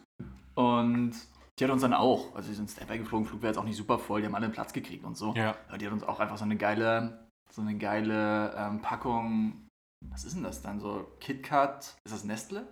Und 0.55 1.15
die 1.59 1.65
hat 1.65 1.71
uns 1.71 1.83
dann 1.83 1.93
auch, 1.93 2.35
also 2.35 2.49
die 2.49 2.55
sind 2.55 2.71
Standby 2.71 2.99
geflogen, 2.99 3.27
Flug 3.27 3.43
wäre 3.43 3.53
jetzt 3.53 3.59
auch 3.59 3.65
nicht 3.65 3.77
super 3.77 3.99
voll, 3.99 4.21
die 4.21 4.27
haben 4.27 4.35
alle 4.35 4.47
einen 4.47 4.55
Platz 4.55 4.73
gekriegt 4.73 5.05
und 5.05 5.17
so. 5.17 5.35
Ja. 5.35 5.57
Die 5.79 5.87
hat 5.87 5.93
uns 5.93 6.05
auch 6.05 6.21
einfach 6.21 6.39
so 6.39 6.45
eine 6.45 6.57
geile, 6.57 7.26
so 7.53 7.63
eine 7.63 7.77
geile 7.77 8.55
ähm, 8.57 8.81
Packung. 8.83 9.67
Was 10.13 10.25
ist 10.25 10.35
denn 10.37 10.43
das 10.45 10.63
dann? 10.63 10.79
So 10.81 11.07
KitKat? 11.21 11.97
Ist 12.05 12.13
das 12.15 12.25
Nestle? 12.25 12.67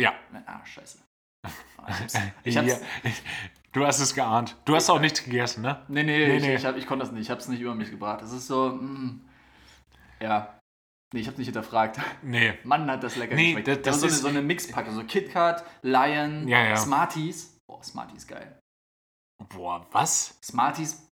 Ja. 0.00 0.12
Ah, 0.46 0.64
scheiße. 0.64 0.98
Ah, 1.76 1.88
Ich 1.88 1.94
hab's, 1.94 2.18
ich 2.42 2.56
hab's. 2.56 3.22
Du 3.72 3.84
hast 3.84 4.00
es 4.00 4.14
geahnt. 4.14 4.56
Du 4.64 4.74
hast 4.74 4.88
auch 4.88 5.00
nichts 5.00 5.22
gegessen, 5.22 5.60
ne? 5.62 5.82
Nee, 5.88 6.02
nee, 6.02 6.26
Nee, 6.28 6.36
ich, 6.36 6.42
nee. 6.42 6.54
Ich, 6.54 6.64
hab, 6.64 6.76
ich 6.76 6.86
konnte 6.86 7.04
das 7.04 7.12
nicht. 7.12 7.22
Ich 7.22 7.30
hab's 7.30 7.48
nicht 7.48 7.60
über 7.60 7.74
mich 7.74 7.90
gebracht. 7.90 8.22
Das 8.22 8.32
ist 8.32 8.46
so, 8.46 8.70
mm, 8.70 9.20
ja. 10.22 10.58
Nee, 11.12 11.20
ich 11.20 11.26
hab's 11.28 11.36
nicht 11.36 11.48
hinterfragt. 11.48 12.00
Nee. 12.22 12.54
Mann, 12.64 12.90
hat 12.90 13.02
das 13.02 13.16
lecker 13.16 13.34
Nee, 13.34 13.54
geschmeckt. 13.54 13.68
das- 13.68 13.82
Das, 13.82 13.84
das 13.84 14.00
so, 14.00 14.06
eine, 14.06 14.14
ist- 14.14 14.22
so 14.22 14.28
eine 14.28 14.42
Mixpackung. 14.42 14.94
So 14.94 15.04
KitKat, 15.04 15.64
Lion, 15.82 16.48
Ja, 16.48 16.64
ja. 16.64 16.76
Smarties. 16.76 17.58
Boah, 17.68 17.82
Smarties 17.84 18.26
geil. 18.26 18.58
Boah, 19.50 19.86
was? 19.92 20.38
Smarties. 20.42 21.06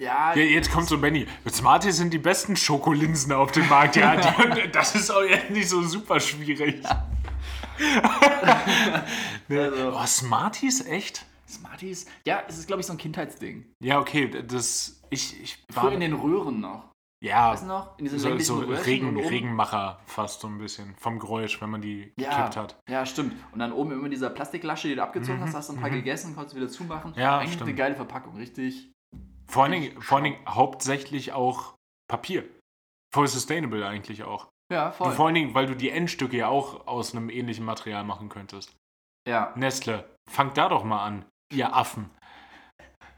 Ja, 0.00 0.34
Ja, 0.34 0.42
jetzt 0.42 0.72
kommt 0.72 0.88
so 0.88 0.98
Benny. 0.98 1.26
Smarties 1.48 1.96
sind 1.98 2.12
die 2.12 2.18
besten 2.18 2.56
Schokolinsen 2.56 3.32
auf 3.32 3.52
dem 3.52 3.68
Markt. 3.68 3.96
Ja, 3.96 4.16
die, 4.16 4.68
das 4.72 4.94
ist 4.94 5.10
auch 5.10 5.22
jetzt 5.22 5.50
nicht 5.50 5.68
so 5.68 5.82
super 5.82 6.18
schwierig. 6.20 6.82
nee. 9.48 9.58
Also- 9.58 9.92
oh, 9.96 10.06
Smarties, 10.06 10.84
echt? 10.86 11.24
Smarties. 11.48 12.06
Ja, 12.26 12.42
es 12.48 12.58
ist, 12.58 12.66
glaube 12.66 12.80
ich, 12.80 12.86
so 12.86 12.92
ein 12.92 12.98
Kindheitsding. 12.98 13.64
Ja, 13.80 14.00
okay, 14.00 14.28
das. 14.46 15.00
Ich, 15.10 15.40
ich 15.40 15.62
Früher 15.72 15.92
in 15.92 16.00
den 16.00 16.14
Röhren 16.14 16.58
noch. 16.60 16.90
Ja, 17.22 17.52
Weißt 17.52 17.62
du 17.62 17.68
noch? 17.68 17.96
In 17.98 18.04
diesen 18.04 18.18
so, 18.18 18.36
so 18.38 18.58
Regen, 18.58 19.16
Regenmacher 19.18 20.00
fast 20.06 20.40
so 20.40 20.48
ein 20.48 20.58
bisschen. 20.58 20.94
Vom 20.98 21.18
Geräusch, 21.18 21.60
wenn 21.62 21.70
man 21.70 21.80
die 21.80 22.12
Ja, 22.18 22.36
gekippt 22.36 22.56
hat. 22.56 22.76
ja, 22.88 23.06
stimmt. 23.06 23.32
Und 23.52 23.60
dann 23.60 23.72
oben 23.72 23.92
immer 23.92 24.08
dieser 24.10 24.28
Plastiklasche, 24.28 24.88
die 24.88 24.96
du 24.96 25.02
abgezogen 25.02 25.40
hast, 25.40 25.54
hast 25.54 25.68
du 25.70 25.74
ein 25.74 25.80
paar 25.80 25.88
gegessen, 25.90 26.34
konntest 26.34 26.54
du 26.56 26.60
wieder 26.60 26.68
zumachen. 26.68 27.12
Mhm, 27.12 27.18
Ja, 27.20 27.38
Eigentlich 27.38 27.52
stimmt. 27.54 27.68
eine 27.68 27.76
geile 27.78 27.94
Verpackung, 27.94 28.36
richtig. 28.36 28.90
Vor 29.46 29.64
allen, 29.64 29.72
Dingen, 29.72 30.02
vor 30.02 30.16
allen 30.18 30.24
Dingen 30.24 30.46
hauptsächlich 30.48 31.32
auch 31.32 31.74
Papier. 32.08 32.44
Voll 33.14 33.28
sustainable 33.28 33.86
eigentlich 33.86 34.24
auch. 34.24 34.48
Ja, 34.72 34.88
Und 34.88 34.94
voll. 34.94 35.12
vor 35.12 35.26
allen 35.26 35.34
Dingen, 35.34 35.54
weil 35.54 35.66
du 35.66 35.76
die 35.76 35.90
Endstücke 35.90 36.36
ja 36.38 36.48
auch 36.48 36.86
aus 36.86 37.14
einem 37.14 37.28
ähnlichen 37.30 37.64
Material 37.64 38.02
machen 38.04 38.28
könntest. 38.28 38.74
Ja, 39.28 39.52
Nestle, 39.56 40.08
fangt 40.30 40.56
da 40.56 40.68
doch 40.68 40.84
mal 40.84 41.04
an, 41.04 41.24
ihr 41.52 41.74
Affen. 41.74 42.10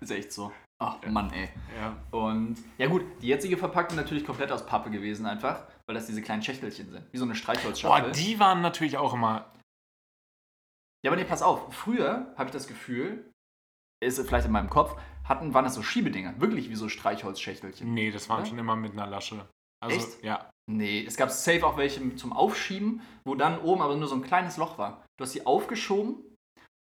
ist 0.01 0.11
echt 0.11 0.33
so. 0.33 0.53
Ach, 0.79 1.01
Mann, 1.07 1.33
ey. 1.33 1.49
Ja. 1.79 1.97
Und 2.11 2.59
ja 2.77 2.87
gut, 2.87 3.03
die 3.23 3.29
jetzige 3.29 3.57
Verpackung 3.57 3.97
natürlich 3.97 4.27
komplett 4.27 4.53
aus 4.53 4.67
Pappe 4.67 4.91
gewesen 4.91 5.25
einfach, 5.25 5.67
weil 5.87 5.95
das 5.95 6.07
diese 6.07 6.21
kleinen 6.21 6.43
Schächtelchen 6.43 6.91
sind. 6.91 7.07
Wie 7.13 7.17
so 7.17 7.25
eine 7.25 7.33
Boah, 7.33 7.39
Streichholzschachtel. 7.39 8.13
die 8.13 8.39
waren 8.39 8.61
natürlich 8.61 8.99
auch 8.99 9.15
immer. 9.15 9.51
Ja, 11.03 11.11
aber 11.11 11.17
nee, 11.17 11.25
pass 11.25 11.41
auf. 11.43 11.73
Früher 11.75 12.35
habe 12.37 12.47
ich 12.47 12.51
das 12.53 12.67
Gefühl, 12.67 13.31
ist 14.05 14.21
vielleicht 14.21 14.47
in 14.47 14.53
meinem 14.53 14.69
Kopf, 14.69 15.01
hatten, 15.29 15.55
waren 15.55 15.65
das 15.65 15.75
so 15.75 15.83
Schiebedinger. 15.83 16.41
Wirklich 16.41 16.71
wie 16.71 16.75
so 16.77 16.89
Streichholzschächtelchen. 16.89 17.93
Nee, 17.93 18.11
das 18.11 18.29
waren 18.29 18.41
Oder? 18.41 18.49
schon 18.49 18.59
immer 18.59 18.77
mit 18.77 18.93
einer 18.93 19.07
Lasche. 19.07 19.47
Also, 19.81 19.97
Echt? 19.97 20.23
ja. 20.25 20.51
Nee, 20.71 21.05
es 21.07 21.17
gab 21.17 21.31
safe 21.31 21.65
auch 21.67 21.77
welche 21.77 22.17
zum 22.17 22.33
Aufschieben, 22.33 23.01
wo 23.25 23.35
dann 23.35 23.59
oben 23.61 23.83
aber 23.83 23.97
nur 23.97 24.09
so 24.09 24.17
ein 24.17 24.23
kleines 24.23 24.57
Loch 24.57 24.79
war. 24.79 25.05
Du 25.19 25.25
hast 25.25 25.35
die 25.35 25.47
aufgeschoben 25.47 26.17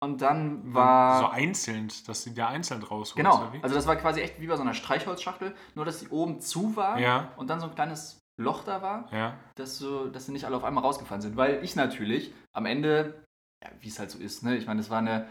und 0.04 0.22
dann 0.22 0.74
war. 0.74 1.20
So 1.20 1.28
einzeln, 1.28 1.90
dass 2.06 2.24
sie 2.24 2.34
da 2.34 2.48
einzeln 2.48 2.84
rausholen. 2.84 3.26
genau, 3.26 3.52
also 3.62 3.76
das 3.76 3.88
war 3.88 3.96
quasi 3.96 4.22
echt 4.22 4.40
wie 4.42 4.48
bei 4.48 4.56
so 4.56 4.62
einer 4.64 4.74
Streichholzschachtel, 4.74 5.56
nur 5.76 5.86
dass 5.86 6.00
die 6.00 6.10
oben 6.10 6.42
zu 6.42 6.76
war 6.76 7.00
Ja. 7.00 7.32
und 7.38 7.50
dann 7.50 7.60
so 7.60 7.68
ein 7.68 7.76
kleines 7.76 8.20
Loch 8.40 8.64
da 8.64 8.82
war, 8.82 9.14
ja. 9.14 9.38
dass, 9.56 9.78
so, 9.78 10.08
dass 10.08 10.26
sie 10.26 10.32
nicht 10.32 10.46
alle 10.46 10.56
auf 10.56 10.64
einmal 10.64 10.84
rausgefallen 10.84 11.22
sind. 11.22 11.36
Weil 11.38 11.64
ich 11.64 11.76
natürlich 11.76 12.34
am 12.54 12.66
Ende, 12.66 13.24
ja, 13.64 13.72
wie 13.80 13.90
es 13.90 14.00
halt 14.00 14.12
so 14.12 14.18
ist, 14.20 14.44
ne? 14.44 14.58
Ich 14.58 14.66
meine, 14.66 14.80
es 14.80 14.90
war 14.90 15.00
eine. 15.00 15.28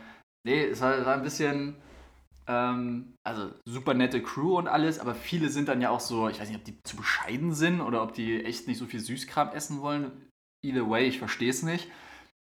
Nee, 0.47 0.65
es 0.65 0.81
war, 0.81 1.05
war 1.05 1.15
ein 1.15 1.23
bisschen. 1.23 1.77
Ähm, 2.49 3.15
also 3.25 3.51
super 3.67 3.93
nette 3.95 4.23
Crew 4.23 4.57
und 4.57 4.69
alles, 4.69 4.99
aber 4.99 5.15
viele 5.15 5.51
sind 5.51 5.69
dann 5.69 5.83
ja 5.83 5.91
auch 5.91 6.01
so, 6.01 6.29
ich 6.29 6.41
weiß 6.41 6.49
nicht, 6.49 6.59
ob 6.59 6.65
die 6.65 6.79
zu 6.83 6.97
bescheiden 6.97 7.53
sind 7.53 7.81
oder 7.81 8.03
ob 8.03 8.15
die 8.15 8.43
echt 8.43 8.67
nicht 8.67 8.79
so 8.79 8.87
viel 8.87 9.01
Süßkram 9.01 9.51
essen 9.51 9.83
wollen. 9.83 10.31
Either 10.65 10.89
way, 10.89 11.07
ich 11.07 11.19
verstehe 11.19 11.51
es 11.51 11.63
nicht. 11.63 11.89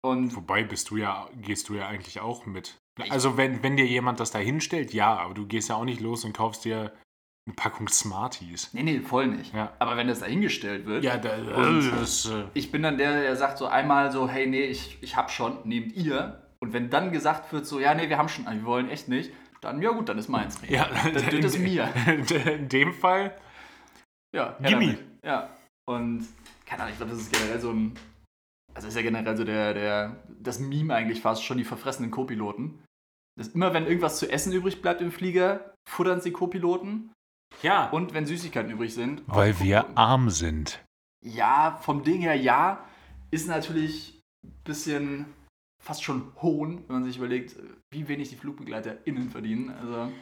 Und 0.03 0.35
Wobei 0.37 0.65
bist 0.65 0.91
du 0.91 0.97
ja, 0.97 1.29
gehst 1.43 1.69
du 1.69 1.75
ja 1.75 1.89
eigentlich 1.89 2.21
auch 2.21 2.47
mit. 2.47 2.79
Also 3.11 3.37
wenn, 3.37 3.63
wenn 3.63 3.77
dir 3.77 3.87
jemand 3.87 4.21
das 4.21 4.31
da 4.31 4.39
hinstellt, 4.39 4.95
ja, 4.95 5.17
aber 5.17 5.35
du 5.35 5.47
gehst 5.47 5.69
ja 5.69 5.75
auch 5.75 5.85
nicht 5.85 6.01
los 6.01 6.25
und 6.25 6.33
kaufst 6.33 6.65
dir 6.65 6.93
eine 7.47 7.57
Packung 7.57 7.89
Smarties. 7.89 8.73
nee, 8.73 8.83
nee, 8.83 9.01
voll 9.01 9.27
nicht. 9.27 9.53
Ja. 9.55 9.73
Aber 9.79 9.97
wenn 9.97 10.09
das 10.09 10.21
dahingestellt 10.21 10.87
wird, 10.87 11.03
Ja, 11.03 11.19
da, 11.19 11.37
das, 11.39 12.27
äh, 12.27 12.45
ich 12.55 12.71
bin 12.71 12.83
dann 12.83 12.97
der, 12.97 13.21
der 13.21 13.37
sagt 13.37 13.59
so 13.59 13.67
einmal 13.67 14.13
so, 14.13 14.29
hey, 14.29 14.47
nee, 14.47 14.65
ich, 14.65 14.99
ich 15.01 15.17
hab 15.17 15.31
schon, 15.31 15.59
nehmt 15.65 15.95
ihr. 15.97 16.47
Und 16.61 16.73
wenn 16.73 16.91
dann 16.91 17.11
gesagt 17.11 17.53
wird 17.53 17.67
so, 17.67 17.81
ja, 17.81 17.95
nee, 17.95 18.09
wir 18.09 18.19
haben 18.19 18.29
schon, 18.29 18.47
einen, 18.47 18.61
wir 18.61 18.67
wollen 18.67 18.91
echt 18.91 19.09
nicht, 19.09 19.33
dann, 19.61 19.83
ja 19.83 19.91
gut, 19.91 20.09
dann 20.09 20.19
ist 20.19 20.29
meins. 20.29 20.59
ja, 20.69 20.89
Das, 21.13 21.25
das 21.25 21.55
ist 21.55 21.59
mir. 21.59 21.93
In 22.07 22.69
dem 22.69 22.93
Fall, 22.93 23.37
Ja, 24.35 24.57
Gimme. 24.63 24.99
Ja. 25.25 25.51
Und 25.89 26.27
keine 26.67 26.83
Ahnung, 26.83 26.93
ich 26.93 26.99
glaube, 26.99 27.13
das 27.13 27.21
ist 27.23 27.33
generell 27.33 27.61
so 27.61 27.73
ein. 27.73 27.95
Also 28.75 28.87
ist 28.87 28.95
ja 28.95 29.03
generell 29.03 29.37
so 29.37 29.45
der, 29.45 29.75
der, 29.75 30.17
das 30.29 30.61
Meme 30.61 30.95
eigentlich 30.95 31.21
fast 31.21 31.45
schon, 31.45 31.59
die 31.59 31.65
verfressenen 31.65 32.13
Co-Piloten. 32.13 32.79
Dass 33.37 33.49
immer, 33.49 33.75
wenn 33.75 33.87
irgendwas 33.87 34.19
zu 34.19 34.31
essen 34.31 34.53
übrig 34.53 34.81
bleibt 34.81 35.01
im 35.01 35.11
Flieger, 35.11 35.75
futtern 35.89 36.21
sie 36.21 36.31
Co-Piloten. 36.31 37.11
Ja. 37.63 37.91
Und 37.91 38.15
wenn 38.15 38.27
Süßigkeiten 38.27 38.71
übrig 38.71 38.95
sind. 38.95 39.23
Weil 39.27 39.59
wir 39.59 39.99
arm 39.99 40.31
sind. 40.31 40.85
Ja, 41.25 41.79
vom 41.83 42.05
Ding 42.05 42.21
her 42.21 42.37
ja. 42.37 42.85
Ist 43.33 43.49
natürlich 43.49 44.21
ein 44.45 44.53
bisschen 44.65 45.27
fast 45.81 46.05
schon 46.05 46.33
Hohn, 46.43 46.85
wenn 46.87 46.97
man 46.97 47.05
sich 47.05 47.17
überlegt, 47.17 47.57
wie 47.93 48.07
wenig 48.09 48.29
die 48.29 48.37
FlugbegleiterInnen 48.37 49.31
verdienen. 49.31 49.71
Also, 49.71 50.13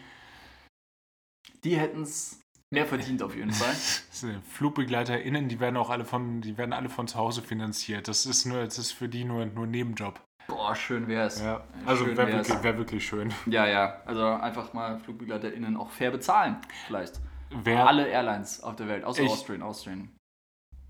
die 1.65 1.77
hätten 1.77 2.03
es 2.03 2.41
mehr 2.73 2.87
verdient 2.87 3.23
auf 3.23 3.35
jeden 3.35 3.53
Fall. 3.53 3.75
FlugbegleiterInnen, 4.51 5.49
die 5.49 5.61
werden 5.61 5.77
auch 5.77 5.91
alle 5.91 6.05
von, 6.05 6.41
die 6.41 6.57
werden 6.57 6.73
alle 6.73 6.89
von 6.89 7.09
zu 7.09 7.19
Hause 7.19 7.43
finanziert. 7.43 8.09
Das 8.09 8.27
ist 8.27 8.45
nur, 8.45 8.65
das 8.65 8.79
ist 8.79 8.93
für 8.93 9.09
die 9.09 9.25
nur, 9.25 9.47
nur 9.47 9.65
ein 9.67 9.71
Nebenjob. 9.71 10.21
Boah, 10.47 10.75
schön 10.75 11.09
wär's. 11.09 11.43
Ja. 11.43 11.63
Also 11.85 12.07
wäre 12.07 12.33
wirklich, 12.33 12.63
wär 12.63 12.79
wirklich 12.79 13.07
schön. 13.07 13.35
Ja, 13.47 13.67
ja. 13.67 14.01
Also 14.07 14.25
einfach 14.25 14.73
mal 14.73 14.99
FlugbegleiterInnen 15.01 15.77
auch 15.77 15.91
fair 15.91 16.11
bezahlen, 16.11 16.57
vielleicht. 16.87 17.21
Wer 17.51 17.87
Alle 17.87 18.09
Airlines 18.09 18.63
auf 18.63 18.77
der 18.77 18.89
Welt, 18.89 19.05
außer 19.05 19.23
Ich- 19.23 19.31
Austrian, 19.31 19.63
Austrian. 19.63 20.15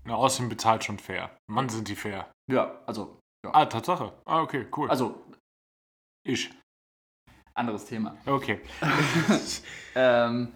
Na, 0.05 0.15
Austrian 0.15 0.49
bezahlt 0.49 0.83
schon 0.83 0.97
fair. 0.97 1.35
Mann, 1.51 1.67
sind 1.69 1.87
die 1.89 1.95
fair. 1.95 2.31
Ja, 2.49 2.81
also, 2.85 3.18
Ah, 3.47 3.65
Tatsache. 3.65 4.13
Ah, 4.25 4.41
okay, 4.41 4.67
cool. 4.75 4.89
also 4.89 5.23
ich. 6.23 6.51
anderes 7.53 7.85
Thema. 7.85 8.17
Okay. 8.25 8.61
Ähm, 9.95 10.53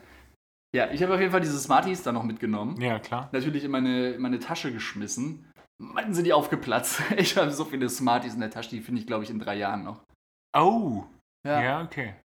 ja, 0.75 0.89
ich 0.91 1.03
habe 1.03 1.13
auf 1.13 1.19
jeden 1.19 1.31
Fall 1.31 1.41
diese 1.41 1.59
Smarties 1.59 2.01
dann 2.01 2.15
noch 2.15 2.23
mitgenommen. 2.23 2.79
Ja, 2.81 2.99
klar. 2.99 3.29
Natürlich 3.31 3.63
in 3.63 3.71
meine, 3.71 4.11
in 4.11 4.21
meine 4.21 4.39
Tasche 4.39 4.71
geschmissen. 4.71 5.51
Mann, 5.79 6.13
sind 6.13 6.25
die 6.25 6.34
aufgeplatzt. 6.34 7.01
Ich 7.17 7.38
habe 7.38 7.51
so 7.51 7.65
viele 7.65 7.89
Smarties 7.89 8.34
in 8.34 8.39
der 8.39 8.51
Tasche, 8.51 8.71
die 8.71 8.81
finde 8.81 9.01
ich, 9.01 9.07
glaube 9.07 9.23
ich, 9.23 9.29
in 9.29 9.39
drei 9.39 9.55
Jahren 9.55 9.84
noch. 9.84 10.01
Oh. 10.55 11.03
Ja. 11.45 11.84
okay. 11.84 12.15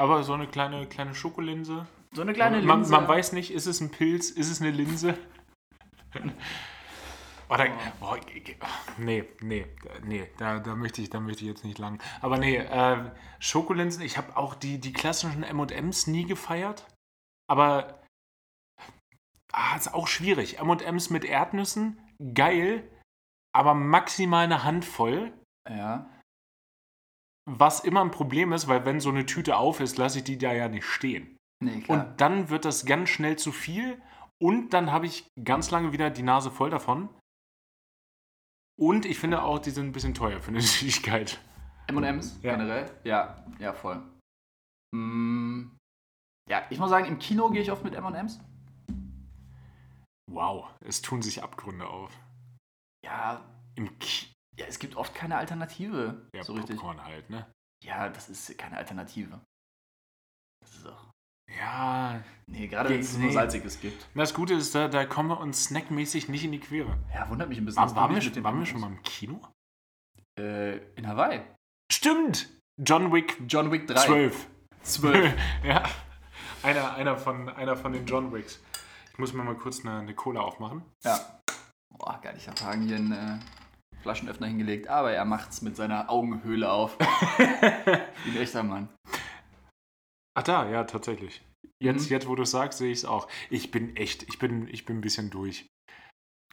Aber 0.00 0.22
so 0.24 0.32
eine 0.32 0.46
kleine, 0.46 0.86
kleine 0.86 1.14
Schokolinse. 1.14 1.86
So 2.14 2.22
eine 2.22 2.32
kleine 2.32 2.62
man, 2.62 2.78
Linse. 2.78 2.92
man 2.92 3.06
weiß 3.06 3.32
nicht, 3.32 3.52
ist 3.52 3.66
es 3.66 3.80
ein 3.80 3.90
Pilz, 3.90 4.30
ist 4.30 4.50
es 4.50 4.60
eine 4.60 4.70
Linse? 4.70 5.16
Oder, 7.52 7.68
boah, 8.00 8.18
nee, 8.96 9.24
nee, 9.42 9.66
nee, 10.04 10.26
da, 10.38 10.58
da, 10.58 10.74
möchte 10.74 11.02
ich, 11.02 11.10
da 11.10 11.20
möchte 11.20 11.42
ich 11.42 11.50
jetzt 11.50 11.64
nicht 11.64 11.78
lang. 11.78 12.02
Aber 12.22 12.38
nee, 12.38 12.56
äh, 12.56 13.10
Schokolinsen, 13.40 14.02
ich 14.02 14.16
habe 14.16 14.38
auch 14.38 14.54
die, 14.54 14.80
die 14.80 14.94
klassischen 14.94 15.42
M&M's 15.42 16.06
nie 16.06 16.24
gefeiert. 16.24 16.86
Aber 17.50 18.00
ah, 19.52 19.76
ist 19.76 19.92
auch 19.92 20.08
schwierig. 20.08 20.60
M&M's 20.60 21.10
mit 21.10 21.26
Erdnüssen, 21.26 22.00
geil, 22.32 22.88
aber 23.54 23.74
maximal 23.74 24.44
eine 24.44 24.64
Handvoll. 24.64 25.38
Ja. 25.68 26.08
Was 27.50 27.80
immer 27.80 28.00
ein 28.00 28.12
Problem 28.12 28.54
ist, 28.54 28.66
weil 28.66 28.86
wenn 28.86 28.98
so 28.98 29.10
eine 29.10 29.26
Tüte 29.26 29.58
auf 29.58 29.80
ist, 29.80 29.98
lasse 29.98 30.18
ich 30.18 30.24
die 30.24 30.38
da 30.38 30.54
ja 30.54 30.68
nicht 30.68 30.86
stehen. 30.86 31.36
Nee. 31.62 31.84
Und 31.86 32.18
dann 32.18 32.48
wird 32.48 32.64
das 32.64 32.86
ganz 32.86 33.10
schnell 33.10 33.36
zu 33.36 33.52
viel 33.52 34.00
und 34.40 34.70
dann 34.70 34.90
habe 34.90 35.04
ich 35.04 35.28
ganz 35.44 35.70
lange 35.70 35.92
wieder 35.92 36.08
die 36.08 36.22
Nase 36.22 36.50
voll 36.50 36.70
davon. 36.70 37.10
Und 38.82 39.06
ich 39.06 39.20
finde 39.20 39.44
auch, 39.44 39.60
die 39.60 39.70
sind 39.70 39.86
ein 39.86 39.92
bisschen 39.92 40.12
teuer 40.12 40.40
für 40.40 40.48
eine 40.48 40.60
Süßigkeit. 40.60 41.40
M&M's 41.86 42.40
Ja. 42.42 42.56
generell? 42.56 42.90
Ja, 43.04 43.44
ja, 43.60 43.72
voll. 43.72 44.02
Mm, 44.92 45.76
ja, 46.50 46.66
ich 46.68 46.80
muss 46.80 46.90
sagen, 46.90 47.06
im 47.06 47.20
Kino 47.20 47.48
gehe 47.50 47.62
ich 47.62 47.70
oft 47.70 47.84
mit 47.84 47.94
M&M's. 47.94 48.40
Wow, 50.28 50.68
es 50.80 51.00
tun 51.00 51.22
sich 51.22 51.44
Abgründe 51.44 51.86
auf. 51.86 52.10
Ja, 53.04 53.44
Im 53.76 53.98
Ki 54.00 54.32
ja, 54.58 54.66
es 54.66 54.80
gibt 54.80 54.96
oft 54.96 55.14
keine 55.14 55.36
Alternative. 55.36 56.28
ja, 56.34 56.42
so 56.42 56.52
richtig. 56.54 56.76
Popcorn 56.76 57.04
halt, 57.04 57.30
ne? 57.30 57.46
Ja, 57.84 58.08
das 58.08 58.28
ist 58.28 58.58
keine 58.58 58.76
Alternative. 58.78 59.40
Das 60.60 60.74
ist 60.74 60.86
auch. 60.86 61.10
Ja, 61.58 62.22
Nee, 62.46 62.66
gerade 62.68 62.90
wenn 62.90 63.00
es 63.00 63.16
nee. 63.16 63.24
nur 63.24 63.32
Salziges 63.32 63.80
gibt. 63.80 64.06
das 64.14 64.34
Gute 64.34 64.54
ist, 64.54 64.74
da, 64.74 64.88
da 64.88 65.06
kommen 65.06 65.30
wir 65.30 65.40
uns 65.40 65.64
snackmäßig 65.64 66.28
nicht 66.28 66.44
in 66.44 66.52
die 66.52 66.60
Quere. 66.60 66.98
Ja, 67.14 67.28
wundert 67.30 67.48
mich 67.48 67.58
ein 67.58 67.64
bisschen. 67.64 67.82
War, 67.82 67.94
waren 67.96 68.14
wir, 68.14 68.20
schon- 68.20 68.44
waren 68.44 68.58
wir 68.58 68.66
schon 68.66 68.80
mal 68.80 68.88
im 68.88 69.02
Kino? 69.02 69.40
Äh, 70.38 70.76
in 70.96 71.06
Hawaii. 71.06 71.40
Stimmt! 71.90 72.48
John 72.78 73.12
Wick 73.12 73.38
John 73.48 73.70
Wick 73.70 73.86
3. 73.86 73.94
12. 74.06 74.46
12. 74.82 75.34
ja, 75.64 75.84
einer, 76.62 76.94
einer, 76.94 77.16
von, 77.16 77.48
einer 77.48 77.76
von 77.76 77.92
den 77.92 78.06
John 78.06 78.32
Wicks. 78.32 78.60
Ich 79.12 79.18
muss 79.18 79.32
mir 79.32 79.44
mal 79.44 79.54
kurz 79.54 79.84
eine, 79.84 79.98
eine 80.00 80.14
Cola 80.14 80.40
aufmachen. 80.40 80.82
ja. 81.04 81.18
Boah, 81.96 82.18
geil. 82.22 82.34
Ich 82.38 82.48
habe 82.48 82.58
Hagen 82.62 82.82
hier 82.86 82.96
einen 82.96 83.12
äh, 83.12 83.38
Flaschenöffner 84.00 84.46
hingelegt, 84.46 84.88
aber 84.88 85.12
er 85.12 85.26
macht's 85.26 85.60
mit 85.60 85.76
seiner 85.76 86.08
Augenhöhle 86.10 86.70
auf. 86.72 86.96
Wie 87.38 88.30
ein 88.30 88.36
echter 88.38 88.62
Mann. 88.62 88.88
Ach 90.34 90.42
da, 90.42 90.68
ja, 90.70 90.84
tatsächlich. 90.84 91.42
Jetzt, 91.82 92.06
Mhm. 92.06 92.12
jetzt 92.12 92.28
wo 92.28 92.34
du 92.34 92.42
es 92.42 92.50
sagst, 92.50 92.78
sehe 92.78 92.90
ich 92.92 92.98
es 92.98 93.04
auch. 93.04 93.28
Ich 93.50 93.70
bin 93.70 93.96
echt, 93.96 94.22
ich 94.24 94.38
bin, 94.38 94.66
ich 94.68 94.84
bin 94.84 94.98
ein 94.98 95.00
bisschen 95.02 95.30
durch. 95.30 95.66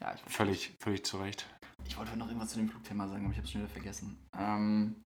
Ja, 0.02 0.14
ich, 0.16 0.22
Völlig, 0.34 0.74
völlig 0.82 1.06
zurecht. 1.06 1.46
ich 1.86 1.98
wollte 1.98 2.18
noch 2.18 2.28
irgendwas 2.28 2.50
zu 2.52 2.58
dem 2.58 2.70
Flugthema 2.70 3.08
sagen, 3.08 3.24
aber 3.26 3.32
ich 3.32 3.38
habe 3.38 3.46
es 3.46 3.52
schon 3.52 3.62
wieder 3.62 3.72
vergessen. 3.72 4.18
Ähm, 4.38 5.02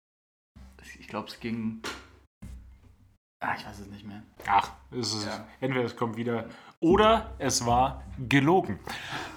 ich 0.99 1.07
glaube, 1.07 1.27
es 1.27 1.39
ging. 1.39 1.81
Ah, 3.43 3.55
ich 3.57 3.65
weiß 3.65 3.79
es 3.79 3.87
nicht 3.87 4.05
mehr. 4.05 4.23
Ach, 4.47 4.71
es 4.91 5.13
ist, 5.13 5.25
Ja. 5.25 5.45
entweder 5.59 5.83
es 5.85 5.95
kommt 5.97 6.15
wieder 6.15 6.49
oder 6.79 7.35
es 7.39 7.65
war 7.65 8.03
gelogen. 8.29 8.79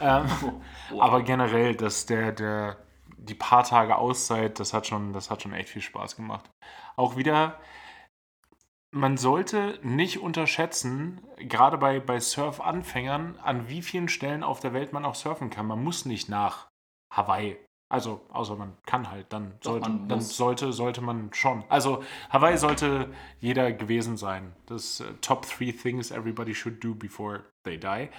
Ähm, 0.00 0.26
Wow. 0.90 1.02
Aber 1.02 1.22
generell, 1.22 1.74
dass 1.74 2.06
der, 2.06 2.30
der, 2.30 2.76
die 3.16 3.34
paar 3.34 3.64
Tage 3.64 3.96
Auszeit, 3.96 4.60
das 4.60 4.72
hat 4.72 4.86
schon, 4.86 5.12
das 5.12 5.30
hat 5.30 5.42
schon 5.42 5.52
echt 5.52 5.68
viel 5.70 5.82
Spaß 5.82 6.14
gemacht. 6.14 6.48
Auch 6.94 7.16
wieder, 7.16 7.58
man 8.90 9.16
sollte 9.16 9.78
nicht 9.82 10.20
unterschätzen, 10.20 11.20
gerade 11.36 11.78
bei, 11.78 12.00
bei 12.00 12.20
Surf-Anfängern, 12.20 13.38
an 13.42 13.68
wie 13.68 13.82
vielen 13.82 14.08
Stellen 14.08 14.42
auf 14.42 14.60
der 14.60 14.72
Welt 14.72 14.92
man 14.92 15.04
auch 15.04 15.14
surfen 15.14 15.50
kann. 15.50 15.66
Man 15.66 15.82
muss 15.82 16.04
nicht 16.04 16.28
nach 16.28 16.68
Hawaii. 17.12 17.56
Also, 17.88 18.26
außer 18.32 18.56
man 18.56 18.76
kann 18.84 19.10
halt, 19.10 19.32
dann, 19.32 19.54
Doch, 19.60 19.72
sollte, 19.72 19.88
man 19.88 20.08
dann 20.08 20.20
sollte, 20.20 20.72
sollte 20.72 21.00
man 21.02 21.32
schon. 21.32 21.64
Also, 21.68 22.02
Hawaii 22.30 22.58
sollte 22.58 23.12
jeder 23.38 23.70
gewesen 23.72 24.16
sein. 24.16 24.56
Das 24.66 25.00
äh, 25.00 25.12
Top 25.20 25.46
Three 25.46 25.72
Things 25.72 26.10
Everybody 26.10 26.54
Should 26.54 26.82
Do 26.82 26.96
Before 26.96 27.44
They 27.64 27.78
Die. 27.78 27.86
Äh, 27.86 28.10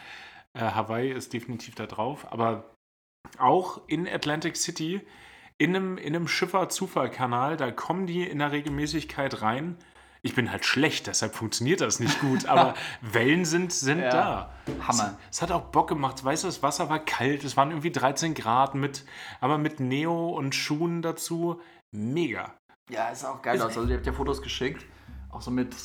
Hawaii 0.60 1.12
ist 1.12 1.34
definitiv 1.34 1.76
da 1.76 1.86
drauf, 1.86 2.32
aber 2.32 2.76
auch 3.40 3.82
in 3.88 4.08
Atlantic 4.08 4.56
City, 4.56 5.02
in 5.58 5.76
einem, 5.76 5.98
in 5.98 6.16
einem 6.16 6.30
Schiffer-Zufallkanal, 6.30 7.58
da 7.58 7.72
kommen 7.72 8.08
die 8.08 8.24
in 8.24 8.40
der 8.40 8.54
Regelmäßigkeit 8.54 9.42
rein. 9.42 9.78
Ich 10.24 10.36
bin 10.36 10.52
halt 10.52 10.66
schlecht, 10.66 11.08
deshalb 11.08 11.36
funktioniert 11.36 11.80
das 11.82 12.00
nicht 12.00 12.20
gut, 12.20 12.46
aber 12.48 12.74
Wellen 13.02 13.46
sind, 13.46 13.72
sind 13.72 14.00
Ja. 14.00 14.10
da. 14.10 14.54
Hammer. 14.88 15.18
Es, 15.30 15.38
es 15.38 15.42
hat 15.42 15.52
auch 15.52 15.66
Bock 15.66 15.88
gemacht. 15.90 16.24
Weißt 16.24 16.44
du, 16.44 16.48
das 16.48 16.62
Wasser 16.64 16.90
war 16.90 17.00
kalt, 17.00 17.44
es 17.44 17.56
waren 17.56 17.70
irgendwie 17.72 17.92
13 17.92 18.34
Grad, 18.34 18.76
mit, 18.76 19.06
aber 19.40 19.58
mit 19.58 19.80
Neo 19.80 20.30
und 20.30 20.56
Schuhen 20.56 21.02
dazu. 21.02 21.62
Mega. 21.96 22.54
Ja, 22.90 23.10
ist 23.10 23.24
auch 23.26 23.42
geil 23.42 23.56
Ist- 23.58 23.62
aus. 23.62 23.78
Also, 23.78 23.90
ihr 23.90 23.98
habt 23.98 24.06
ja 24.06 24.14
Fotos 24.14 24.42
geschickt. 24.42 24.86
Auch 25.30 25.42
so 25.42 25.52
mit. 25.52 25.76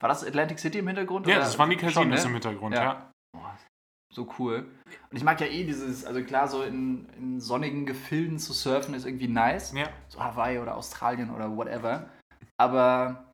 War 0.00 0.08
das 0.08 0.24
Atlantic 0.24 0.58
City 0.58 0.78
im 0.78 0.86
Hintergrund? 0.88 1.26
Ja, 1.26 1.36
oder? 1.36 1.44
das 1.44 1.58
waren 1.58 1.70
die 1.70 1.76
Casinos 1.76 2.20
ne? 2.22 2.26
im 2.26 2.32
Hintergrund, 2.34 2.74
Ja. 2.74 2.82
ja. 2.82 3.10
Boah, 3.34 3.56
so 4.12 4.28
cool. 4.38 4.66
Und 5.10 5.16
ich 5.16 5.24
mag 5.24 5.40
ja 5.40 5.46
eh 5.46 5.64
dieses, 5.64 6.04
also 6.04 6.22
klar, 6.22 6.48
so 6.48 6.62
in, 6.62 7.08
in 7.16 7.40
sonnigen 7.40 7.86
Gefilden 7.86 8.38
zu 8.38 8.52
surfen 8.52 8.94
ist 8.94 9.06
irgendwie 9.06 9.28
nice. 9.28 9.72
ja. 9.72 9.88
So 10.08 10.22
Hawaii 10.22 10.58
oder 10.58 10.74
Australien 10.76 11.30
oder 11.30 11.54
whatever. 11.56 12.08
Aber 12.58 13.25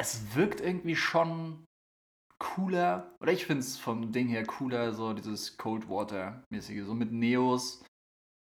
es 0.00 0.34
wirkt 0.34 0.60
irgendwie 0.60 0.96
schon 0.96 1.64
cooler. 2.38 3.14
Oder 3.20 3.32
ich 3.32 3.46
finde 3.46 3.60
es 3.60 3.78
vom 3.78 4.12
Ding 4.12 4.28
her 4.28 4.44
cooler, 4.44 4.92
so 4.92 5.12
dieses 5.12 5.56
Cold 5.56 5.88
Water-mäßige. 5.88 6.84
So 6.84 6.94
mit 6.94 7.12
Neos, 7.12 7.84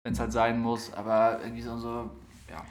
wenn 0.03 0.13
es 0.13 0.19
halt 0.19 0.31
sein 0.31 0.59
muss. 0.59 0.93
Aber 0.93 1.41
irgendwie 1.41 1.63
so, 1.63 1.77
so 1.77 2.09
ja, 2.49 2.63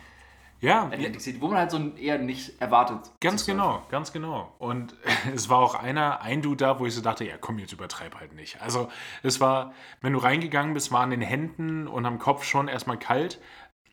Ja, 0.60 0.84
Atlantic 0.84 1.20
City, 1.20 1.40
wo 1.40 1.48
man 1.48 1.58
halt 1.58 1.70
so 1.70 1.78
eher 1.96 2.18
nicht 2.18 2.60
erwartet. 2.62 3.12
Ganz 3.20 3.44
genau, 3.44 3.82
ganz 3.90 4.12
genau. 4.12 4.54
Und 4.58 4.94
es 5.34 5.50
war 5.50 5.58
auch 5.58 5.74
einer, 5.74 6.22
ein 6.22 6.40
Dude 6.40 6.64
da, 6.64 6.78
wo 6.78 6.86
ich 6.86 6.94
so 6.94 7.02
dachte, 7.02 7.24
ja 7.24 7.36
komm, 7.38 7.58
jetzt 7.58 7.72
übertreib 7.72 8.14
halt 8.14 8.34
nicht. 8.34 8.62
Also 8.62 8.88
es 9.22 9.40
war, 9.40 9.74
wenn 10.00 10.14
du 10.14 10.20
reingegangen 10.20 10.74
bist, 10.74 10.92
war 10.92 11.00
an 11.00 11.10
den 11.10 11.20
Händen 11.20 11.88
und 11.88 12.06
am 12.06 12.18
Kopf 12.18 12.44
schon 12.44 12.68
erstmal 12.68 12.98
kalt. 12.98 13.40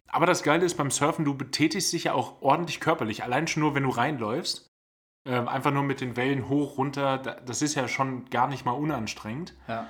Aber 0.08 0.28
das 0.28 0.44
Geile 0.44 0.64
ist 0.64 0.78
beim 0.78 0.92
Surfen, 0.92 1.26
du 1.26 1.36
betätigst 1.36 1.92
dich 1.92 2.04
ja 2.04 2.14
auch 2.14 2.44
ordentlich 2.44 2.80
körperlich. 2.80 3.24
Allein 3.24 3.48
schon 3.48 3.62
nur, 3.62 3.74
wenn 3.74 3.82
du 3.82 3.90
reinläufst. 3.90 4.73
Ähm, 5.26 5.48
einfach 5.48 5.72
nur 5.72 5.84
mit 5.84 6.02
den 6.02 6.16
Wellen 6.18 6.50
hoch, 6.50 6.78
runter. 6.78 7.18
da- 7.18 7.36
Das 7.42 7.62
ist 7.62 7.76
ja 7.76 7.88
schon 7.88 8.26
gar 8.30 8.48
nicht 8.48 8.66
mal 8.66 8.72
unanstrengend. 8.74 9.56
Ja. 9.68 9.90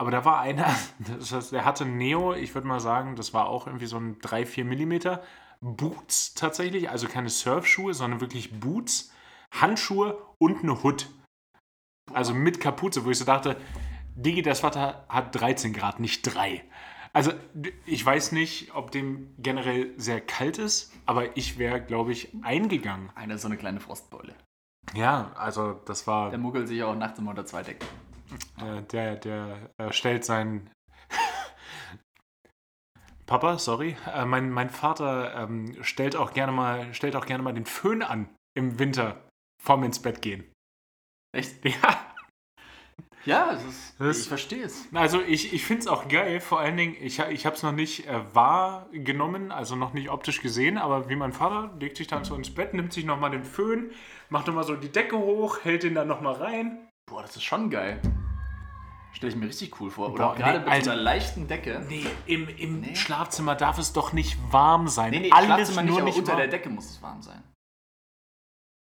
Aber 0.00 0.10
da 0.10 0.24
war 0.24 0.40
einer, 0.40 0.66
das 1.18 1.32
heißt, 1.32 1.52
der 1.52 1.64
hatte 1.64 1.84
Neo, 1.86 2.34
ich 2.34 2.54
würde 2.54 2.66
mal 2.68 2.80
sagen, 2.80 3.16
das 3.16 3.34
war 3.34 3.46
auch 3.46 3.66
irgendwie 3.66 3.86
so 3.86 3.96
ein 3.96 4.18
3-4 4.20 4.64
Millimeter. 4.64 5.22
Boots 5.60 6.34
tatsächlich, 6.34 6.90
also 6.90 7.08
keine 7.08 7.30
Surfschuhe, 7.30 7.94
sondern 7.94 8.20
wirklich 8.20 8.60
Boots, 8.60 9.12
Handschuhe 9.52 10.20
und 10.38 10.62
eine 10.62 10.82
Hood. 10.84 11.08
Also 12.12 12.34
mit 12.34 12.60
Kapuze, 12.60 13.04
wo 13.04 13.10
ich 13.10 13.18
so 13.18 13.24
dachte, 13.24 13.56
Digi, 14.14 14.42
das 14.42 14.62
Wasser 14.62 15.04
hat 15.08 15.34
13 15.34 15.72
Grad, 15.72 16.00
nicht 16.00 16.22
3. 16.22 16.62
Also 17.12 17.32
ich 17.86 18.04
weiß 18.04 18.32
nicht, 18.32 18.74
ob 18.74 18.90
dem 18.90 19.34
generell 19.38 19.92
sehr 19.98 20.20
kalt 20.20 20.58
ist, 20.58 20.92
aber 21.06 21.36
ich 21.36 21.58
wäre, 21.58 21.80
glaube 21.80 22.12
ich, 22.12 22.28
eingegangen. 22.42 23.10
Eine 23.14 23.38
so 23.38 23.46
eine 23.48 23.56
kleine 23.56 23.80
Frostbeule. 23.80 24.34
Ja, 24.92 25.32
also 25.34 25.80
das 25.86 26.06
war. 26.06 26.30
Der 26.30 26.38
muggelt 26.38 26.68
sich 26.68 26.82
auch 26.82 26.94
nachts 26.94 27.18
immer 27.18 27.30
unter 27.30 27.46
zwei 27.46 27.62
Decken. 27.62 27.86
Äh, 28.58 28.82
der, 28.82 29.16
der 29.16 29.70
äh, 29.78 29.92
stellt 29.92 30.24
seinen. 30.24 30.70
Papa, 33.26 33.58
sorry. 33.58 33.96
Äh, 34.12 34.26
mein, 34.26 34.50
mein 34.50 34.70
Vater 34.70 35.34
ähm, 35.34 35.82
stellt, 35.82 36.16
auch 36.16 36.32
gerne 36.32 36.52
mal, 36.52 36.92
stellt 36.94 37.16
auch 37.16 37.26
gerne 37.26 37.42
mal 37.42 37.54
den 37.54 37.66
Föhn 37.66 38.02
an 38.02 38.28
im 38.56 38.78
Winter 38.78 39.28
vorm 39.62 39.84
ins 39.84 40.00
Bett 40.00 40.22
gehen. 40.22 40.44
Echt? 41.32 41.64
Ja. 41.82 42.13
Ja, 43.26 43.52
das 43.52 43.64
ist, 43.64 43.94
Das- 43.98 44.20
ich 44.20 44.28
verstehe 44.28 44.64
es. 44.64 44.86
Also 44.92 45.20
ich, 45.22 45.52
ich 45.54 45.64
finde 45.64 45.80
es 45.82 45.86
auch 45.88 46.08
geil, 46.08 46.40
vor 46.40 46.60
allen 46.60 46.76
Dingen, 46.76 46.94
ich, 47.00 47.18
ich 47.20 47.46
habe 47.46 47.56
es 47.56 47.62
noch 47.62 47.72
nicht 47.72 48.06
äh, 48.06 48.20
wahrgenommen, 48.34 49.50
also 49.52 49.76
noch 49.76 49.92
nicht 49.94 50.10
optisch 50.10 50.42
gesehen, 50.42 50.76
aber 50.78 51.08
wie 51.08 51.16
mein 51.16 51.32
Vater 51.32 51.70
legt 51.80 51.96
sich 51.96 52.06
dann 52.06 52.24
so 52.24 52.34
ins 52.34 52.52
Bett, 52.54 52.74
nimmt 52.74 52.92
sich 52.92 53.04
nochmal 53.04 53.30
den 53.30 53.44
Föhn, 53.44 53.90
macht 54.28 54.46
nochmal 54.46 54.64
so 54.64 54.76
die 54.76 54.90
Decke 54.92 55.16
hoch, 55.16 55.58
hält 55.62 55.82
den 55.84 55.94
dann 55.94 56.08
nochmal 56.08 56.34
rein. 56.34 56.78
Boah, 57.06 57.22
das 57.22 57.36
ist 57.36 57.44
schon 57.44 57.70
geil. 57.70 58.00
Stelle 59.12 59.32
ich 59.32 59.38
mir 59.38 59.46
richtig 59.46 59.80
cool 59.80 59.90
vor. 59.90 60.08
Oder 60.12 60.24
Boah, 60.24 60.32
auch 60.32 60.36
gerade 60.36 60.58
nee, 60.58 60.64
mit 60.64 60.72
Alter. 60.72 60.84
so 60.86 60.90
einer 60.90 61.00
leichten 61.02 61.46
Decke. 61.46 61.86
Nee, 61.88 62.04
im, 62.26 62.48
im 62.58 62.80
Nee. 62.80 62.96
Schlafzimmer 62.96 63.54
darf 63.54 63.78
es 63.78 63.92
doch 63.92 64.12
nicht 64.12 64.36
warm 64.50 64.88
sein. 64.88 65.12
Nee, 65.12 65.20
nee, 65.20 65.30
Alles 65.30 65.46
Schlafzimmer 65.46 65.82
nicht, 65.82 65.90
nur 65.90 65.98
aber 66.00 66.06
nicht 66.06 66.18
unter 66.18 66.28
warm. 66.32 66.38
der 66.38 66.48
Decke 66.48 66.68
muss 66.68 66.86
es 66.90 67.00
warm 67.02 67.22
sein. 67.22 67.42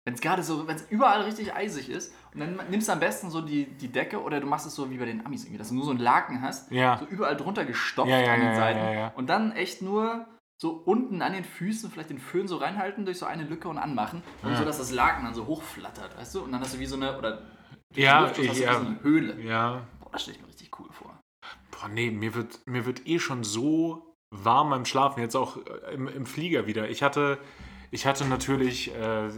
Wenn 0.07 0.13
es 0.13 0.21
gerade 0.21 0.41
so, 0.41 0.69
wenn 0.69 0.77
es 0.77 0.89
überall 0.89 1.23
richtig 1.23 1.53
eisig 1.53 1.89
ist 1.89 2.13
und 2.33 2.39
dann 2.39 2.57
nimmst 2.69 2.87
du 2.87 2.93
am 2.93 3.01
besten 3.01 3.29
so 3.29 3.41
die, 3.41 3.65
die 3.65 3.89
Decke 3.89 4.23
oder 4.23 4.39
du 4.39 4.47
machst 4.47 4.65
es 4.65 4.73
so 4.73 4.89
wie 4.89 4.95
bei 4.97 5.03
den 5.03 5.25
Amis 5.25 5.43
irgendwie, 5.43 5.57
dass 5.57 5.67
du 5.67 5.75
nur 5.75 5.83
so 5.83 5.89
einen 5.91 5.99
Laken 5.99 6.41
hast, 6.41 6.71
Ja. 6.71 6.97
so 6.97 7.03
überall 7.07 7.35
drunter 7.35 7.65
gestopft 7.65 8.09
Ja, 8.09 8.21
ja, 8.21 8.33
an 8.33 8.39
den 8.39 8.55
Seiten 8.55 9.17
und 9.17 9.27
dann 9.27 9.51
echt 9.51 9.81
nur 9.81 10.25
so 10.61 10.69
unten 10.71 11.21
an 11.21 11.33
den 11.33 11.43
Füßen 11.43 11.91
vielleicht 11.91 12.09
den 12.09 12.19
Föhn 12.19 12.47
so 12.47 12.55
reinhalten 12.55 13.03
durch 13.03 13.17
so 13.17 13.25
eine 13.25 13.43
Lücke 13.43 13.67
und 13.67 13.77
anmachen 13.77 14.23
und 14.43 14.51
Ja. 14.51 14.55
so, 14.59 14.63
dass 14.63 14.77
das 14.77 14.93
Laken 14.93 15.25
dann 15.25 15.33
so 15.33 15.45
hochflattert, 15.45 16.17
weißt 16.17 16.35
du? 16.35 16.41
Und 16.43 16.53
dann 16.53 16.61
hast 16.61 16.73
du 16.75 16.79
wie 16.79 16.85
so 16.85 16.95
eine, 16.95 17.17
oder 17.17 17.41
Ja, 17.93 18.21
Luftschuss 18.21 18.47
hast 18.47 18.59
du 18.59 18.63
ja. 18.63 18.71
wie 18.79 18.85
so 18.85 18.89
eine 18.91 19.03
Höhle. 19.03 19.41
Ja. 19.41 19.81
Boah, 19.99 20.11
das 20.13 20.21
stelle 20.21 20.37
ich 20.37 20.41
mir 20.41 20.47
richtig 20.47 20.79
cool 20.79 20.87
vor. 20.89 21.19
Boah, 21.71 21.89
nee, 21.89 22.11
mir 22.11 22.33
wird, 22.33 22.61
mir 22.65 22.85
wird 22.85 23.05
eh 23.07 23.19
schon 23.19 23.43
so 23.43 24.15
warm 24.31 24.69
beim 24.69 24.85
Schlafen, 24.85 25.19
jetzt 25.19 25.35
auch 25.35 25.57
äh, 25.57 25.93
im, 25.95 26.07
im 26.07 26.25
Flieger 26.25 26.65
wieder. 26.65 26.87
Ich 26.89 27.03
hatte, 27.03 27.39
ich 27.91 28.05
hatte 28.07 28.23
natürlich 28.23 28.95
äh, 28.95 29.29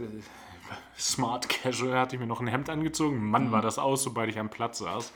Smart 1.00 1.48
Casual, 1.48 1.98
hatte 1.98 2.16
ich 2.16 2.20
mir 2.20 2.26
noch 2.26 2.40
ein 2.40 2.46
Hemd 2.46 2.68
angezogen. 2.70 3.24
Mann, 3.30 3.48
Mhm. 3.48 3.52
war 3.52 3.62
das 3.62 3.78
aus, 3.78 4.02
sobald 4.02 4.28
ich 4.28 4.38
am 4.38 4.50
Platz 4.50 4.78
saß. 4.78 5.12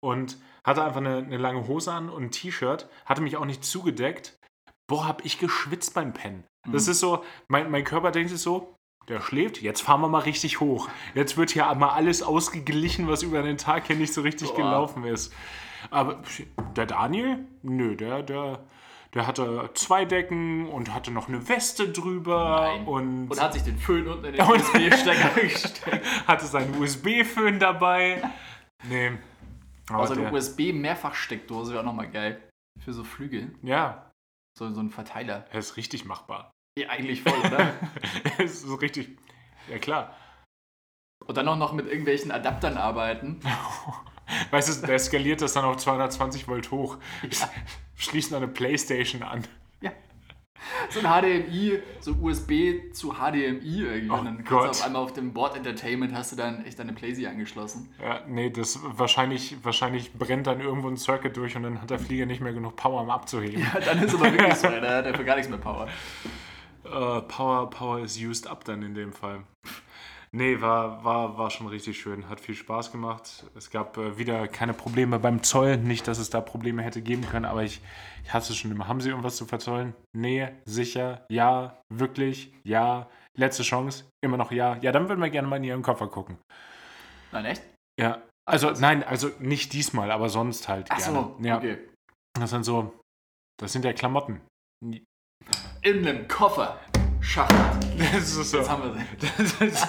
Und 0.00 0.38
hatte 0.64 0.82
einfach 0.84 1.00
eine, 1.00 1.18
eine 1.18 1.36
lange 1.36 1.66
Hose 1.66 1.92
an 1.92 2.08
und 2.08 2.22
ein 2.24 2.30
T-Shirt, 2.30 2.88
hatte 3.04 3.20
mich 3.20 3.36
auch 3.36 3.44
nicht 3.44 3.64
zugedeckt. 3.64 4.38
Boah, 4.86 5.06
hab 5.06 5.24
ich 5.24 5.38
geschwitzt 5.38 5.94
beim 5.94 6.12
Pennen. 6.12 6.44
Das 6.70 6.86
Mhm. 6.86 6.90
ist 6.92 7.00
so, 7.00 7.24
mein, 7.48 7.70
mein 7.70 7.84
Körper 7.84 8.10
denkt 8.10 8.30
sich 8.30 8.40
so, 8.40 8.74
der 9.08 9.20
schläft, 9.20 9.60
jetzt 9.62 9.82
fahren 9.82 10.00
wir 10.02 10.08
mal 10.08 10.18
richtig 10.20 10.60
hoch. 10.60 10.88
Jetzt 11.14 11.36
wird 11.36 11.50
hier 11.50 11.72
mal 11.74 11.90
alles 11.90 12.22
ausgeglichen, 12.22 13.08
was 13.08 13.22
über 13.22 13.42
den 13.42 13.56
Tag 13.58 13.86
hier 13.86 13.96
nicht 13.96 14.12
so 14.12 14.20
richtig 14.22 14.48
Boah. 14.50 14.56
gelaufen 14.56 15.04
ist. 15.04 15.32
Aber 15.90 16.20
der 16.76 16.86
Daniel, 16.86 17.46
nö, 17.62 17.96
der, 17.96 18.22
der, 18.22 18.60
der 19.14 19.26
hatte 19.26 19.70
zwei 19.74 20.04
Decken 20.04 20.68
und 20.68 20.94
hatte 20.94 21.10
noch 21.10 21.28
eine 21.28 21.48
Weste 21.48 21.88
drüber 21.88 22.60
Nein. 22.68 22.84
und, 22.86 23.28
Und 23.30 23.40
hat 23.40 23.52
sich 23.54 23.62
den 23.62 23.76
Föhn 23.78 24.06
unten 24.06 24.24
in 24.26 24.32
den 24.34 24.42
USB-Stecker 24.42 25.30
gesteckt. 25.40 26.26
hatte 26.28 26.46
seinen 26.46 26.80
USB-Föhn 26.80 27.58
dabei. 27.58 28.22
Nee. 28.84 29.12
Aber 29.88 30.00
Außer 30.04 30.14
eine 30.14 30.32
USB-Mehrfachsteckdose 30.32 31.72
wäre 31.72 31.80
auch 31.82 31.86
nochmal 31.86 32.10
geil. 32.10 32.40
Für 32.84 32.92
so 32.92 33.02
Flügel. 33.04 33.52
ja, 33.62 34.10
So, 34.56 34.70
so 34.70 34.80
ein 34.80 34.90
Verteiler. 34.90 35.46
er 35.50 35.58
ist 35.58 35.76
richtig 35.76 36.04
machbar. 36.04 36.50
Ja, 36.78 36.88
eigentlich 36.90 37.22
voll, 37.22 37.38
oder? 37.40 37.74
er 38.38 38.44
ist 38.44 38.62
so 38.62 38.76
richtig, 38.76 39.18
ja 39.68 39.78
klar. 39.78 40.16
Und 41.26 41.36
dann 41.36 41.48
auch 41.48 41.56
noch 41.56 41.72
mit 41.72 41.86
irgendwelchen 41.86 42.30
Adaptern 42.30 42.76
arbeiten. 42.78 43.40
Weißt 44.50 44.82
du, 44.82 44.86
der 44.86 44.98
skaliert 44.98 45.42
das 45.42 45.54
dann 45.54 45.64
auf 45.64 45.76
220 45.76 46.48
Volt 46.48 46.70
hoch. 46.70 46.98
Ja. 47.22 47.48
Schließt 47.96 48.30
noch 48.30 48.38
eine 48.38 48.48
Playstation 48.48 49.22
an. 49.22 49.44
So 50.90 51.00
ein 51.00 51.06
HDMI, 51.06 51.80
so 52.00 52.12
USB 52.20 52.92
zu 52.92 53.14
HDMI 53.14 53.82
irgendwie. 53.82 54.10
Oh 54.10 54.14
und 54.14 54.24
dann 54.24 54.36
kannst 54.38 54.50
Gott. 54.50 54.64
du 54.64 54.70
auf 54.70 54.84
einmal 54.84 55.02
auf 55.02 55.12
dem 55.12 55.32
Board 55.32 55.56
Entertainment 55.56 56.14
hast 56.14 56.32
du 56.32 56.36
dann 56.36 56.64
echt 56.64 56.78
deine 56.78 56.92
Playsee 56.92 57.26
angeschlossen. 57.26 57.88
Ja, 58.02 58.20
nee, 58.26 58.50
das 58.50 58.78
wahrscheinlich, 58.82 59.56
wahrscheinlich 59.62 60.12
brennt 60.12 60.46
dann 60.46 60.60
irgendwo 60.60 60.88
ein 60.88 60.96
Circuit 60.96 61.36
durch 61.36 61.56
und 61.56 61.62
dann 61.62 61.80
hat 61.80 61.90
der 61.90 61.98
Flieger 61.98 62.26
nicht 62.26 62.40
mehr 62.40 62.52
genug 62.52 62.76
Power, 62.76 63.02
um 63.02 63.10
abzuheben. 63.10 63.60
Ja, 63.60 63.80
dann 63.80 64.02
ist 64.02 64.14
aber 64.14 64.32
wirklich 64.32 64.54
so, 64.54 64.68
da 64.80 64.96
hat 64.98 65.06
er 65.06 65.14
für 65.14 65.24
gar 65.24 65.36
nichts 65.36 65.50
mehr 65.50 65.58
Power. 65.58 65.88
Äh, 66.84 67.20
Power, 67.22 67.70
Power 67.70 68.00
is 68.00 68.18
used 68.18 68.46
up 68.46 68.64
dann 68.64 68.82
in 68.82 68.94
dem 68.94 69.12
Fall. 69.12 69.42
Nee, 70.32 70.60
war, 70.60 71.02
war, 71.02 71.38
war 71.38 71.50
schon 71.50 71.66
richtig 71.66 72.00
schön. 72.00 72.28
Hat 72.28 72.40
viel 72.40 72.54
Spaß 72.54 72.92
gemacht. 72.92 73.44
Es 73.56 73.70
gab 73.70 73.96
äh, 73.96 74.16
wieder 74.16 74.46
keine 74.46 74.74
Probleme 74.74 75.18
beim 75.18 75.42
Zoll. 75.42 75.76
Nicht, 75.76 76.06
dass 76.06 76.18
es 76.18 76.30
da 76.30 76.40
Probleme 76.40 76.82
hätte 76.82 77.02
geben 77.02 77.26
können, 77.26 77.44
aber 77.44 77.64
ich, 77.64 77.80
ich 78.22 78.32
hasse 78.32 78.52
es 78.52 78.58
schon 78.58 78.70
immer. 78.70 78.86
Haben 78.86 79.00
Sie 79.00 79.08
irgendwas 79.08 79.36
zu 79.36 79.44
verzollen? 79.44 79.92
Nee, 80.16 80.48
sicher, 80.64 81.26
ja, 81.30 81.82
wirklich, 81.92 82.54
ja. 82.62 83.08
Letzte 83.36 83.64
Chance, 83.64 84.04
immer 84.24 84.36
noch 84.36 84.52
ja. 84.52 84.76
Ja, 84.82 84.92
dann 84.92 85.08
würden 85.08 85.20
wir 85.20 85.30
gerne 85.30 85.48
mal 85.48 85.56
in 85.56 85.64
Ihren 85.64 85.82
Koffer 85.82 86.06
gucken. 86.08 86.38
Nein, 87.32 87.44
echt? 87.46 87.62
Ja. 87.98 88.22
Also, 88.48 88.70
nein, 88.70 89.02
also 89.02 89.30
nicht 89.38 89.72
diesmal, 89.72 90.10
aber 90.10 90.28
sonst 90.28 90.68
halt 90.68 90.88
Ach 90.90 90.98
gerne. 90.98 91.12
so, 91.12 91.36
ja. 91.40 91.56
okay. 91.58 91.78
Das 92.34 92.50
sind 92.50 92.64
so, 92.64 93.00
das 93.60 93.72
sind 93.72 93.84
ja 93.84 93.92
Klamotten. 93.92 94.40
In 95.82 96.06
einem 96.06 96.28
Koffer. 96.28 96.78
Schacht. 97.20 97.54
Das 97.98 98.34
ist 98.36 98.50
so. 98.50 98.58
Jetzt 98.58 98.70
haben 98.70 98.82
wir 98.82 98.94
sie. 98.94 99.56
Das 99.58 99.60
ist 99.72 99.88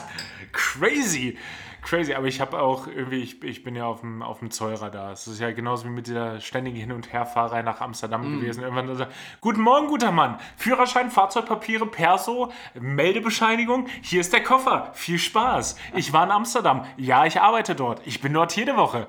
crazy. 0.51 1.37
Crazy, 1.81 2.13
aber 2.13 2.27
ich 2.27 2.39
habe 2.39 2.59
auch 2.61 2.85
irgendwie, 2.85 3.21
ich, 3.23 3.41
ich 3.43 3.63
bin 3.63 3.75
ja 3.75 3.85
auf 3.85 4.01
dem, 4.01 4.21
auf 4.21 4.37
dem 4.37 4.51
Zollradar. 4.51 5.11
Es 5.13 5.25
ist 5.27 5.39
ja 5.39 5.51
genauso 5.51 5.85
wie 5.85 5.89
mit 5.89 6.05
dieser 6.05 6.39
ständigen 6.39 6.77
Hin- 6.77 6.91
und 6.91 7.11
Herfahrerei 7.11 7.63
nach 7.63 7.81
Amsterdam 7.81 8.21
gewesen. 8.39 8.61
Irgendwann 8.63 8.95
so, 8.95 9.07
guten 9.39 9.61
Morgen, 9.61 9.87
guter 9.87 10.11
Mann. 10.11 10.37
Führerschein, 10.57 11.09
Fahrzeugpapiere, 11.09 11.87
Perso, 11.87 12.51
Meldebescheinigung. 12.79 13.87
Hier 14.03 14.21
ist 14.21 14.31
der 14.31 14.43
Koffer. 14.43 14.91
Viel 14.93 15.17
Spaß. 15.17 15.75
Ich 15.95 16.13
war 16.13 16.23
in 16.25 16.31
Amsterdam. 16.31 16.85
Ja, 16.97 17.25
ich 17.25 17.41
arbeite 17.41 17.73
dort. 17.73 18.05
Ich 18.05 18.21
bin 18.21 18.31
dort 18.33 18.55
jede 18.55 18.77
Woche. 18.77 19.07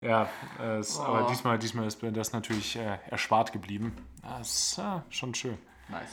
Ja, 0.00 0.28
äh, 0.60 0.78
es, 0.78 0.98
aber 0.98 1.26
Oh. 1.26 1.28
diesmal, 1.28 1.60
diesmal 1.60 1.86
ist 1.86 2.02
mir 2.02 2.10
das 2.10 2.32
natürlich 2.32 2.74
äh, 2.76 2.98
erspart 3.08 3.52
geblieben. 3.52 3.96
Das 4.22 4.48
ist 4.72 4.78
äh, 4.78 5.00
schon 5.10 5.32
schön. 5.36 5.58
Nice. 5.88 6.10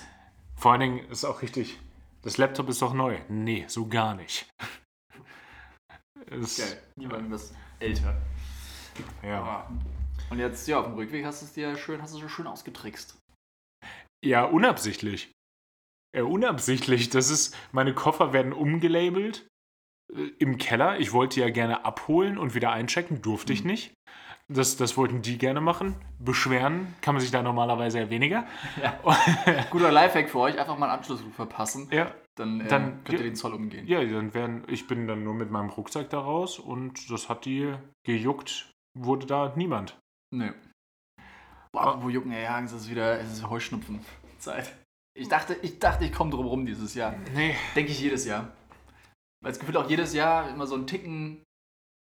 Vor 0.60 0.74
allen 0.74 0.82
Dingen 0.82 1.10
ist 1.10 1.24
auch 1.24 1.42
richtig, 1.42 1.80
das 2.22 2.38
Laptop 2.38 2.68
ist 2.68 2.82
doch 2.82 2.94
neu. 2.94 3.18
Nee, 3.30 3.64
so 3.68 3.88
gar 3.88 4.14
nicht. 4.14 4.46
Ist, 6.30 6.60
Geil. 6.60 6.84
Niemand 6.96 7.32
was 7.32 7.56
älter. 7.80 8.22
ja. 9.24 9.68
Und 10.30 10.38
jetzt, 10.38 10.68
ja, 10.68 10.80
auf 10.80 10.86
dem 10.86 10.94
Rückweg 10.94 11.26
hast 11.26 11.42
du 11.42 11.46
es 11.46 11.54
dir 11.54 11.76
schön, 11.76 12.02
hast 12.04 12.14
du 12.14 12.30
schön 12.30 12.46
ausgetrickst. 12.46 13.18
ja, 14.24 14.44
unabsichtlich. 14.44 15.32
Ja, 16.16 16.24
unabsichtlich. 16.24 17.10
Das 17.10 17.32
ist, 17.32 17.56
meine 17.72 17.96
Koffer 17.96 18.32
werden 18.34 18.54
umgelabelt 18.54 19.48
äh, 20.14 20.28
im 20.40 20.58
Keller. 20.58 21.00
Ich 21.00 21.14
wollte 21.14 21.36
die 21.36 21.40
ja 21.40 21.50
gerne 21.50 21.86
abholen 21.86 22.38
und 22.38 22.54
wieder 22.54 22.72
einchecken, 22.72 23.22
durfte 23.24 23.54
ich 23.54 23.64
nicht. 23.64 23.94
Das, 24.52 24.78
das 24.78 24.98
wollten 24.98 25.22
die 25.22 25.38
gerne 25.38 25.62
machen. 25.62 25.96
Beschweren 26.18 26.96
kann 27.02 27.14
man 27.14 27.22
sich 27.22 27.30
da 27.30 27.44
normalerweise 27.44 28.00
ja 28.00 28.10
weniger. 28.10 28.48
Ja. 28.82 29.00
Guter 29.70 29.92
Lifehack 29.92 30.28
für 30.30 30.40
euch, 30.40 30.58
einfach 30.60 30.76
mal 30.78 30.88
einen 30.90 30.98
Anschlussruf 30.98 31.34
verpassen. 31.36 31.88
Ja, 31.92 32.12
Dann, 32.36 32.62
äh, 32.62 32.68
Dann- 32.68 33.04
könnt 33.04 33.10
ihr 33.10 33.18
ja. 33.20 33.24
den 33.26 33.36
Zoll 33.36 33.54
umgehen. 33.54 33.86
ja 33.88 34.04
dann 34.04 34.34
werden, 34.34 34.64
ich 34.68 34.88
bin 34.88 35.08
dann 35.08 35.24
nur 35.24 35.36
mit 35.36 35.52
meinem 35.52 35.70
Rucksack 35.70 36.10
da 36.10 36.20
raus 36.20 36.58
und 36.58 37.12
das 37.12 37.30
hat 37.30 37.46
die 37.46 37.74
gejuckt, 38.04 38.72
wurde 38.98 39.28
da 39.28 39.54
niemand. 39.56 40.00
Nö. 40.34 40.52
Boah, 41.72 41.84
apropos 41.84 42.12
Jucken, 42.12 42.32
ey, 42.32 42.46
Hagen, 42.48 42.66
es 42.66 42.72
ist 42.74 42.90
wieder, 42.90 43.20
es 43.20 43.32
ist 43.32 43.48
Heuschnupfen-Zeit. 43.48 44.74
Ich 45.16 45.28
dachte, 45.30 45.56
ich 45.62 45.78
dachte, 45.78 46.06
ich 46.06 46.12
komme 46.14 46.32
drum 46.32 46.48
rum 46.48 46.66
dieses 46.66 46.96
Jahr. 46.96 47.14
Nee, 47.36 47.56
Denke 47.76 47.92
ich 47.92 48.00
jedes 48.00 48.26
Jahr. 48.26 48.52
Weil 49.44 49.52
es 49.52 49.60
gefühlt 49.60 49.78
auch 49.78 49.90
jedes 49.90 50.14
Jahr 50.14 50.50
immer 50.50 50.66
so 50.66 50.74
einen 50.76 50.88
Ticken 50.88 51.44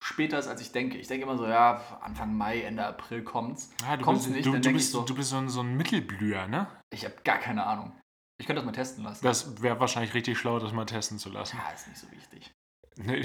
später 0.06 0.38
ist, 0.38 0.46
als 0.46 0.60
ich 0.60 0.72
denke. 0.72 0.96
Ich 0.98 1.08
denke 1.08 1.24
immer 1.24 1.36
so, 1.36 1.46
ja, 1.46 1.80
Anfang 2.00 2.34
Mai, 2.36 2.60
Ende 2.62 2.86
April 2.86 3.22
kommt's. 3.22 3.70
Ah, 3.86 3.96
du 3.96 4.04
Kommt's 4.04 4.24
bist, 4.24 4.34
nicht, 4.36 4.46
du, 4.46 4.52
du 4.52 4.72
bist, 4.72 4.86
ich 4.86 4.90
so. 4.92 5.02
du 5.02 5.14
bist 5.14 5.30
so 5.30 5.36
ein, 5.36 5.48
so 5.48 5.60
ein 5.60 5.76
Mittelblüher, 5.76 6.46
ne? 6.46 6.66
Ich 6.90 7.04
habe 7.04 7.14
gar 7.24 7.38
keine 7.38 7.64
Ahnung. 7.66 7.92
Ich 8.38 8.46
könnte 8.46 8.60
das 8.60 8.66
mal 8.66 8.72
testen 8.72 9.02
lassen. 9.04 9.24
Das 9.24 9.62
wäre 9.62 9.80
wahrscheinlich 9.80 10.14
richtig 10.14 10.38
schlau, 10.38 10.58
das 10.58 10.72
mal 10.72 10.84
testen 10.84 11.18
zu 11.18 11.30
lassen. 11.30 11.56
ja, 11.56 11.70
ist 11.72 11.88
nicht 11.88 11.98
so 11.98 12.10
wichtig. 12.10 12.52
Nee, 12.96 13.16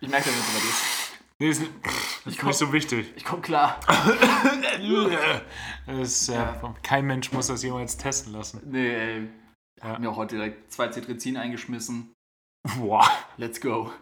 Ich 0.00 0.08
merke, 0.08 0.26
wenn 0.26 0.38
es 0.38 0.64
ist. 0.64 0.82
nee 1.38 1.48
ist, 1.50 1.62
ist 2.24 2.38
komm- 2.38 2.48
nicht 2.48 2.58
so 2.58 2.72
wichtig. 2.72 3.12
Ich 3.16 3.24
komme 3.24 3.42
klar. 3.42 3.78
Das, 5.86 6.28
äh, 6.28 6.34
Ja. 6.34 6.74
Kein 6.82 7.06
Mensch 7.06 7.32
muss 7.32 7.48
das 7.48 7.62
jemals 7.62 7.96
testen 7.96 8.32
lassen. 8.32 8.60
Nee, 8.64 8.88
ey. 8.94 9.28
Ich 9.76 9.82
Ja. 9.82 9.90
habe 9.90 10.00
mir 10.00 10.10
auch 10.10 10.16
heute 10.16 10.36
direkt 10.36 10.72
zwei 10.72 10.88
Cetrizin 10.90 11.36
eingeschmissen. 11.36 12.12
Boah. 12.78 13.06
Let's 13.36 13.60
go. 13.60 13.92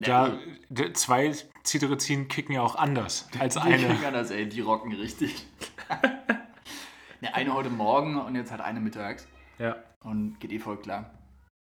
Da, 0.00 0.28
Ja, 0.28 0.38
d- 0.68 0.92
zwei 0.92 1.32
Cetirizin 1.64 2.28
kicken 2.28 2.54
ja 2.54 2.62
auch 2.62 2.74
anders 2.76 3.28
als 3.38 3.54
die 3.54 3.60
eine. 3.60 3.86
kriegen 3.86 4.12
das, 4.12 4.30
ey, 4.30 4.48
die 4.48 4.60
rocken 4.60 4.92
richtig. 4.92 5.46
ne, 7.20 7.34
eine 7.34 7.54
heute 7.54 7.70
Morgen 7.70 8.16
und 8.20 8.34
jetzt 8.34 8.50
halt 8.50 8.60
eine 8.60 8.80
mittags. 8.80 9.26
Ja. 9.58 9.76
Und 10.02 10.38
geht 10.40 10.52
eh 10.52 10.58
voll 10.58 10.78
klar. 10.78 11.10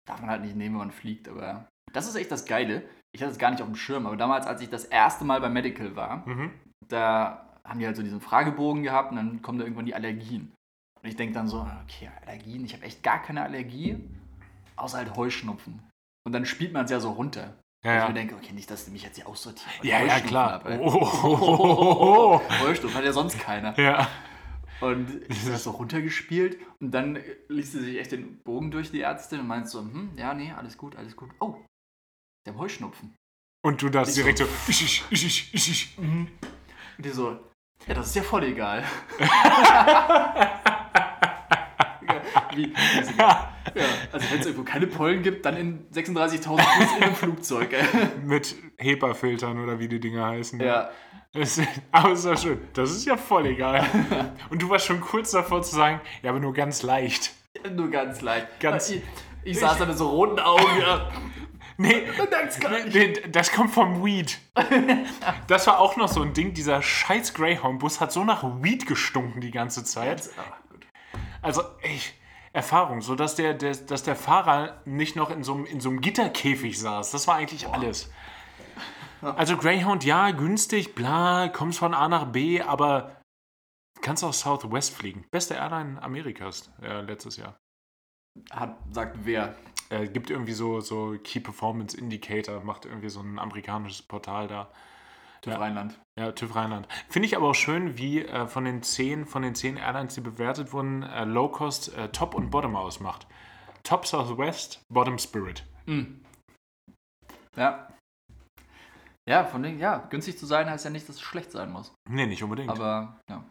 darf 0.07 0.21
man 0.21 0.29
halt 0.29 0.41
nicht 0.41 0.55
nehmen, 0.55 0.75
wenn 0.75 0.87
man 0.87 0.91
fliegt, 0.91 1.27
aber 1.29 1.67
das 1.91 2.07
ist 2.07 2.15
echt 2.15 2.31
das 2.31 2.45
Geile. 2.45 2.83
Ich 3.15 3.21
hatte 3.21 3.31
es 3.31 3.37
gar 3.37 3.51
nicht 3.51 3.61
auf 3.61 3.67
dem 3.67 3.75
Schirm, 3.75 4.07
aber 4.07 4.17
damals, 4.17 4.47
als 4.47 4.61
ich 4.61 4.69
das 4.69 4.85
erste 4.85 5.23
Mal 5.25 5.39
beim 5.41 5.53
Medical 5.53 5.95
war, 5.95 6.27
Mhm. 6.27 6.51
da 6.87 7.59
haben 7.63 7.79
die 7.79 7.85
halt 7.85 7.95
so 7.95 8.03
diesen 8.03 8.19
Fragebogen 8.21 8.83
gehabt 8.83 9.11
und 9.11 9.17
dann 9.17 9.41
kommen 9.41 9.59
da 9.59 9.65
irgendwann 9.65 9.85
die 9.85 9.95
Allergien. 9.95 10.51
Und 11.01 11.09
ich 11.09 11.15
denke 11.15 11.33
dann 11.33 11.47
so, 11.47 11.67
okay, 11.83 12.09
Allergien, 12.25 12.65
ich 12.65 12.73
habe 12.73 12.83
echt 12.85 13.03
gar 13.03 13.21
keine 13.21 13.43
Allergie, 13.43 13.97
außer 14.77 14.97
halt 14.97 15.15
Heuschnupfen. 15.15 15.81
Und 16.25 16.31
dann 16.33 16.45
spielt 16.45 16.73
man 16.73 16.85
es 16.85 16.91
ja 16.91 16.99
so 16.99 17.11
runter. 17.11 17.53
Ja, 17.83 17.95
Ich 17.95 18.01
ja. 18.01 18.07
mir 18.07 18.13
denke, 18.13 18.35
okay, 18.35 18.53
nicht, 18.53 18.69
dass 18.71 18.85
die 18.85 18.91
mich 18.91 19.03
jetzt 19.03 19.17
hier 19.17 19.27
aussortieren. 19.27 19.71
Ja, 19.81 20.01
ja, 20.01 20.19
klar. 20.21 20.51
hab, 20.53 20.65
ey. 20.69 20.79
Oh, 20.81 21.01
oh, 21.01 21.37
oh, 21.41 22.39
oh, 22.39 22.41
Heuschnupfen 22.61 22.97
hat 22.97 23.03
ja 23.05 23.11
sonst 23.13 23.37
keiner. 23.39 23.77
Ja. 23.79 24.07
Und 24.79 25.21
ich 25.29 25.39
habe 25.41 25.51
das 25.51 25.63
so 25.65 25.71
runtergespielt 25.71 26.57
und 26.79 26.91
dann 26.91 27.19
liest 27.49 27.73
sie 27.73 27.81
sich 27.81 27.99
echt 27.99 28.11
den 28.13 28.37
Bogen 28.43 28.71
durch, 28.71 28.91
die 28.91 29.01
Ärztin, 29.01 29.41
und 29.41 29.47
meint 29.47 29.67
so, 29.69 29.79
hm, 29.81 30.11
ja, 30.17 30.33
nee, 30.33 30.51
alles 30.55 30.77
gut, 30.77 30.95
alles 30.95 31.15
gut. 31.15 31.29
Oh, 31.39 31.55
der 32.45 32.57
Heuschnupfen. 32.57 33.13
Und 33.65 33.81
du 33.81 33.89
darfst 33.89 34.15
so- 34.15 34.21
direkt 34.21 34.39
so. 34.39 34.45
Ich, 34.67 34.81
ich, 34.83 35.03
ich, 35.09 35.25
ich, 35.25 35.53
ich, 35.53 35.69
ich. 35.69 35.97
Und 35.97 36.29
die 36.99 37.09
so, 37.09 37.39
ja, 37.87 37.93
das 37.93 38.07
ist 38.07 38.15
ja 38.15 38.23
voll 38.23 38.43
egal. 38.43 38.83
Wie, 42.55 42.67
wie. 42.67 43.52
Ja, 43.75 43.83
also 44.11 44.31
wenn 44.31 44.39
es 44.39 44.45
irgendwo 44.45 44.63
keine 44.63 44.87
Pollen 44.87 45.23
gibt, 45.23 45.45
dann 45.45 45.57
in 45.57 45.87
36.000 45.91 46.43
Fuß 46.61 46.97
in 46.97 47.03
einem 47.03 47.15
Flugzeug. 47.15 47.73
Ey. 47.73 47.83
Mit 48.23 48.55
HEPA-Filtern 48.77 49.63
oder 49.63 49.79
wie 49.79 49.87
die 49.87 49.99
Dinger 49.99 50.27
heißen. 50.27 50.59
Ja, 50.59 50.89
Das, 51.33 51.59
aber 51.91 52.11
ist 52.13 52.25
doch 52.25 52.37
schön. 52.37 52.59
Das 52.73 52.91
ist 52.91 53.05
ja 53.05 53.17
voll 53.17 53.47
egal. 53.47 53.85
Und 54.49 54.61
du 54.61 54.69
warst 54.69 54.85
schon 54.85 55.01
kurz 55.01 55.31
davor 55.31 55.61
zu 55.63 55.75
sagen, 55.75 56.01
ja, 56.21 56.29
aber 56.29 56.39
nur 56.39 56.53
ganz 56.53 56.83
leicht. 56.83 57.31
nur 57.75 57.89
ganz 57.89 58.21
leicht. 58.21 58.47
Ganz- 58.59 58.89
ich, 58.89 59.01
ich 59.43 59.59
saß 59.59 59.77
da 59.79 59.85
mit 59.85 59.97
so 59.97 60.09
roten 60.09 60.39
Augen. 60.39 60.79
Ja. 60.79 61.09
Nee, 61.75 62.03
nee, 62.93 63.13
das 63.31 63.51
kommt 63.51 63.71
vom 63.71 64.05
Weed. 64.05 64.37
Das 65.47 65.65
war 65.65 65.79
auch 65.79 65.97
noch 65.97 66.07
so 66.07 66.21
ein 66.21 66.33
Ding. 66.33 66.53
Dieser 66.53 66.83
scheiß 66.83 67.33
Greyhound-Bus 67.33 67.99
hat 67.99 68.11
so 68.11 68.23
nach 68.23 68.43
Weed 68.61 68.85
gestunken 68.85 69.41
die 69.41 69.49
ganze 69.49 69.83
Zeit. 69.83 70.29
Ah. 70.37 70.53
Also, 71.41 71.63
echt, 71.81 72.13
Erfahrung, 72.53 73.01
so 73.01 73.15
dass 73.15 73.35
der, 73.35 73.55
der, 73.55 73.75
dass 73.75 74.03
der 74.03 74.15
Fahrer 74.15 74.81
nicht 74.85 75.15
noch 75.15 75.31
in 75.31 75.43
so, 75.43 75.55
einem, 75.55 75.65
in 75.65 75.81
so 75.81 75.89
einem 75.89 76.01
Gitterkäfig 76.01 76.79
saß. 76.79 77.11
Das 77.11 77.27
war 77.27 77.35
eigentlich 77.35 77.67
alles. 77.67 78.11
Also 79.21 79.57
Greyhound, 79.57 80.03
ja, 80.03 80.31
günstig, 80.31 80.95
bla, 80.95 81.47
kommst 81.47 81.79
von 81.79 81.93
A 81.93 82.07
nach 82.07 82.25
B, 82.25 82.61
aber 82.61 83.21
kannst 84.01 84.23
auch 84.23 84.33
Southwest 84.33 84.93
fliegen. 84.93 85.25
Beste 85.31 85.55
Airline 85.55 86.01
Amerikas 86.01 86.71
äh, 86.81 87.01
letztes 87.01 87.37
Jahr. 87.37 87.57
Hat, 88.51 88.77
sagt 88.91 89.17
wer? 89.23 89.55
Äh, 89.89 90.07
gibt 90.07 90.29
irgendwie 90.29 90.53
so, 90.53 90.79
so 90.81 91.17
Key 91.23 91.39
Performance 91.39 91.97
Indicator, 91.97 92.63
macht 92.63 92.85
irgendwie 92.85 93.09
so 93.09 93.21
ein 93.21 93.39
amerikanisches 93.39 94.01
Portal 94.01 94.47
da. 94.47 94.71
TÜV 95.43 95.53
Ja. 95.53 95.59
Rheinland. 95.59 95.99
Ja, 96.17 96.31
TÜV 96.31 96.55
Rheinland. 96.55 96.87
Finde 97.09 97.27
ich 97.27 97.35
aber 97.35 97.49
auch 97.49 97.55
schön, 97.55 97.97
wie 97.97 98.21
äh, 98.25 98.47
von, 98.47 98.65
den 98.65 98.81
zehn, 98.81 99.25
von 99.25 99.41
den 99.41 99.55
zehn 99.55 99.77
Airlines, 99.77 100.15
die 100.15 100.21
bewertet 100.21 100.73
wurden, 100.73 101.03
äh, 101.03 101.25
Low 101.25 101.49
Cost 101.49 101.93
äh, 101.95 102.09
Top 102.09 102.33
und 102.33 102.49
Bottom 102.49 102.75
ausmacht. 102.75 103.27
Top 103.83 104.07
Southwest, 104.07 104.81
Bottom 104.89 105.17
Spirit. 105.19 105.65
Ja. 107.57 107.87
Ja, 109.27 109.45
von 109.45 109.63
denen, 109.63 109.79
ja, 109.79 109.97
günstig 110.09 110.37
zu 110.37 110.45
sein 110.45 110.69
heißt 110.69 110.85
ja 110.85 110.91
nicht, 110.91 111.07
dass 111.07 111.17
es 111.17 111.21
schlecht 111.21 111.51
sein 111.51 111.71
muss. 111.71 111.93
Nee, 112.09 112.25
nicht 112.25 112.43
unbedingt. 112.43 112.69
Aber, 112.69 113.19
ja. 113.29 113.43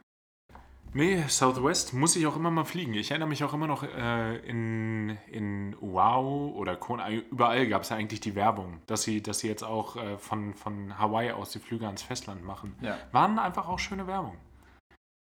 Nee, 0.94 1.22
Southwest 1.28 1.92
muss 1.94 2.16
ich 2.16 2.26
auch 2.26 2.36
immer 2.36 2.50
mal 2.50 2.64
fliegen. 2.64 2.94
Ich 2.94 3.10
erinnere 3.10 3.28
mich 3.28 3.42
auch 3.44 3.52
immer 3.54 3.66
noch 3.66 3.82
äh, 3.82 4.36
in, 4.38 5.16
in 5.30 5.76
Wow 5.80 6.54
oder 6.54 6.76
Kona, 6.76 7.10
überall 7.10 7.66
gab 7.68 7.82
es 7.82 7.88
ja 7.90 7.96
eigentlich 7.96 8.20
die 8.20 8.34
Werbung, 8.34 8.80
dass 8.86 9.02
sie, 9.02 9.22
dass 9.22 9.40
sie 9.40 9.48
jetzt 9.48 9.64
auch 9.64 9.96
äh, 9.96 10.18
von, 10.18 10.54
von 10.54 10.98
Hawaii 10.98 11.32
aus 11.32 11.50
die 11.50 11.58
Flüge 11.60 11.86
ans 11.86 12.02
Festland 12.02 12.44
machen. 12.44 12.74
Ja. 12.80 12.96
Waren 13.12 13.38
einfach 13.38 13.68
auch 13.68 13.78
schöne 13.78 14.06
Werbung. 14.06 14.36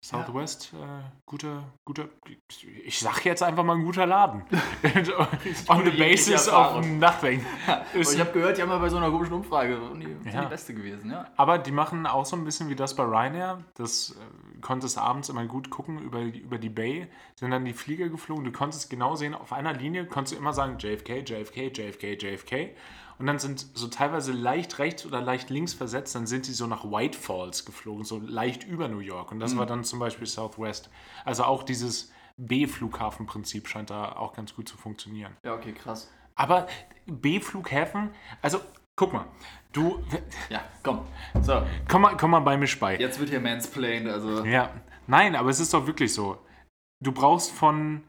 Southwest, 0.05 0.75
äh, 0.75 1.03
guter, 1.25 1.65
guter, 1.87 2.11
ich 2.85 2.99
sag 3.01 3.25
jetzt 3.25 3.43
einfach 3.43 3.65
mal 3.65 3.77
ein 3.77 3.85
guter 3.87 4.05
Laden. 4.05 4.43
On 5.69 5.83
the 5.83 5.91
basis 5.93 6.47
of 6.47 6.85
nothing. 6.87 7.43
Ist- 7.95 8.12
ich 8.12 8.21
habe 8.21 8.31
gehört, 8.33 8.59
die 8.59 8.62
haben 8.62 8.69
mal 8.69 8.81
bei 8.81 8.91
so 8.91 8.99
einer 8.99 9.11
komischen 9.11 9.33
Umfrage 9.33 9.81
die 9.95 10.31
Ja. 10.31 10.43
die 10.43 10.49
beste 10.49 10.75
gewesen, 10.75 11.11
ja. 11.11 11.27
Aber 11.39 11.57
die 11.57 11.71
machen 11.73 12.07
auch 12.07 12.27
so 12.27 12.37
ein 12.37 12.45
bisschen 12.45 12.69
wie 12.69 12.77
das 12.77 12.95
bei 12.95 13.03
Ryanair. 13.03 13.65
Das 13.77 14.11
äh, 14.11 14.54
konntest 14.65 14.99
abends 14.99 15.29
immer 15.29 15.45
gut 15.45 15.71
gucken 15.71 15.99
über, 16.01 16.23
über 16.23 16.59
die 16.59 16.71
Bay. 16.71 17.07
Sind 17.37 17.51
dann 17.51 17.65
die 17.65 17.75
Flieger 17.75 18.09
geflogen. 18.09 18.45
Du 18.45 18.51
konntest 18.51 18.89
genau 18.89 19.15
sehen, 19.15 19.35
auf 19.35 19.53
einer 19.53 19.75
Linie 19.75 20.07
konntest 20.07 20.35
du 20.35 20.39
immer 20.39 20.55
sagen 20.55 20.79
JFK, 20.79 21.21
JFK, 21.29 21.71
JFK, 21.77 22.21
JFK. 22.21 22.71
Und 23.19 23.27
dann 23.27 23.39
sind 23.39 23.67
so 23.75 23.87
teilweise 23.89 24.33
leicht 24.33 24.79
rechts 24.79 25.07
oder 25.07 25.21
leicht 25.21 25.51
links 25.51 25.73
versetzt, 25.73 26.17
dann 26.17 26.27
sind 26.27 26.47
sie 26.47 26.53
so 26.53 26.67
nach 26.67 26.85
White 26.85 27.17
Falls 27.17 27.65
geflogen, 27.65 28.05
so 28.05 28.19
leicht 28.19 28.65
über 28.65 28.89
New 28.89 28.99
York. 28.99 29.31
Und 29.31 29.39
das 29.39 29.57
war 29.57 29.67
dann 29.67 29.85
zum 29.85 30.01
Beispiel 30.01 30.27
Southwest. 30.27 30.91
Also 31.25 31.45
auch 31.45 31.62
dieses 31.62 32.11
B-Flughafenprinzip 32.39 33.69
scheint 33.69 33.91
da 33.91 34.17
auch 34.17 34.33
ganz 34.33 34.55
gut 34.57 34.69
zu 34.69 34.77
funktionieren. 34.77 35.37
Ja, 35.45 35.55
okay, 35.55 35.73
krass. 35.73 36.11
Aber 36.35 36.67
B-Flughäfen, 37.07 38.11
also 38.43 38.61
guck 38.97 39.12
mal, 39.12 39.27
du, 39.75 40.03
Ja, 40.49 40.64
komm. 40.83 41.07
So, 41.43 41.62
komm 41.89 42.03
mal, 42.03 42.16
komm 42.16 42.31
mal 42.31 42.41
bei 42.41 42.57
mir 42.57 42.68
bei. 42.81 42.97
jetzt 42.99 43.18
wird 43.18 43.31
hier 43.31 43.41
mansplained, 43.41 44.09
also. 44.09 44.45
Ja, 44.45 44.70
nein, 45.07 45.37
aber 45.37 45.51
es 45.51 45.61
ist 45.61 45.75
doch 45.75 45.87
wirklich 45.87 46.12
so. 46.12 46.39
Du 47.03 47.12
brauchst 47.12 47.51
von 47.53 48.05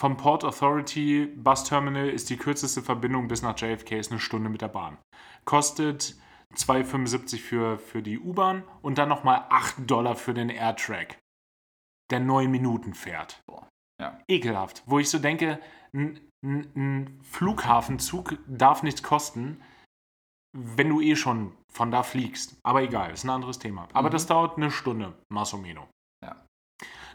vom 0.00 0.16
Port 0.16 0.44
Authority 0.44 1.26
Bus 1.26 1.64
Terminal 1.64 2.08
ist 2.08 2.30
die 2.30 2.36
kürzeste 2.36 2.82
Verbindung 2.82 3.26
bis 3.26 3.42
nach 3.42 3.58
JFK 3.58 3.98
ist 3.98 4.12
eine 4.12 4.20
Stunde 4.20 4.48
mit 4.48 4.62
der 4.62 4.68
Bahn. 4.68 4.96
Kostet 5.44 6.14
2,75 6.54 7.40
für, 7.40 7.78
für 7.78 8.00
die 8.00 8.18
U-Bahn 8.18 8.62
und 8.80 8.98
dann 8.98 9.08
nochmal 9.08 9.44
8 9.50 9.90
Dollar 9.90 10.14
für 10.14 10.34
den 10.34 10.50
AirTrack, 10.50 11.18
der 12.10 12.20
9 12.20 12.48
Minuten 12.48 12.94
fährt. 12.94 13.42
Boah, 13.46 13.68
ja. 14.00 14.18
Ekelhaft. 14.28 14.84
Wo 14.86 15.00
ich 15.00 15.10
so 15.10 15.18
denke, 15.18 15.58
ein, 15.92 16.20
Flughafenzug 17.22 18.38
darf 18.46 18.84
nichts 18.84 19.02
kosten, 19.02 19.60
wenn 20.56 20.88
du 20.88 21.00
eh 21.00 21.16
schon 21.16 21.52
von 21.72 21.90
da 21.90 22.02
fliegst. 22.02 22.56
Aber 22.62 22.82
egal, 22.82 23.12
ist 23.12 23.24
ein 23.24 23.30
anderes 23.30 23.58
Thema. 23.58 23.88
Aber 23.92 24.08
Mhm. 24.08 24.12
das 24.12 24.26
dauert 24.26 24.56
eine 24.56 24.70
Stunde, 24.70 25.14
más 25.32 25.52
o 25.54 25.58
menos. 25.58 25.86
Ja. 26.24 26.36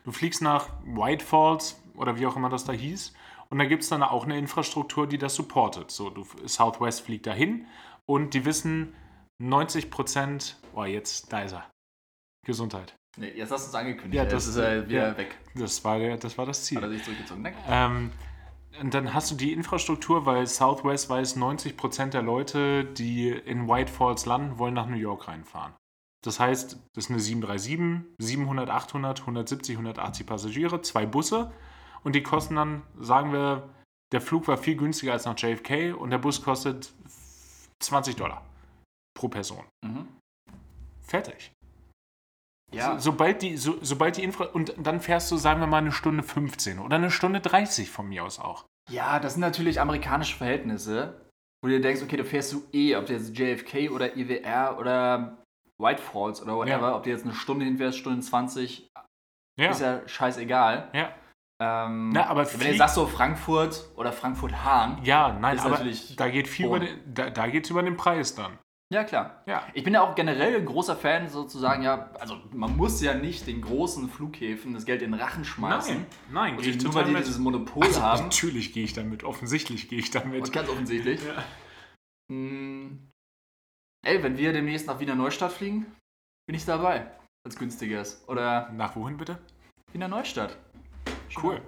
Du 0.03 0.11
fliegst 0.11 0.41
nach 0.41 0.69
White 0.85 1.23
Falls 1.25 1.81
oder 1.95 2.17
wie 2.19 2.25
auch 2.27 2.35
immer 2.35 2.49
das 2.49 2.65
da 2.65 2.73
hieß. 2.73 3.13
Und 3.49 3.59
da 3.59 3.65
gibt 3.65 3.83
es 3.83 3.89
dann 3.89 4.01
auch 4.03 4.23
eine 4.25 4.37
Infrastruktur, 4.37 5.07
die 5.07 5.17
das 5.17 5.35
supportet. 5.35 5.91
So, 5.91 6.09
du, 6.09 6.25
Southwest 6.45 7.01
fliegt 7.01 7.27
dahin 7.27 7.67
und 8.09 8.33
die 8.33 8.45
wissen 8.45 8.95
90 9.41 9.91
Prozent, 9.91 10.57
oh 10.73 10.85
jetzt, 10.85 11.31
da 11.31 11.41
ist 11.41 11.53
er. 11.53 11.69
Gesundheit. 12.45 12.95
Nee, 13.17 13.29
jetzt 13.35 13.51
hast 13.51 13.65
du 13.65 13.69
es 13.69 13.75
angekündigt. 13.75 14.15
Ja, 14.15 14.23
das- 14.25 14.33
das 14.45 14.47
ist 14.47 14.55
er 14.57 14.89
wieder 14.89 15.09
ja. 15.09 15.17
weg. 15.17 15.37
Das 15.55 15.83
war, 15.85 15.99
der, 15.99 16.17
das 16.17 16.37
war 16.37 16.45
das 16.45 16.63
Ziel. 16.65 16.77
Hat 16.77 16.83
er 16.85 16.89
sich 16.89 17.03
zurückgezogen. 17.03 17.41
Ne? 17.43 17.53
Ähm, 17.67 18.11
und 18.81 18.93
dann 18.93 19.13
hast 19.13 19.31
du 19.31 19.35
die 19.35 19.53
Infrastruktur, 19.53 20.25
weil 20.25 20.47
Southwest 20.47 21.09
weiß, 21.09 21.37
90% 21.37 22.09
der 22.09 22.21
Leute, 22.21 22.85
die 22.85 23.29
in 23.29 23.67
White 23.67 23.91
Falls 23.91 24.25
landen, 24.25 24.57
wollen 24.57 24.73
nach 24.73 24.87
New 24.87 24.97
York 24.97 25.27
reinfahren. 25.27 25.73
Das 26.23 26.39
heißt, 26.39 26.77
das 26.93 27.05
ist 27.05 27.11
eine 27.11 27.19
737, 27.19 28.15
700, 28.17 28.69
800, 28.69 29.19
170, 29.21 29.75
180 29.75 30.25
Passagiere, 30.25 30.81
zwei 30.81 31.05
Busse 31.05 31.51
und 32.03 32.15
die 32.15 32.23
kosten 32.23 32.55
dann, 32.55 32.83
sagen 32.97 33.33
wir, 33.33 33.69
der 34.13 34.21
Flug 34.21 34.47
war 34.47 34.57
viel 34.57 34.77
günstiger 34.77 35.13
als 35.13 35.25
nach 35.25 35.37
JFK 35.37 35.93
und 35.93 36.11
der 36.11 36.19
Bus 36.19 36.41
kostet 36.41 36.93
20 37.79 38.15
Dollar 38.15 38.45
pro 39.13 39.27
Person. 39.27 39.65
Mhm. 39.83 40.07
Fertig. 41.01 41.51
Ja, 42.73 42.93
So, 42.99 43.11
sobald 43.11 43.41
die, 43.41 43.57
so, 43.57 43.75
sobald 43.81 44.17
die 44.17 44.23
Infra 44.23 44.45
und 44.45 44.73
dann 44.77 44.99
fährst 44.99 45.31
du, 45.31 45.37
sagen 45.37 45.59
wir 45.59 45.67
mal, 45.67 45.77
eine 45.77 45.91
Stunde 45.91 46.23
15 46.23 46.79
oder 46.79 46.95
eine 46.95 47.11
Stunde 47.11 47.39
30 47.39 47.89
von 47.89 48.07
mir 48.09 48.23
aus 48.23 48.39
auch. 48.39 48.65
ja, 48.89 49.19
das 49.19 49.33
sind 49.33 49.41
natürlich 49.41 49.79
amerikanische 49.79 50.35
Verhältnisse, 50.37 51.21
wo 51.63 51.67
du 51.69 51.75
dir 51.75 51.81
denkst, 51.81 52.01
okay, 52.03 52.17
du 52.17 52.25
fährst 52.25 52.51
du 52.53 52.63
eh, 52.73 52.95
ob 52.95 53.05
du 53.05 53.13
jetzt 53.13 53.37
JFK 53.37 53.89
oder 53.89 54.17
IWR 54.17 54.77
oder 54.79 55.37
White 55.81 56.01
Falls 56.01 56.41
oder 56.41 56.55
whatever, 56.57 56.89
Ja. 56.89 56.95
ob 56.95 57.03
du 57.03 57.09
jetzt 57.09 57.23
eine 57.25 57.33
Stunde 57.33 57.65
hinfährst, 57.65 57.97
Stunde 57.97 58.19
20, 58.21 58.87
Ja. 59.59 59.69
ist 59.71 59.81
ja 59.81 60.01
scheißegal. 60.07 60.89
Ja. 60.93 61.09
Ähm, 61.61 62.09
Na, 62.09 62.25
aber 62.27 62.45
wenn 62.59 62.71
du 62.71 62.75
sagst 62.77 62.95
so 62.95 63.05
Frankfurt 63.05 63.85
oder 63.95 64.11
Frankfurt-Hahn, 64.11 64.99
Ja, 65.03 65.37
nein, 65.39 65.59
aber 65.59 65.79
da 66.17 66.27
geht 66.29 66.47
viel 66.49 66.65
hoch. 66.65 66.75
über 66.77 66.85
den, 66.85 67.13
da, 67.13 67.29
da 67.29 67.47
geht's 67.47 67.69
über 67.69 67.83
den 67.83 67.95
Preis 67.95 68.35
dann. 68.35 68.57
Ja 68.93 69.03
klar. 69.03 69.43
Ja. 69.45 69.67
Ich 69.73 69.83
bin 69.83 69.93
ja 69.93 70.01
auch 70.01 70.15
generell 70.15 70.55
ein 70.55 70.65
großer 70.65 70.95
Fan, 70.95 71.29
sozusagen, 71.29 71.83
ja, 71.83 72.09
also 72.19 72.37
man 72.51 72.77
muss 72.77 73.01
ja 73.01 73.13
nicht 73.13 73.47
den 73.47 73.61
großen 73.61 74.09
Flughäfen 74.09 74.73
das 74.73 74.85
Geld 74.85 75.01
in 75.01 75.11
den 75.11 75.19
Rachen 75.19 75.43
schmeißen. 75.45 75.95
Nein, 75.95 76.05
nein, 76.31 76.55
Und 76.57 76.63
gehe 76.63 76.71
ich 76.71 76.83
nur 76.83 76.93
weil 76.93 77.05
die 77.05 77.13
dieses 77.15 77.39
Monopol 77.39 77.83
Also, 77.83 78.01
haben. 78.01 78.23
natürlich 78.23 78.73
gehe 78.73 78.83
ich 78.83 78.93
damit, 78.93 79.23
offensichtlich 79.23 79.89
gehe 79.89 79.99
ich 79.99 80.11
damit. 80.11 80.43
Und 80.43 80.53
ganz 80.53 80.69
offensichtlich. 80.69 81.21
Ja. 81.25 81.43
Hm. 82.31 83.09
Ey, 84.05 84.21
wenn 84.21 84.37
wir 84.37 84.53
demnächst 84.53 84.87
nach 84.87 84.99
Wiener 84.99 85.15
Neustadt 85.15 85.51
fliegen, 85.51 85.85
bin 86.47 86.55
ich 86.55 86.65
dabei. 86.65 87.11
Als 87.45 87.57
günstiges. 87.57 88.23
Oder 88.27 88.69
Nach 88.71 88.95
wohin 88.95 89.17
bitte? 89.17 89.37
Wiener 89.91 90.07
Neustadt. 90.07 90.57
Cool. 91.41 91.61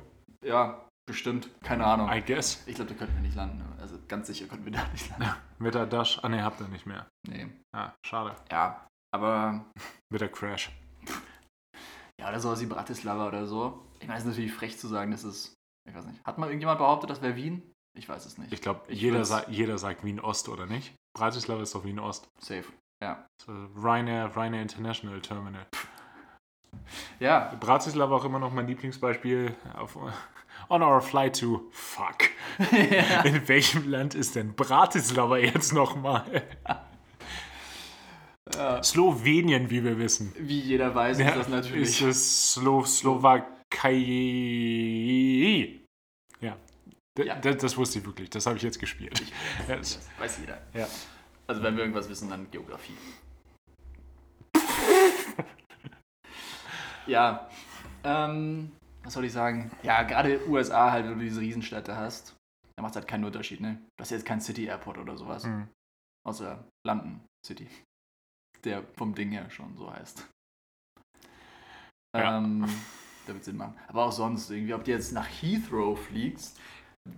Ja. 0.43 0.84
Bestimmt, 1.07 1.49
keine 1.61 1.85
Ahnung. 1.85 2.09
I 2.11 2.21
guess. 2.21 2.63
Ich 2.65 2.75
glaube, 2.75 2.91
da 2.91 2.97
könnten 2.97 3.15
wir 3.15 3.21
nicht 3.21 3.35
landen. 3.35 3.63
Also 3.79 3.97
ganz 4.07 4.27
sicher 4.27 4.47
könnten 4.47 4.65
wir 4.65 4.71
da 4.71 4.87
nicht 4.91 5.07
landen. 5.09 5.35
Mit 5.59 5.75
der 5.75 5.85
Dash. 5.85 6.19
Ah, 6.23 6.29
ne, 6.29 6.43
habt 6.43 6.59
ihr 6.61 6.67
nicht 6.67 6.85
mehr. 6.87 7.05
Nee. 7.27 7.47
Ja, 7.75 7.93
schade. 8.05 8.35
Ja, 8.51 8.87
aber 9.13 9.65
Mit 10.09 10.21
der 10.21 10.29
Crash. 10.29 10.71
ja, 12.19 12.29
oder 12.29 12.39
sowas 12.39 12.59
wie 12.61 12.65
Bratislava 12.65 13.27
oder 13.27 13.45
so. 13.45 13.85
Ich 13.99 14.07
meine, 14.07 14.17
es 14.17 14.25
ist 14.25 14.29
natürlich 14.29 14.53
frech 14.53 14.77
zu 14.79 14.87
sagen, 14.87 15.11
das 15.11 15.23
ist. 15.23 15.53
Ich 15.87 15.95
weiß 15.95 16.05
nicht. 16.05 16.23
Hat 16.25 16.39
mal 16.39 16.47
irgendjemand 16.47 16.79
behauptet, 16.79 17.11
das 17.11 17.21
wäre 17.21 17.35
Wien? 17.35 17.61
Ich 17.97 18.09
weiß 18.09 18.25
es 18.25 18.37
nicht. 18.39 18.51
Ich 18.51 18.61
glaube, 18.61 18.91
jeder, 18.91 19.23
sa 19.23 19.47
jeder 19.47 19.77
sagt 19.77 20.03
Wien 20.03 20.19
Ost, 20.19 20.49
oder 20.49 20.65
nicht? 20.65 20.95
Bratislava 21.15 21.61
ist 21.61 21.75
doch 21.75 21.85
Wien 21.85 21.99
Ost. 21.99 22.27
Safe. 22.39 22.65
Ja. 23.01 23.25
So, 23.41 23.51
Ryanair, 23.75 24.35
Ryanair 24.35 24.63
International 24.63 25.21
Terminal. 25.21 25.65
Ja, 27.19 27.55
Bratislava 27.59 28.15
auch 28.15 28.25
immer 28.25 28.39
noch 28.39 28.51
mein 28.51 28.67
Lieblingsbeispiel. 28.67 29.55
Auf, 29.75 29.97
on 30.69 30.81
our 30.81 31.01
flight 31.01 31.39
to. 31.39 31.67
Fuck. 31.71 32.29
In 33.23 33.47
welchem 33.47 33.89
Land 33.89 34.15
ist 34.15 34.35
denn 34.35 34.53
Bratislava 34.55 35.37
jetzt 35.37 35.73
nochmal? 35.73 36.43
Ja. 38.53 38.81
Slowenien, 38.83 39.69
wie 39.71 39.83
wir 39.83 39.97
wissen. 39.97 40.31
wie 40.37 40.59
jeder 40.59 40.93
weiß, 40.93 41.19
ist 41.19 41.35
das 41.35 41.47
natürlich. 41.47 41.89
Ist 41.89 42.01
es 42.01 42.53
Slo 42.53 42.83
Slowakei. 42.85 43.49
Ja. 46.41 46.55
Ja. 47.17 47.35
Das 47.39 47.75
wusste 47.77 47.99
ich 47.99 48.05
wirklich. 48.05 48.29
Das 48.29 48.45
habe 48.45 48.57
ich 48.57 48.63
jetzt 48.63 48.79
gespielt. 48.79 49.19
Ja, 49.67 49.77
das 49.77 49.95
das- 49.95 50.09
weiß 50.19 50.37
jeder. 50.41 50.61
ja. 50.73 50.87
Also 51.47 51.61
wenn 51.63 51.75
wir 51.75 51.83
irgendwas 51.83 52.09
wissen, 52.09 52.29
dann 52.29 52.49
Geografie. 52.51 52.93
ja. 57.07 57.47
Ähm, 58.03 58.71
was 59.05 59.13
soll 59.13 59.25
ich 59.25 59.31
sagen? 59.31 59.71
Ja, 59.83 60.03
gerade 60.03 60.41
USA 60.49 60.91
halt, 60.91 61.05
wenn 61.05 61.19
du 61.19 61.23
diese 61.25 61.39
Riesenstädte 61.39 61.95
hast, 61.95 62.35
da 62.75 62.81
macht 62.81 62.91
es 62.91 62.97
halt 62.97 63.07
keinen 63.07 63.23
Unterschied, 63.23 63.61
ne? 63.61 63.79
Das 63.97 64.07
ist 64.07 64.17
jetzt 64.17 64.25
kein 64.25 64.41
City 64.41 64.65
Airport 64.65 64.97
oder 64.97 65.15
sowas. 65.15 65.45
Hm. 65.45 65.69
Außer 66.27 66.67
London 66.85 67.21
City. 67.45 67.67
Der 68.63 68.83
vom 68.97 69.13
Ding 69.13 69.31
her 69.31 69.49
schon 69.49 69.77
so 69.77 69.91
heißt. 69.93 70.27
Ja. 72.17 72.37
Ähm, 72.37 72.65
da 73.27 73.33
wird 73.33 73.43
Sinn 73.43 73.57
machen. 73.57 73.77
Aber 73.87 74.05
auch 74.05 74.11
sonst 74.11 74.49
irgendwie, 74.49 74.73
ob 74.73 74.83
du 74.83 74.91
jetzt 74.91 75.11
nach 75.11 75.27
Heathrow 75.27 75.99
fliegst. 75.99 76.59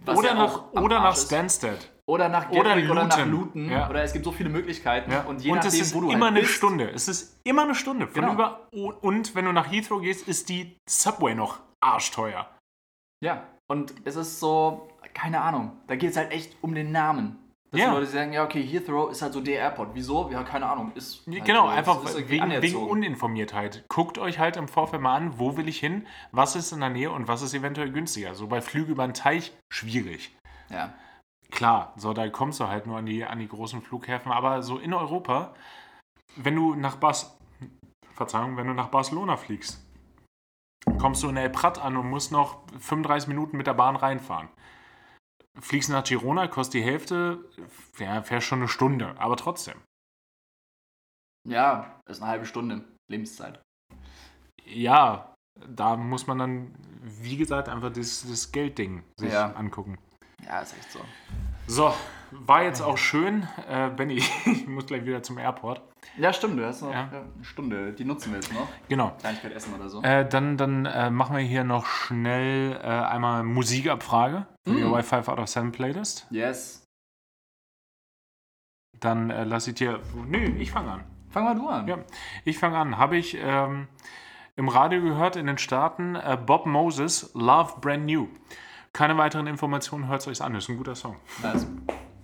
Oder 0.06 0.30
ja 0.30 0.34
nach, 0.34 0.74
oder 0.74 1.00
nach. 1.00 1.16
Stansted. 1.16 1.94
Oder 2.10 2.28
nach 2.28 2.50
Oder 2.50 2.76
Gatwick 2.76 2.90
oder, 2.90 3.04
nach 3.06 3.18
Luton. 3.26 3.32
Luton. 3.32 3.70
Ja. 3.70 3.90
Oder 3.90 4.04
es 4.04 4.12
gibt 4.14 4.26
so 4.26 4.32
viele 4.32 4.50
Möglichkeiten. 4.50 5.12
Ja. 5.12 5.22
Und 5.24 5.42
je 5.42 5.52
und 5.52 5.60
es 5.60 5.66
nachdem, 5.66 5.82
ist 5.82 5.96
wo 5.96 6.02
du 6.02 6.12
immer 6.12 6.26
halt 6.26 6.36
eine 6.36 6.42
bist, 6.42 6.54
Stunde. 6.54 6.90
Es 6.92 7.08
ist 7.08 7.40
immer 7.46 7.64
eine 7.64 7.76
Stunde. 7.76 8.08
Von 8.08 8.22
Genau. 8.22 8.34
über, 8.34 8.68
und 9.02 9.36
wenn 9.36 9.46
du 9.46 9.54
nach 9.54 9.72
Heathrow 9.72 10.02
gehst, 10.02 10.28
ist 10.28 10.50
die 10.50 10.78
Subway 10.90 11.36
noch 11.36 11.60
arschteuer. 11.84 12.50
Ja. 13.24 13.44
Und 13.70 13.94
es 14.06 14.16
ist 14.16 14.40
so, 14.40 14.90
keine 15.14 15.42
Ahnung. 15.42 15.78
Da 15.88 15.96
geht 15.96 16.12
es 16.12 16.18
halt 16.18 16.32
echt 16.32 16.56
um 16.62 16.74
den 16.74 16.92
Namen. 16.92 17.38
Dass 17.72 17.82
Ja. 17.82 17.88
die 17.90 17.96
Leute 17.96 18.06
sagen, 18.08 18.32
ja, 18.32 18.46
okay, 18.46 18.64
Heathrow 18.66 19.12
ist 19.12 19.22
halt 19.22 19.34
so 19.34 19.42
der 19.42 19.60
Airport. 19.60 19.90
Wieso? 19.94 20.30
Ja, 20.32 20.44
keine 20.44 20.70
Ahnung. 20.70 20.94
Ist 20.96 21.28
halt 21.28 21.44
Genau, 21.44 21.64
so. 21.64 21.68
Einfach 21.68 22.02
ist 22.06 22.30
wegen, 22.30 22.50
wegen. 22.62 22.78
Uninformiertheit. 22.78 23.84
Guckt 23.90 24.18
euch 24.18 24.40
halt 24.40 24.56
im 24.56 24.70
Vorfeld 24.70 25.02
mal 25.02 25.16
an, 25.16 25.38
wo 25.38 25.58
will 25.58 25.68
ich 25.68 25.80
hin, 25.80 26.08
was 26.32 26.56
ist 26.56 26.72
in 26.72 26.80
der 26.80 26.90
Nähe 26.90 27.12
und 27.12 27.28
was 27.28 27.42
ist 27.42 27.54
eventuell 27.54 27.92
günstiger. 27.92 28.36
So 28.36 28.48
bei 28.48 28.62
Flüge 28.62 28.92
über 28.94 29.06
den 29.06 29.14
Teich 29.14 29.52
schwierig. 29.70 30.34
Ja. 30.70 30.94
Klar, 31.52 31.94
so 31.98 32.14
da 32.14 32.30
kommst 32.30 32.60
du 32.62 32.68
halt 32.68 32.88
nur 32.88 32.98
an 32.98 33.06
die, 33.06 33.26
an 33.26 33.40
die 33.40 33.48
großen 33.48 33.82
Flughäfen, 33.82 34.32
aber 34.32 34.64
so 34.64 34.78
in 34.78 34.94
Europa, 34.94 35.54
wenn 36.38 36.56
du 36.56 36.76
nach 36.76 36.96
Bas 36.98 37.38
Verzeihung, 38.14 38.58
wenn 38.58 38.68
du 38.68 38.74
nach 38.74 38.88
Barcelona 38.88 39.38
fliegst, 39.38 39.80
kommst 41.00 41.24
du 41.24 41.30
in 41.30 41.38
El 41.38 41.50
Prat 41.50 41.80
an 41.80 41.98
und 41.98 42.10
musst 42.10 42.32
noch 42.32 42.64
35 42.80 43.28
Minuten 43.28 43.58
mit 43.58 43.68
der 43.68 43.74
Bahn 43.74 43.96
reinfahren. 43.96 44.50
Fliegst 45.60 45.90
nach 45.90 46.04
Girona, 46.04 46.48
kostet 46.48 46.76
die 46.76 46.84
Hälfte, 46.86 47.44
ja, 47.98 48.22
fährst 48.22 48.48
schon 48.48 48.60
eine 48.60 48.68
Stunde, 48.68 49.16
aber 49.20 49.38
trotzdem. 49.38 49.82
Ja, 51.48 52.00
ist 52.08 52.22
eine 52.22 52.30
halbe 52.32 52.46
Stunde 52.46 52.84
Lebenszeit. 53.10 53.62
Ja, 54.66 55.34
da 55.68 55.96
muss 55.96 56.28
man 56.28 56.38
dann, 56.38 56.76
wie 57.02 57.38
gesagt, 57.38 57.70
einfach 57.70 57.92
das, 57.92 58.26
das 58.28 58.52
Geldding 58.52 59.04
sich 59.20 59.32
Ja. 59.32 59.54
angucken. 59.54 59.98
Ja, 60.46 60.60
ist 60.60 60.74
echt 60.78 60.92
so. 60.92 61.00
So, 61.68 61.94
war 62.32 62.64
jetzt 62.64 62.82
auch 62.82 62.98
schön. 62.98 63.48
Äh, 63.70 63.90
Benny, 63.90 64.16
ich 64.46 64.68
muss 64.68 64.86
gleich 64.86 65.06
wieder 65.06 65.24
zum 65.24 65.38
Airport. 65.38 65.82
Ja, 66.18 66.32
stimmt. 66.34 66.58
Du 66.60 66.66
hast 66.66 66.82
noch 66.82 66.92
Ja. 66.92 67.10
eine 67.10 67.44
Stunde. 67.44 67.94
Die 67.94 68.06
nutzen 68.06 68.32
wir 68.32 68.40
jetzt 68.40 68.54
noch. 68.54 68.68
Genau. 68.90 69.16
Kleinigkeit 69.20 69.52
essen 69.54 69.74
oder 69.76 69.90
so. 69.90 70.02
Äh, 70.04 70.28
dann 70.28 70.58
dann 70.58 70.86
äh, 70.86 71.10
machen 71.10 71.36
wir 71.36 71.44
hier 71.44 71.64
noch 71.64 71.86
schnell 71.86 72.74
äh, 72.82 72.86
einmal 72.88 73.44
Musikabfrage 73.44 74.48
für 74.66 74.74
die 74.76 74.84
Mm. 74.84 74.92
Wi-Fi 74.94 75.16
out 75.30 75.40
of 75.40 75.48
7 75.48 75.72
Playlist. 75.72 76.28
Yes. 76.30 76.84
Dann 79.00 79.30
äh, 79.30 79.44
lasse 79.44 79.72
ich 79.72 79.76
dir. 79.76 80.00
Nö, 80.26 80.38
ich 80.58 80.72
fange 80.72 80.92
an. 80.92 81.04
Fang 81.30 81.44
mal 81.44 81.56
du 81.56 81.68
an. 81.68 81.88
Ja. 81.88 81.98
Ich 82.46 82.58
fange 82.58 82.78
an. 82.78 82.98
Habe 82.98 83.18
ich 83.18 83.38
ähm, 83.40 83.88
im 84.56 84.70
Radio 84.70 85.02
gehört 85.02 85.36
in 85.36 85.46
den 85.46 85.58
Staaten 85.58 86.16
äh, 86.16 86.38
Bob 86.44 86.66
Moses, 86.66 87.32
Love 87.36 87.80
Brand 87.80 88.06
New. 88.06 88.28
Keine 88.94 89.18
weiteren 89.18 89.46
Informationen, 89.46 90.08
hört 90.08 90.22
es 90.22 90.28
euch 90.28 90.42
an. 90.42 90.54
Das 90.54 90.64
ist 90.64 90.70
ein 90.70 90.78
guter 90.78 90.96
Song. 90.96 91.18
Also, 91.44 91.68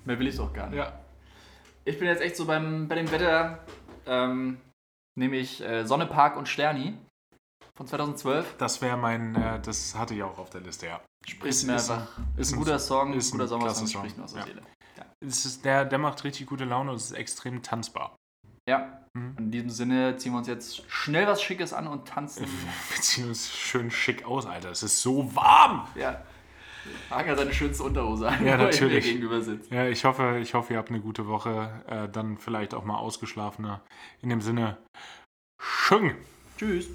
mehr 0.05 0.19
will 0.19 0.27
ich 0.27 0.35
doch 0.37 0.51
gar 0.53 0.67
nicht. 0.69 0.77
Ja. 0.77 0.93
Ich 1.85 1.99
bin 1.99 2.07
jetzt 2.07 2.21
echt 2.21 2.35
so 2.37 2.45
beim, 2.45 2.87
bei 2.87 2.95
dem 2.95 3.11
Wetter, 3.11 3.59
ähm, 4.05 4.57
nehme 5.17 5.35
ich 5.37 5.61
äh, 5.61 5.85
Sonne, 5.85 6.05
Park 6.05 6.37
und 6.37 6.47
Sterni 6.47 6.97
von 7.75 7.87
2012. 7.87 8.55
Das 8.57 8.81
wäre 8.81 8.97
mein, 8.97 9.35
äh, 9.35 9.59
das 9.61 9.95
hatte 9.95 10.13
ich 10.15 10.23
auch 10.23 10.37
auf 10.37 10.49
der 10.49 10.61
Liste, 10.61 10.87
ja. 10.87 11.01
Spricht 11.27 11.45
Ist- 11.45 11.63
mir 11.65 11.75
ist 11.75 11.89
einfach. 11.89 12.17
ein- 12.17 12.33
Ist 12.37 12.53
ein 12.53 12.59
guter 12.59 12.79
Song, 12.79 13.13
ist 13.13 13.29
ein 13.29 13.37
guter 13.37 13.47
Sommersong, 13.47 13.87
Song. 13.87 14.01
spricht 14.01 14.17
mir 14.17 14.23
aus 14.23 14.33
der 14.33 14.41
Ja. 14.41 14.47
Seele. 14.47 14.61
Es 15.25 15.45
ist, 15.45 15.63
der, 15.63 15.85
der 15.85 15.99
macht 15.99 16.23
richtig 16.25 16.47
gute 16.47 16.65
Laune 16.65 16.89
und 16.91 16.97
es 16.97 17.05
ist 17.05 17.11
extrem 17.13 17.61
tanzbar. 17.61 18.15
Ja, 18.67 18.99
Mhm. 19.13 19.35
in 19.37 19.51
diesem 19.51 19.69
Sinne 19.69 20.17
ziehen 20.17 20.31
wir 20.33 20.39
uns 20.39 20.47
jetzt 20.47 20.89
schnell 20.89 21.27
was 21.27 21.41
Schickes 21.41 21.71
an 21.73 21.87
und 21.87 22.07
tanzen. 22.07 22.45
Wir 22.89 23.01
ziehen 23.01 23.27
uns 23.27 23.49
schön 23.51 23.91
schick 23.91 24.25
aus, 24.25 24.45
Alter. 24.45 24.71
Es 24.71 24.83
ist 24.83 25.01
so 25.01 25.33
warm. 25.35 25.87
ja. 25.95 26.21
Hagen 27.09 27.29
hat 27.29 27.37
seine 27.37 27.53
schönste 27.53 27.83
Unterhose 27.83 28.27
an, 28.27 28.45
Ja, 28.45 28.51
er 28.53 28.57
natürlich. 28.57 29.05
gegenüber 29.05 29.41
sitzt. 29.41 29.71
Ja, 29.71 29.87
ich 29.87 30.03
hoffe, 30.05 30.39
ich 30.41 30.53
hoffe, 30.53 30.73
ihr 30.73 30.79
habt 30.79 30.89
eine 30.89 30.99
gute 30.99 31.27
Woche. 31.27 31.83
Äh, 31.87 32.09
dann 32.09 32.37
vielleicht 32.37 32.73
auch 32.73 32.83
mal 32.83 32.97
ausgeschlafener. 32.97 33.81
In 34.21 34.29
dem 34.29 34.41
Sinne, 34.41 34.77
schön. 35.61 36.15
Tschüss. 36.57 36.87